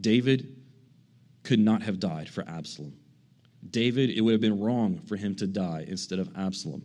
David 0.00 0.62
could 1.42 1.58
not 1.58 1.82
have 1.82 1.98
died 1.98 2.28
for 2.28 2.48
Absalom. 2.48 2.94
David, 3.70 4.10
it 4.10 4.20
would 4.20 4.32
have 4.32 4.40
been 4.40 4.60
wrong 4.60 5.00
for 5.06 5.16
him 5.16 5.34
to 5.36 5.46
die 5.46 5.84
instead 5.88 6.18
of 6.18 6.30
Absalom. 6.36 6.82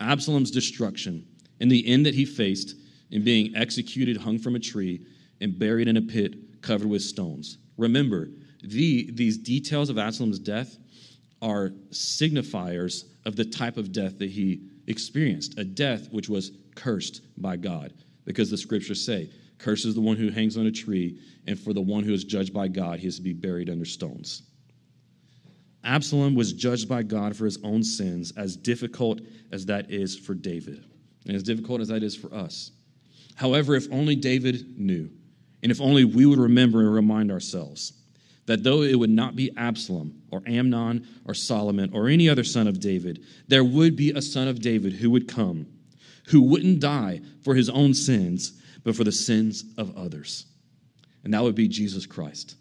Absalom's 0.00 0.50
destruction 0.50 1.26
and 1.60 1.70
the 1.70 1.86
end 1.86 2.06
that 2.06 2.14
he 2.14 2.24
faced 2.24 2.74
in 3.10 3.24
being 3.24 3.54
executed, 3.54 4.16
hung 4.16 4.38
from 4.38 4.56
a 4.56 4.60
tree, 4.60 5.06
and 5.40 5.58
buried 5.58 5.88
in 5.88 5.96
a 5.96 6.02
pit 6.02 6.62
covered 6.62 6.88
with 6.88 7.02
stones. 7.02 7.58
Remember, 7.76 8.28
the, 8.62 9.10
these 9.12 9.38
details 9.38 9.90
of 9.90 9.98
Absalom's 9.98 10.38
death 10.38 10.78
are 11.42 11.70
signifiers 11.90 13.04
of 13.24 13.36
the 13.36 13.44
type 13.44 13.76
of 13.76 13.92
death 13.92 14.18
that 14.18 14.30
he 14.30 14.62
experienced 14.86 15.58
a 15.58 15.64
death 15.64 16.08
which 16.10 16.28
was 16.28 16.52
cursed 16.74 17.22
by 17.36 17.56
God, 17.56 17.92
because 18.24 18.50
the 18.50 18.56
scriptures 18.56 19.04
say, 19.04 19.30
Cursed 19.58 19.86
is 19.86 19.94
the 19.94 20.00
one 20.00 20.16
who 20.16 20.30
hangs 20.30 20.56
on 20.56 20.66
a 20.66 20.72
tree, 20.72 21.18
and 21.46 21.58
for 21.58 21.72
the 21.72 21.80
one 21.80 22.04
who 22.04 22.12
is 22.12 22.24
judged 22.24 22.52
by 22.52 22.68
God, 22.68 22.98
he 22.98 23.06
is 23.06 23.16
to 23.16 23.22
be 23.22 23.32
buried 23.32 23.70
under 23.70 23.84
stones. 23.84 24.42
Absalom 25.86 26.34
was 26.34 26.52
judged 26.52 26.88
by 26.88 27.02
God 27.02 27.36
for 27.36 27.44
his 27.44 27.58
own 27.62 27.82
sins, 27.82 28.32
as 28.36 28.56
difficult 28.56 29.20
as 29.52 29.66
that 29.66 29.90
is 29.90 30.18
for 30.18 30.34
David, 30.34 30.84
and 31.26 31.34
as 31.34 31.42
difficult 31.42 31.80
as 31.80 31.88
that 31.88 32.02
is 32.02 32.14
for 32.14 32.32
us. 32.34 32.72
However, 33.36 33.74
if 33.74 33.90
only 33.92 34.16
David 34.16 34.78
knew, 34.78 35.10
and 35.62 35.72
if 35.72 35.80
only 35.80 36.04
we 36.04 36.26
would 36.26 36.38
remember 36.38 36.80
and 36.80 36.92
remind 36.92 37.30
ourselves 37.30 37.92
that 38.46 38.62
though 38.62 38.82
it 38.82 38.98
would 38.98 39.10
not 39.10 39.36
be 39.36 39.50
Absalom 39.56 40.22
or 40.30 40.42
Amnon 40.46 41.06
or 41.24 41.34
Solomon 41.34 41.90
or 41.92 42.08
any 42.08 42.28
other 42.28 42.44
son 42.44 42.68
of 42.68 42.80
David, 42.80 43.24
there 43.48 43.64
would 43.64 43.96
be 43.96 44.10
a 44.10 44.22
son 44.22 44.48
of 44.48 44.60
David 44.60 44.92
who 44.92 45.10
would 45.10 45.28
come 45.28 45.66
who 46.26 46.42
wouldn't 46.42 46.80
die 46.80 47.20
for 47.42 47.54
his 47.54 47.68
own 47.68 47.94
sins, 47.94 48.60
but 48.84 48.96
for 48.96 49.04
the 49.04 49.12
sins 49.12 49.64
of 49.78 49.96
others. 49.96 50.46
And 51.24 51.32
that 51.34 51.42
would 51.42 51.54
be 51.54 51.68
Jesus 51.68 52.06
Christ. 52.06 52.56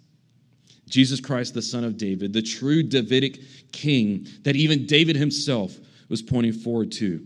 Jesus 0.87 1.19
Christ, 1.19 1.53
the 1.53 1.61
son 1.61 1.83
of 1.83 1.97
David, 1.97 2.33
the 2.33 2.41
true 2.41 2.83
Davidic 2.83 3.39
king 3.71 4.27
that 4.43 4.55
even 4.55 4.85
David 4.85 5.15
himself 5.15 5.77
was 6.09 6.21
pointing 6.21 6.53
forward 6.53 6.91
to. 6.93 7.25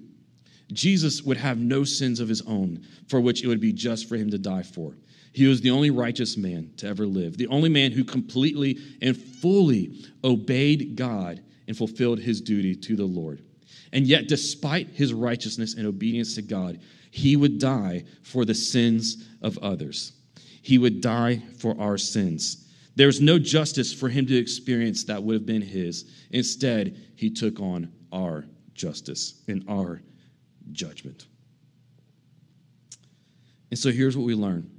Jesus 0.72 1.24
would 1.24 1.38
have 1.38 1.58
no 1.58 1.84
sins 1.84 2.20
of 2.20 2.30
his 2.30 2.42
own 2.44 2.86
for 3.08 3.20
which 3.20 3.44
it 3.44 3.48
would 3.48 3.60
be 3.60 3.74
just 3.74 4.08
for 4.08 4.16
him 4.16 4.30
to 4.30 4.38
die 4.38 4.64
for. 4.64 4.96
He 5.34 5.46
was 5.46 5.62
the 5.62 5.72
only 5.72 5.90
righteous 5.90 6.38
man 6.38 6.72
to 6.78 6.88
ever 6.88 7.06
live, 7.06 7.38
the 7.38 7.48
only 7.48 7.70
man 7.70 7.92
who 7.92 8.04
completely 8.04 8.78
and 9.02 9.16
fully 9.16 9.94
obeyed 10.24 10.96
God 10.96 11.44
and 11.68 11.78
fulfilled 11.78 12.20
his 12.20 12.42
duty 12.42 12.76
to 12.76 12.96
the 12.96 13.06
Lord. 13.06 13.44
And 13.92 14.06
yet, 14.06 14.28
despite 14.28 14.90
his 14.90 15.14
righteousness 15.14 15.76
and 15.76 15.86
obedience 15.86 16.36
to 16.36 16.42
God, 16.42 16.80
he 17.12 17.36
would 17.36 17.60
die 17.60 18.06
for 18.24 18.46
the 18.46 18.54
sins 18.54 19.28
of 19.42 19.58
others. 19.60 20.14
He 20.62 20.78
would 20.78 21.02
die 21.02 21.42
for 21.58 21.80
our 21.80 21.98
sins. 21.98 22.69
There's 23.00 23.22
no 23.22 23.40
justice 23.40 23.94
for 23.94 24.10
him 24.10 24.26
to 24.26 24.36
experience 24.36 25.06
that 25.06 25.24
would 25.24 25.34
have 25.34 25.46
been 25.46 25.62
his. 25.62 26.04
Instead, 26.32 26.98
he 27.16 27.30
took 27.30 27.62
on 27.62 27.94
our 28.12 28.44
justice 28.74 29.42
and 29.48 29.64
our 29.70 30.02
judgment. 30.74 31.28
And 33.70 33.80
so 33.80 33.90
here's 33.90 34.18
what 34.18 34.26
we 34.26 34.36
learn. 34.36 34.70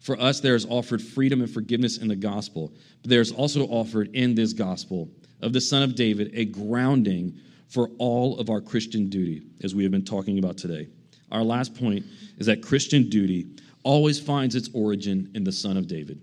For 0.00 0.20
us, 0.20 0.40
there 0.40 0.56
is 0.56 0.66
offered 0.68 1.00
freedom 1.00 1.40
and 1.40 1.48
forgiveness 1.48 1.98
in 1.98 2.08
the 2.08 2.16
gospel, 2.16 2.72
but 3.00 3.10
there's 3.10 3.30
also 3.30 3.68
offered 3.68 4.12
in 4.12 4.34
this 4.34 4.52
gospel 4.52 5.08
of 5.40 5.52
the 5.52 5.60
Son 5.60 5.84
of 5.84 5.94
David 5.94 6.32
a 6.34 6.46
grounding 6.46 7.38
for 7.68 7.90
all 7.98 8.40
of 8.40 8.50
our 8.50 8.60
Christian 8.60 9.08
duty, 9.08 9.40
as 9.62 9.72
we 9.72 9.84
have 9.84 9.92
been 9.92 10.04
talking 10.04 10.40
about 10.40 10.58
today. 10.58 10.88
Our 11.30 11.44
last 11.44 11.76
point 11.76 12.06
is 12.38 12.46
that 12.46 12.60
Christian 12.60 13.08
duty 13.08 13.46
always 13.84 14.18
finds 14.18 14.56
its 14.56 14.68
origin 14.74 15.30
in 15.36 15.44
the 15.44 15.52
Son 15.52 15.76
of 15.76 15.86
David. 15.86 16.20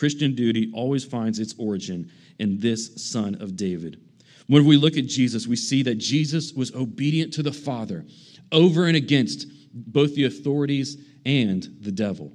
Christian 0.00 0.34
duty 0.34 0.70
always 0.72 1.04
finds 1.04 1.38
its 1.38 1.54
origin 1.58 2.10
in 2.38 2.58
this 2.58 3.10
Son 3.10 3.34
of 3.34 3.54
David. 3.54 4.00
When 4.46 4.64
we 4.64 4.78
look 4.78 4.96
at 4.96 5.04
Jesus, 5.04 5.46
we 5.46 5.56
see 5.56 5.82
that 5.82 5.96
Jesus 5.98 6.54
was 6.54 6.74
obedient 6.74 7.34
to 7.34 7.42
the 7.42 7.52
Father 7.52 8.06
over 8.50 8.86
and 8.86 8.96
against 8.96 9.46
both 9.74 10.14
the 10.14 10.24
authorities 10.24 10.96
and 11.26 11.68
the 11.82 11.92
devil. 11.92 12.32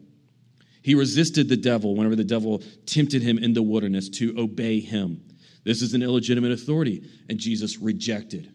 He 0.84 0.94
resisted 0.94 1.50
the 1.50 1.58
devil 1.58 1.96
whenever 1.96 2.16
the 2.16 2.24
devil 2.24 2.62
tempted 2.86 3.24
him 3.24 3.40
in 3.40 3.54
the 3.54 3.64
wilderness 3.64 4.10
to 4.10 4.36
obey 4.38 4.80
him. 4.80 5.24
This 5.64 5.82
is 5.82 5.96
an 5.96 6.04
illegitimate 6.04 6.52
authority, 6.52 7.10
and 7.30 7.40
Jesus 7.40 7.80
rejected 7.80 8.54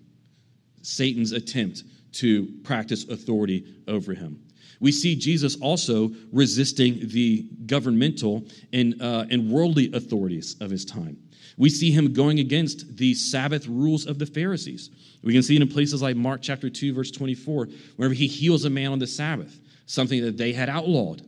Satan's 0.82 1.32
attempt 1.32 1.82
to 2.12 2.46
practice 2.62 3.08
authority 3.08 3.74
over 3.88 4.14
him. 4.14 4.40
We 4.80 4.92
see 4.92 5.14
Jesus 5.14 5.56
also 5.60 6.10
resisting 6.32 7.08
the 7.08 7.46
governmental 7.66 8.44
and, 8.72 9.00
uh, 9.00 9.26
and 9.30 9.50
worldly 9.50 9.92
authorities 9.92 10.56
of 10.60 10.70
his 10.70 10.84
time. 10.86 11.18
We 11.58 11.68
see 11.68 11.90
him 11.90 12.14
going 12.14 12.38
against 12.38 12.96
the 12.96 13.12
Sabbath 13.12 13.66
rules 13.66 14.06
of 14.06 14.18
the 14.18 14.24
Pharisees. 14.24 14.88
We 15.22 15.34
can 15.34 15.42
see 15.42 15.56
it 15.56 15.62
in 15.62 15.68
places 15.68 16.00
like 16.00 16.16
Mark 16.16 16.40
chapter 16.40 16.70
2, 16.70 16.94
verse 16.94 17.10
24, 17.10 17.68
whenever 17.96 18.14
he 18.14 18.26
heals 18.26 18.64
a 18.64 18.70
man 18.70 18.92
on 18.92 18.98
the 18.98 19.06
Sabbath, 19.06 19.60
something 19.84 20.22
that 20.22 20.38
they 20.38 20.54
had 20.54 20.70
outlawed. 20.70 21.22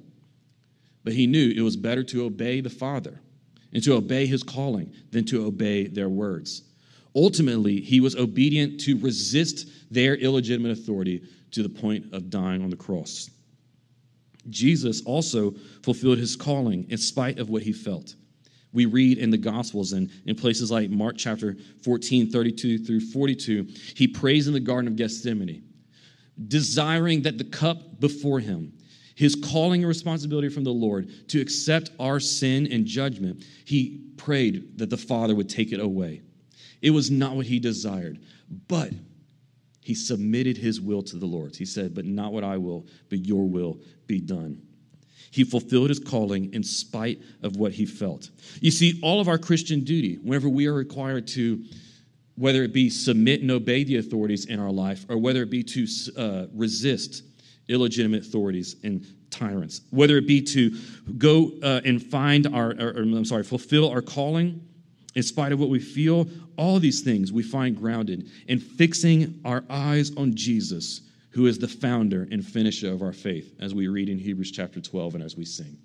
But 1.05 1.13
he 1.13 1.27
knew 1.27 1.53
it 1.55 1.61
was 1.61 1.77
better 1.77 2.03
to 2.05 2.25
obey 2.25 2.63
the 2.63 2.71
Father 2.71 3.21
and 3.75 3.83
to 3.85 3.95
obey 3.95 4.25
his 4.25 4.43
calling 4.43 4.93
than 5.11 5.27
to 5.27 5.45
obey 5.45 5.87
their 5.87 6.09
words. 6.09 6.63
Ultimately, 7.15 7.81
he 7.81 8.01
was 8.01 8.17
obedient 8.17 8.81
to 8.81 8.99
resist 8.99 9.69
their 9.91 10.15
illegitimate 10.15 10.73
authority 10.73 11.23
to 11.51 11.63
the 11.63 11.69
point 11.69 12.15
of 12.15 12.31
dying 12.31 12.63
on 12.63 12.71
the 12.71 12.77
cross. 12.77 13.29
Jesus 14.49 15.03
also 15.03 15.55
fulfilled 15.83 16.19
his 16.19 16.37
calling 16.37 16.87
in 16.91 16.99
spite 16.99 17.39
of 17.39 17.49
what 17.49 17.63
he 17.63 17.73
felt. 17.73 18.15
We 18.73 18.87
read 18.87 19.19
in 19.19 19.31
the 19.31 19.39
Gospels 19.39 19.93
and 19.93 20.11
in 20.27 20.35
places 20.35 20.71
like 20.71 20.91
Mark 20.91 21.17
chapter 21.19 21.57
14, 21.85 22.31
32 22.31 22.79
through 22.79 23.01
42, 23.01 23.67
he 23.95 24.09
prays 24.09 24.47
in 24.47 24.55
the 24.55 24.61
Garden 24.61 24.89
of 24.89 24.97
Gethsemane, 24.97 25.63
desiring 26.49 27.23
that 27.23 27.39
the 27.39 27.45
cup 27.45 28.01
before 28.01 28.41
him, 28.41 28.73
his 29.15 29.35
calling 29.35 29.83
and 29.83 29.89
responsibility 29.89 30.49
from 30.49 30.65
the 30.65 30.73
Lord 30.73 31.29
to 31.29 31.41
accept 31.41 31.91
our 32.01 32.19
sin 32.19 32.67
and 32.73 32.87
judgment, 32.87 33.45
he 33.67 34.01
prayed 34.17 34.79
that 34.79 34.89
the 34.89 34.97
Father 34.97 35.35
would 35.35 35.51
take 35.51 35.73
it 35.73 35.81
away. 35.81 36.23
It 36.81 36.91
was 36.91 37.11
not 37.11 37.37
what 37.37 37.47
he 37.47 37.61
desired, 37.61 38.21
but 38.69 38.93
he 39.83 39.95
submitted 39.95 40.57
his 40.57 40.81
will 40.81 41.03
to 41.03 41.17
the 41.17 41.27
Lord. 41.27 41.57
He 41.57 41.65
said, 41.65 41.95
But 41.95 42.05
not 42.05 42.33
what 42.33 42.45
I 42.45 42.57
will, 42.57 42.87
but 43.11 43.27
your 43.27 43.49
will 43.49 43.81
be 44.07 44.21
done. 44.21 44.63
He 45.33 45.45
fulfilled 45.45 45.89
his 45.89 45.99
calling 45.99 46.53
in 46.55 46.63
spite 46.63 47.21
of 47.43 47.57
what 47.57 47.73
he 47.73 47.85
felt. 47.85 48.31
You 48.61 48.71
see, 48.71 49.01
all 49.03 49.21
of 49.21 49.29
our 49.29 49.39
Christian 49.39 49.81
duty, 49.81 50.17
whenever 50.17 50.49
we 50.49 50.67
are 50.67 50.75
required 50.75 51.27
to, 51.29 51.65
whether 52.37 52.63
it 52.63 52.73
be 52.73 52.91
submit 52.91 53.41
and 53.41 53.51
obey 53.51 53.83
the 53.83 53.97
authorities 53.97 54.47
in 54.47 54.61
our 54.61 54.71
life, 54.71 55.05
or 55.09 55.19
whether 55.19 55.43
it 55.43 55.51
be 55.51 55.63
to 55.65 55.87
uh, 56.17 56.47
resist 56.55 57.25
illegitimate 57.69 58.27
authorities 58.27 58.77
and 58.85 59.05
tyrants, 59.31 59.81
whether 59.91 60.17
it 60.17 60.29
be 60.29 60.43
to 60.43 60.77
go 61.19 61.53
uh, 61.63 61.81
and 61.85 62.03
find 62.03 62.47
our, 62.47 62.71
or, 62.79 62.91
or, 62.91 63.03
I'm 63.03 63.25
sorry, 63.25 63.43
fulfill 63.43 63.91
our 63.91 64.03
calling 64.03 64.61
in 65.15 65.23
spite 65.23 65.53
of 65.53 65.61
what 65.61 65.69
we 65.69 65.79
feel, 65.79 66.27
all 66.57 66.79
these 66.79 67.01
things 67.01 67.33
we 67.33 67.43
find 67.43 67.77
grounded 67.77 68.31
in 68.49 68.59
fixing 68.59 69.41
our 69.45 69.65
eyes 69.69 70.15
on 70.17 70.35
Jesus, 70.35 71.03
who 71.31 71.47
is 71.47 71.59
the 71.59 71.69
founder 71.69 72.29
and 72.31 72.45
finisher 72.45 72.93
of 72.93 73.03
our 73.03 73.13
faith, 73.13 73.55
as 73.61 73.75
we 73.75 73.89
read 73.89 74.09
in 74.09 74.19
Hebrews 74.19 74.51
chapter 74.51 74.81
12 74.81 75.17
and 75.17 75.25
as 75.25 75.37
we 75.37 75.45
sing. 75.45 75.77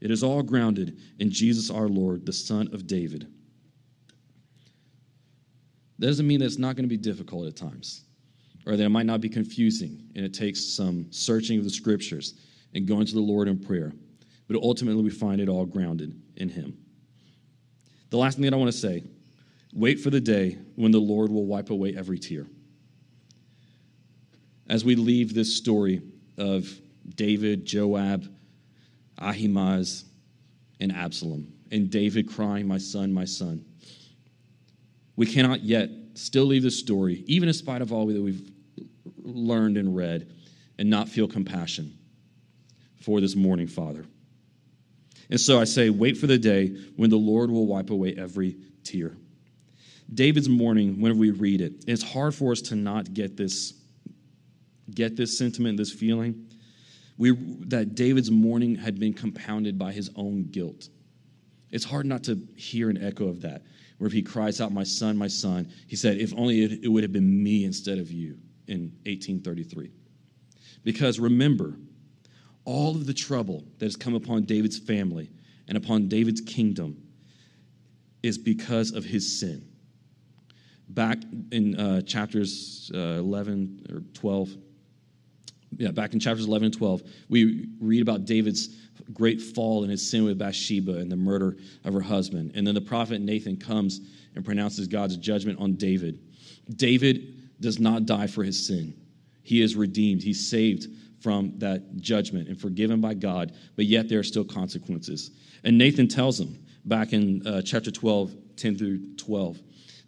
It 0.00 0.10
is 0.10 0.22
all 0.22 0.42
grounded 0.42 0.98
in 1.18 1.30
Jesus 1.30 1.70
our 1.70 1.88
Lord, 1.88 2.26
the 2.26 2.32
Son 2.32 2.68
of 2.72 2.86
David. 2.86 3.28
That 5.98 6.06
doesn't 6.06 6.26
mean 6.26 6.40
that 6.40 6.46
it's 6.46 6.58
not 6.58 6.74
going 6.74 6.84
to 6.84 6.88
be 6.88 6.96
difficult 6.96 7.46
at 7.46 7.54
times, 7.54 8.02
or 8.66 8.76
that 8.76 8.84
it 8.84 8.88
might 8.88 9.06
not 9.06 9.20
be 9.20 9.28
confusing, 9.28 10.08
and 10.16 10.24
it 10.24 10.34
takes 10.34 10.64
some 10.64 11.06
searching 11.10 11.58
of 11.58 11.64
the 11.64 11.70
scriptures 11.70 12.34
and 12.74 12.88
going 12.88 13.06
to 13.06 13.14
the 13.14 13.20
Lord 13.20 13.46
in 13.46 13.58
prayer. 13.58 13.92
But 14.48 14.56
ultimately, 14.60 15.02
we 15.02 15.10
find 15.10 15.40
it 15.40 15.48
all 15.48 15.64
grounded 15.64 16.20
in 16.36 16.48
Him. 16.48 16.81
The 18.12 18.18
last 18.18 18.34
thing 18.34 18.44
that 18.44 18.52
I 18.52 18.58
want 18.58 18.70
to 18.70 18.78
say 18.78 19.04
wait 19.72 19.98
for 19.98 20.10
the 20.10 20.20
day 20.20 20.58
when 20.76 20.92
the 20.92 21.00
Lord 21.00 21.30
will 21.32 21.46
wipe 21.46 21.70
away 21.70 21.96
every 21.96 22.18
tear. 22.18 22.46
As 24.68 24.84
we 24.84 24.96
leave 24.96 25.32
this 25.32 25.56
story 25.56 26.02
of 26.36 26.70
David, 27.16 27.64
Joab, 27.64 28.30
Ahimaaz, 29.18 30.04
and 30.78 30.92
Absalom, 30.92 31.54
and 31.70 31.88
David 31.88 32.28
crying, 32.28 32.68
My 32.68 32.76
son, 32.76 33.14
my 33.14 33.24
son, 33.24 33.64
we 35.16 35.24
cannot 35.24 35.62
yet 35.62 35.88
still 36.12 36.44
leave 36.44 36.64
this 36.64 36.78
story, 36.78 37.24
even 37.26 37.48
in 37.48 37.54
spite 37.54 37.80
of 37.80 37.94
all 37.94 38.04
that 38.08 38.20
we've 38.20 38.52
learned 39.22 39.78
and 39.78 39.96
read, 39.96 40.30
and 40.78 40.90
not 40.90 41.08
feel 41.08 41.26
compassion 41.26 41.96
for 43.00 43.22
this 43.22 43.34
mourning 43.34 43.68
father. 43.68 44.04
And 45.32 45.40
so 45.40 45.58
I 45.58 45.64
say, 45.64 45.88
wait 45.88 46.18
for 46.18 46.26
the 46.26 46.36
day 46.36 46.76
when 46.96 47.08
the 47.08 47.16
Lord 47.16 47.50
will 47.50 47.66
wipe 47.66 47.88
away 47.88 48.14
every 48.18 48.54
tear. 48.84 49.16
David's 50.12 50.46
mourning, 50.46 51.00
whenever 51.00 51.18
we 51.18 51.30
read 51.30 51.62
it, 51.62 51.86
it's 51.86 52.02
hard 52.02 52.34
for 52.34 52.52
us 52.52 52.60
to 52.60 52.76
not 52.76 53.14
get 53.14 53.34
this, 53.34 53.72
get 54.90 55.16
this 55.16 55.38
sentiment, 55.38 55.78
this 55.78 55.90
feeling. 55.90 56.50
We, 57.16 57.30
that 57.68 57.94
David's 57.94 58.30
mourning 58.30 58.74
had 58.74 59.00
been 59.00 59.14
compounded 59.14 59.78
by 59.78 59.92
his 59.92 60.10
own 60.16 60.50
guilt. 60.50 60.90
It's 61.70 61.86
hard 61.86 62.04
not 62.04 62.24
to 62.24 62.38
hear 62.54 62.90
an 62.90 63.02
echo 63.02 63.28
of 63.28 63.40
that, 63.40 63.62
where 63.96 64.06
if 64.06 64.12
he 64.12 64.20
cries 64.20 64.60
out, 64.60 64.70
My 64.70 64.84
son, 64.84 65.16
my 65.16 65.28
son, 65.28 65.72
he 65.86 65.96
said, 65.96 66.18
If 66.18 66.34
only 66.34 66.62
it, 66.62 66.84
it 66.84 66.88
would 66.88 67.04
have 67.04 67.12
been 67.12 67.42
me 67.42 67.64
instead 67.64 67.96
of 67.96 68.12
you 68.12 68.36
in 68.66 68.92
1833. 69.06 69.92
Because 70.84 71.18
remember, 71.18 71.78
all 72.64 72.90
of 72.90 73.06
the 73.06 73.14
trouble 73.14 73.64
that 73.78 73.86
has 73.86 73.96
come 73.96 74.14
upon 74.14 74.44
David's 74.44 74.78
family 74.78 75.30
and 75.68 75.76
upon 75.76 76.08
David's 76.08 76.40
kingdom 76.40 76.96
is 78.22 78.38
because 78.38 78.92
of 78.92 79.04
his 79.04 79.40
sin. 79.40 79.66
Back 80.88 81.18
in 81.50 81.78
uh, 81.78 82.02
chapters 82.02 82.90
uh, 82.94 83.18
11 83.18 83.86
or 83.90 84.00
12, 84.14 84.50
yeah, 85.78 85.90
back 85.90 86.12
in 86.12 86.20
chapters 86.20 86.46
11 86.46 86.66
and 86.66 86.76
12, 86.76 87.02
we 87.28 87.68
read 87.80 88.02
about 88.02 88.26
David's 88.26 88.68
great 89.12 89.40
fall 89.40 89.82
and 89.82 89.90
his 89.90 90.08
sin 90.08 90.24
with 90.24 90.38
Bathsheba 90.38 90.98
and 90.98 91.10
the 91.10 91.16
murder 91.16 91.56
of 91.84 91.94
her 91.94 92.00
husband. 92.00 92.52
And 92.54 92.66
then 92.66 92.74
the 92.74 92.80
prophet 92.80 93.20
Nathan 93.20 93.56
comes 93.56 94.00
and 94.34 94.44
pronounces 94.44 94.86
God's 94.86 95.16
judgment 95.16 95.58
on 95.58 95.74
David. 95.74 96.20
David 96.76 97.60
does 97.60 97.80
not 97.80 98.06
die 98.06 98.26
for 98.26 98.44
his 98.44 98.66
sin, 98.66 98.94
he 99.42 99.62
is 99.62 99.74
redeemed, 99.74 100.22
he's 100.22 100.48
saved 100.48 100.86
from 101.22 101.58
that 101.58 101.96
judgment 102.00 102.48
and 102.48 102.60
forgiven 102.60 103.00
by 103.00 103.14
God, 103.14 103.52
but 103.76 103.86
yet 103.86 104.08
there 104.08 104.18
are 104.18 104.24
still 104.24 104.44
consequences. 104.44 105.30
And 105.64 105.78
Nathan 105.78 106.08
tells 106.08 106.40
him 106.40 106.58
back 106.84 107.12
in 107.12 107.46
uh, 107.46 107.62
chapter 107.62 107.90
12, 107.90 108.34
10 108.56 108.76
through 108.76 109.14
12, 109.16 109.60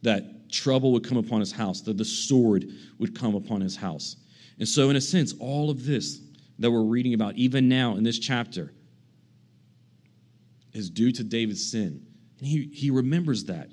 that 0.03 0.51
trouble 0.51 0.93
would 0.93 1.07
come 1.07 1.19
upon 1.19 1.41
his 1.41 1.53
house, 1.53 1.81
that 1.83 1.97
the 1.97 2.05
sword 2.05 2.67
would 2.99 3.19
come 3.19 3.35
upon 3.35 3.61
his 3.61 3.77
house. 3.77 4.17
And 4.59 4.69
so, 4.69 4.91
in 4.91 4.97
a 4.97 5.01
sense, 5.01 5.35
all 5.41 5.71
of 5.71 5.85
this 5.85 6.21
that 6.59 6.71
we're 6.71 6.83
reading 6.83 7.15
about, 7.15 7.35
even 7.35 7.69
now 7.69 7.97
in 7.97 8.05
this 8.05 8.19
chapter, 8.19 8.73
is 10.73 10.91
due 10.91 11.13
to 11.13 11.25
David's 11.25 11.71
sin. 11.71 12.07
And 12.39 12.47
he, 12.47 12.71
he 12.73 12.91
remembers 12.91 13.45
that. 13.45 13.71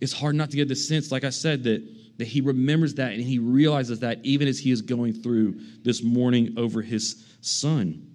It's 0.00 0.12
hard 0.12 0.34
not 0.34 0.50
to 0.50 0.56
get 0.56 0.68
the 0.68 0.76
sense, 0.76 1.12
like 1.12 1.24
I 1.24 1.30
said, 1.30 1.64
that 1.64 1.86
that 2.20 2.28
he 2.28 2.42
remembers 2.42 2.94
that 2.96 3.12
and 3.12 3.22
he 3.22 3.38
realizes 3.38 4.00
that 4.00 4.18
even 4.24 4.46
as 4.46 4.58
he 4.58 4.70
is 4.70 4.82
going 4.82 5.14
through 5.14 5.58
this 5.82 6.02
mourning 6.02 6.52
over 6.58 6.82
his 6.82 7.24
son. 7.40 8.06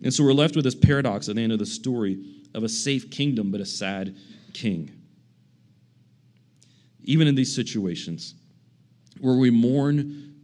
And 0.00 0.14
so 0.14 0.22
we're 0.22 0.32
left 0.32 0.54
with 0.54 0.64
this 0.64 0.76
paradox 0.76 1.28
at 1.28 1.34
the 1.34 1.42
end 1.42 1.50
of 1.50 1.58
the 1.58 1.66
story 1.66 2.24
of 2.54 2.62
a 2.62 2.68
safe 2.68 3.10
kingdom, 3.10 3.50
but 3.50 3.60
a 3.60 3.66
sad 3.66 4.16
king. 4.54 4.92
Even 7.02 7.26
in 7.26 7.34
these 7.34 7.52
situations 7.52 8.36
where 9.18 9.34
we 9.34 9.50
mourn 9.50 10.36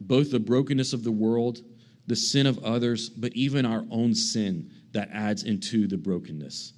both 0.00 0.30
the 0.30 0.40
brokenness 0.40 0.94
of 0.94 1.04
the 1.04 1.12
world, 1.12 1.58
the 2.06 2.16
sin 2.16 2.46
of 2.46 2.64
others, 2.64 3.10
but 3.10 3.34
even 3.34 3.66
our 3.66 3.84
own 3.90 4.14
sin 4.14 4.70
that 4.92 5.10
adds 5.12 5.42
into 5.42 5.86
the 5.86 5.98
brokenness. 5.98 6.72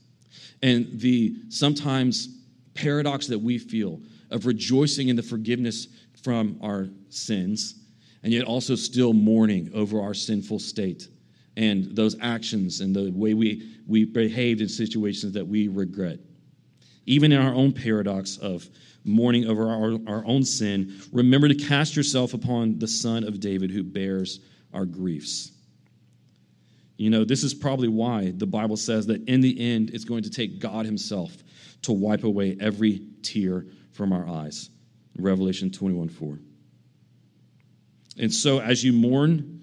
And 0.64 0.98
the 0.98 1.36
sometimes 1.48 2.40
paradox 2.74 3.28
that 3.28 3.38
we 3.38 3.58
feel 3.58 4.00
of 4.30 4.46
rejoicing 4.46 5.08
in 5.08 5.16
the 5.16 5.22
forgiveness 5.22 5.88
from 6.22 6.58
our 6.62 6.88
sins, 7.08 7.76
and 8.22 8.32
yet 8.32 8.44
also 8.44 8.74
still 8.74 9.12
mourning 9.12 9.70
over 9.74 10.00
our 10.00 10.14
sinful 10.14 10.58
state 10.58 11.08
and 11.56 11.96
those 11.96 12.16
actions 12.20 12.80
and 12.80 12.94
the 12.94 13.10
way 13.12 13.34
we, 13.34 13.76
we 13.86 14.04
behaved 14.04 14.60
in 14.60 14.68
situations 14.68 15.32
that 15.32 15.46
we 15.46 15.68
regret. 15.68 16.18
Even 17.06 17.32
in 17.32 17.40
our 17.40 17.54
own 17.54 17.72
paradox 17.72 18.36
of 18.38 18.68
mourning 19.04 19.46
over 19.46 19.70
our, 19.70 19.98
our 20.06 20.26
own 20.26 20.42
sin, 20.42 21.00
remember 21.12 21.48
to 21.48 21.54
cast 21.54 21.96
yourself 21.96 22.34
upon 22.34 22.78
the 22.78 22.88
Son 22.88 23.24
of 23.24 23.40
David 23.40 23.70
who 23.70 23.82
bears 23.82 24.40
our 24.74 24.84
griefs. 24.84 25.52
You 26.96 27.10
know, 27.10 27.24
this 27.24 27.44
is 27.44 27.54
probably 27.54 27.88
why 27.88 28.32
the 28.36 28.46
Bible 28.46 28.76
says 28.76 29.06
that 29.06 29.26
in 29.28 29.40
the 29.40 29.58
end, 29.60 29.90
it's 29.90 30.04
going 30.04 30.22
to 30.24 30.30
take 30.30 30.58
God 30.58 30.84
Himself 30.86 31.32
to 31.82 31.92
wipe 31.92 32.24
away 32.24 32.56
every 32.58 33.02
tear 33.22 33.66
from 33.96 34.12
our 34.12 34.28
eyes. 34.28 34.70
Revelation 35.18 35.70
21 35.70 36.08
4. 36.08 36.38
And 38.18 38.32
so, 38.32 38.60
as 38.60 38.84
you 38.84 38.92
mourn 38.92 39.60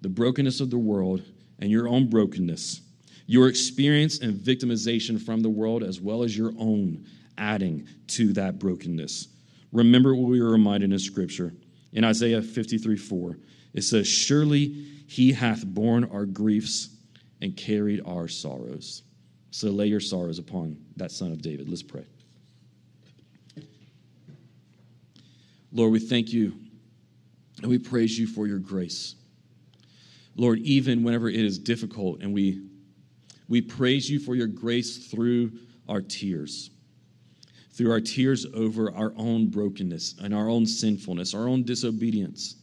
the 0.00 0.08
brokenness 0.08 0.60
of 0.60 0.70
the 0.70 0.78
world 0.78 1.22
and 1.58 1.70
your 1.70 1.88
own 1.88 2.08
brokenness, 2.08 2.80
your 3.26 3.48
experience 3.48 4.18
and 4.18 4.34
victimization 4.34 5.20
from 5.20 5.40
the 5.40 5.48
world, 5.48 5.82
as 5.82 6.00
well 6.00 6.22
as 6.22 6.36
your 6.36 6.52
own 6.58 7.06
adding 7.38 7.88
to 8.08 8.32
that 8.34 8.58
brokenness, 8.58 9.28
remember 9.72 10.14
what 10.14 10.28
we 10.28 10.40
were 10.40 10.50
reminded 10.50 10.92
in 10.92 10.98
Scripture. 10.98 11.54
In 11.92 12.04
Isaiah 12.04 12.42
53 12.42 12.96
4, 12.96 13.38
it 13.74 13.82
says, 13.82 14.08
Surely 14.08 14.86
he 15.06 15.32
hath 15.32 15.64
borne 15.64 16.04
our 16.04 16.26
griefs 16.26 16.96
and 17.40 17.56
carried 17.56 18.00
our 18.06 18.28
sorrows. 18.28 19.02
So 19.50 19.68
lay 19.68 19.86
your 19.86 20.00
sorrows 20.00 20.38
upon 20.38 20.78
that 20.96 21.10
son 21.10 21.32
of 21.32 21.42
David. 21.42 21.68
Let's 21.68 21.82
pray. 21.82 22.06
Lord, 25.72 25.92
we 25.92 25.98
thank 25.98 26.32
you 26.32 26.54
and 27.62 27.70
we 27.70 27.78
praise 27.78 28.18
you 28.18 28.26
for 28.26 28.46
your 28.46 28.58
grace. 28.58 29.14
Lord, 30.36 30.58
even 30.60 31.02
whenever 31.02 31.28
it 31.28 31.36
is 31.36 31.58
difficult, 31.58 32.20
and 32.20 32.32
we, 32.32 32.62
we 33.48 33.60
praise 33.60 34.08
you 34.10 34.18
for 34.18 34.34
your 34.34 34.46
grace 34.46 35.06
through 35.08 35.52
our 35.88 36.00
tears, 36.00 36.70
through 37.72 37.90
our 37.90 38.00
tears 38.00 38.46
over 38.54 38.92
our 38.92 39.12
own 39.16 39.48
brokenness 39.48 40.16
and 40.22 40.34
our 40.34 40.48
own 40.48 40.66
sinfulness, 40.66 41.34
our 41.34 41.48
own 41.48 41.62
disobedience, 41.64 42.56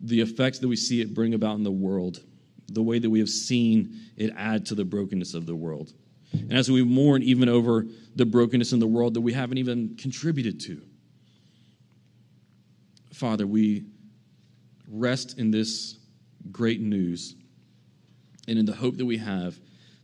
the 0.00 0.20
effects 0.20 0.58
that 0.58 0.68
we 0.68 0.76
see 0.76 1.00
it 1.00 1.14
bring 1.14 1.34
about 1.34 1.56
in 1.56 1.62
the 1.62 1.70
world, 1.70 2.20
the 2.68 2.82
way 2.82 2.98
that 2.98 3.08
we 3.08 3.18
have 3.18 3.28
seen 3.28 3.94
it 4.16 4.32
add 4.36 4.66
to 4.66 4.74
the 4.74 4.84
brokenness 4.84 5.34
of 5.34 5.46
the 5.46 5.56
world. 5.56 5.92
And 6.32 6.52
as 6.52 6.70
we 6.70 6.82
mourn 6.82 7.22
even 7.22 7.48
over 7.48 7.86
the 8.14 8.26
brokenness 8.26 8.72
in 8.72 8.80
the 8.80 8.86
world 8.86 9.14
that 9.14 9.20
we 9.20 9.32
haven't 9.32 9.58
even 9.58 9.96
contributed 9.96 10.60
to, 10.62 10.82
Father, 13.16 13.46
we 13.46 13.86
rest 14.86 15.38
in 15.38 15.50
this 15.50 15.96
great 16.52 16.82
news 16.82 17.34
and 18.46 18.58
in 18.58 18.66
the 18.66 18.74
hope 18.74 18.98
that 18.98 19.06
we 19.06 19.16
have 19.16 19.58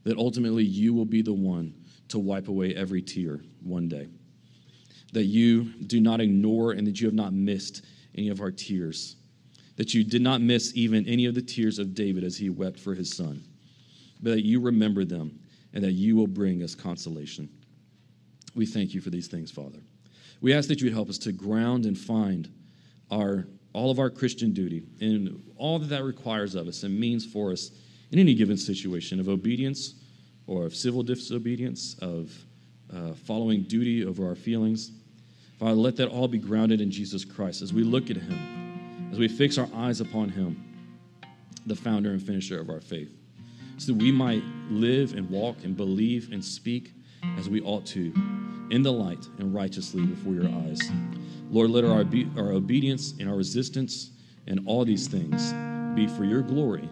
that 0.04 0.16
ultimately 0.16 0.64
you 0.64 0.94
will 0.94 1.04
be 1.04 1.20
the 1.20 1.34
one 1.34 1.74
to 2.08 2.18
wipe 2.18 2.48
away 2.48 2.74
every 2.74 3.02
tear 3.02 3.42
one 3.62 3.86
day. 3.86 4.08
That 5.12 5.24
you 5.24 5.64
do 5.64 6.00
not 6.00 6.22
ignore 6.22 6.72
and 6.72 6.86
that 6.86 7.02
you 7.02 7.06
have 7.06 7.14
not 7.14 7.34
missed 7.34 7.84
any 8.14 8.30
of 8.30 8.40
our 8.40 8.50
tears. 8.50 9.16
That 9.76 9.92
you 9.92 10.04
did 10.04 10.22
not 10.22 10.40
miss 10.40 10.72
even 10.74 11.06
any 11.06 11.26
of 11.26 11.34
the 11.34 11.42
tears 11.42 11.78
of 11.78 11.94
David 11.94 12.24
as 12.24 12.38
he 12.38 12.48
wept 12.48 12.80
for 12.80 12.94
his 12.94 13.14
son. 13.14 13.44
But 14.22 14.30
that 14.30 14.46
you 14.46 14.58
remember 14.58 15.04
them 15.04 15.38
and 15.74 15.84
that 15.84 15.92
you 15.92 16.16
will 16.16 16.26
bring 16.26 16.62
us 16.62 16.74
consolation. 16.74 17.50
We 18.54 18.64
thank 18.64 18.94
you 18.94 19.02
for 19.02 19.10
these 19.10 19.28
things, 19.28 19.50
Father. 19.50 19.80
We 20.40 20.54
ask 20.54 20.66
that 20.70 20.80
you 20.80 20.86
would 20.86 20.94
help 20.94 21.10
us 21.10 21.18
to 21.18 21.32
ground 21.32 21.84
and 21.84 21.98
find 21.98 22.50
our 23.12 23.46
all 23.74 23.90
of 23.90 23.98
our 23.98 24.10
Christian 24.10 24.52
duty 24.52 24.82
and 25.00 25.42
all 25.56 25.78
that 25.78 25.88
that 25.88 26.04
requires 26.04 26.54
of 26.54 26.66
us 26.66 26.82
and 26.82 26.98
means 26.98 27.24
for 27.24 27.52
us 27.52 27.70
in 28.10 28.18
any 28.18 28.34
given 28.34 28.56
situation 28.56 29.18
of 29.18 29.28
obedience 29.28 29.94
or 30.46 30.64
of 30.64 30.74
civil 30.74 31.02
disobedience, 31.02 31.96
of 32.02 32.30
uh, 32.94 33.12
following 33.14 33.62
duty 33.62 34.04
over 34.04 34.26
our 34.26 34.34
feelings. 34.34 34.92
Father, 35.58 35.72
let 35.72 35.96
that 35.96 36.08
all 36.08 36.28
be 36.28 36.38
grounded 36.38 36.80
in 36.80 36.90
Jesus 36.90 37.24
Christ 37.24 37.62
as 37.62 37.72
we 37.72 37.82
look 37.84 38.10
at 38.10 38.16
Him, 38.16 39.08
as 39.12 39.18
we 39.18 39.28
fix 39.28 39.56
our 39.56 39.68
eyes 39.74 40.00
upon 40.00 40.28
Him, 40.28 40.62
the 41.66 41.76
founder 41.76 42.10
and 42.10 42.22
finisher 42.22 42.60
of 42.60 42.68
our 42.68 42.80
faith, 42.80 43.10
so 43.78 43.92
that 43.92 44.02
we 44.02 44.12
might 44.12 44.42
live 44.68 45.14
and 45.14 45.30
walk 45.30 45.56
and 45.64 45.76
believe 45.76 46.30
and 46.32 46.44
speak 46.44 46.92
as 47.38 47.48
we 47.48 47.62
ought 47.62 47.86
to 47.86 48.12
in 48.70 48.82
the 48.82 48.92
light 48.92 49.24
and 49.38 49.54
righteously 49.54 50.04
before 50.04 50.34
your 50.34 50.48
eyes. 50.48 50.80
Lord, 51.52 51.70
let 51.70 51.84
our, 51.84 52.02
our 52.38 52.52
obedience 52.52 53.12
and 53.20 53.28
our 53.28 53.36
resistance 53.36 54.10
and 54.46 54.60
all 54.66 54.86
these 54.86 55.06
things 55.06 55.52
be 55.94 56.08
for 56.08 56.24
your 56.24 56.40
glory 56.40 56.88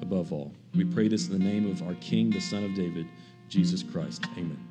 above 0.00 0.32
all. 0.32 0.54
We 0.74 0.86
pray 0.86 1.08
this 1.08 1.28
in 1.28 1.38
the 1.38 1.44
name 1.44 1.70
of 1.70 1.86
our 1.86 1.94
King, 1.96 2.30
the 2.30 2.40
Son 2.40 2.64
of 2.64 2.74
David, 2.74 3.06
Jesus 3.50 3.82
Christ. 3.82 4.24
Amen. 4.38 4.69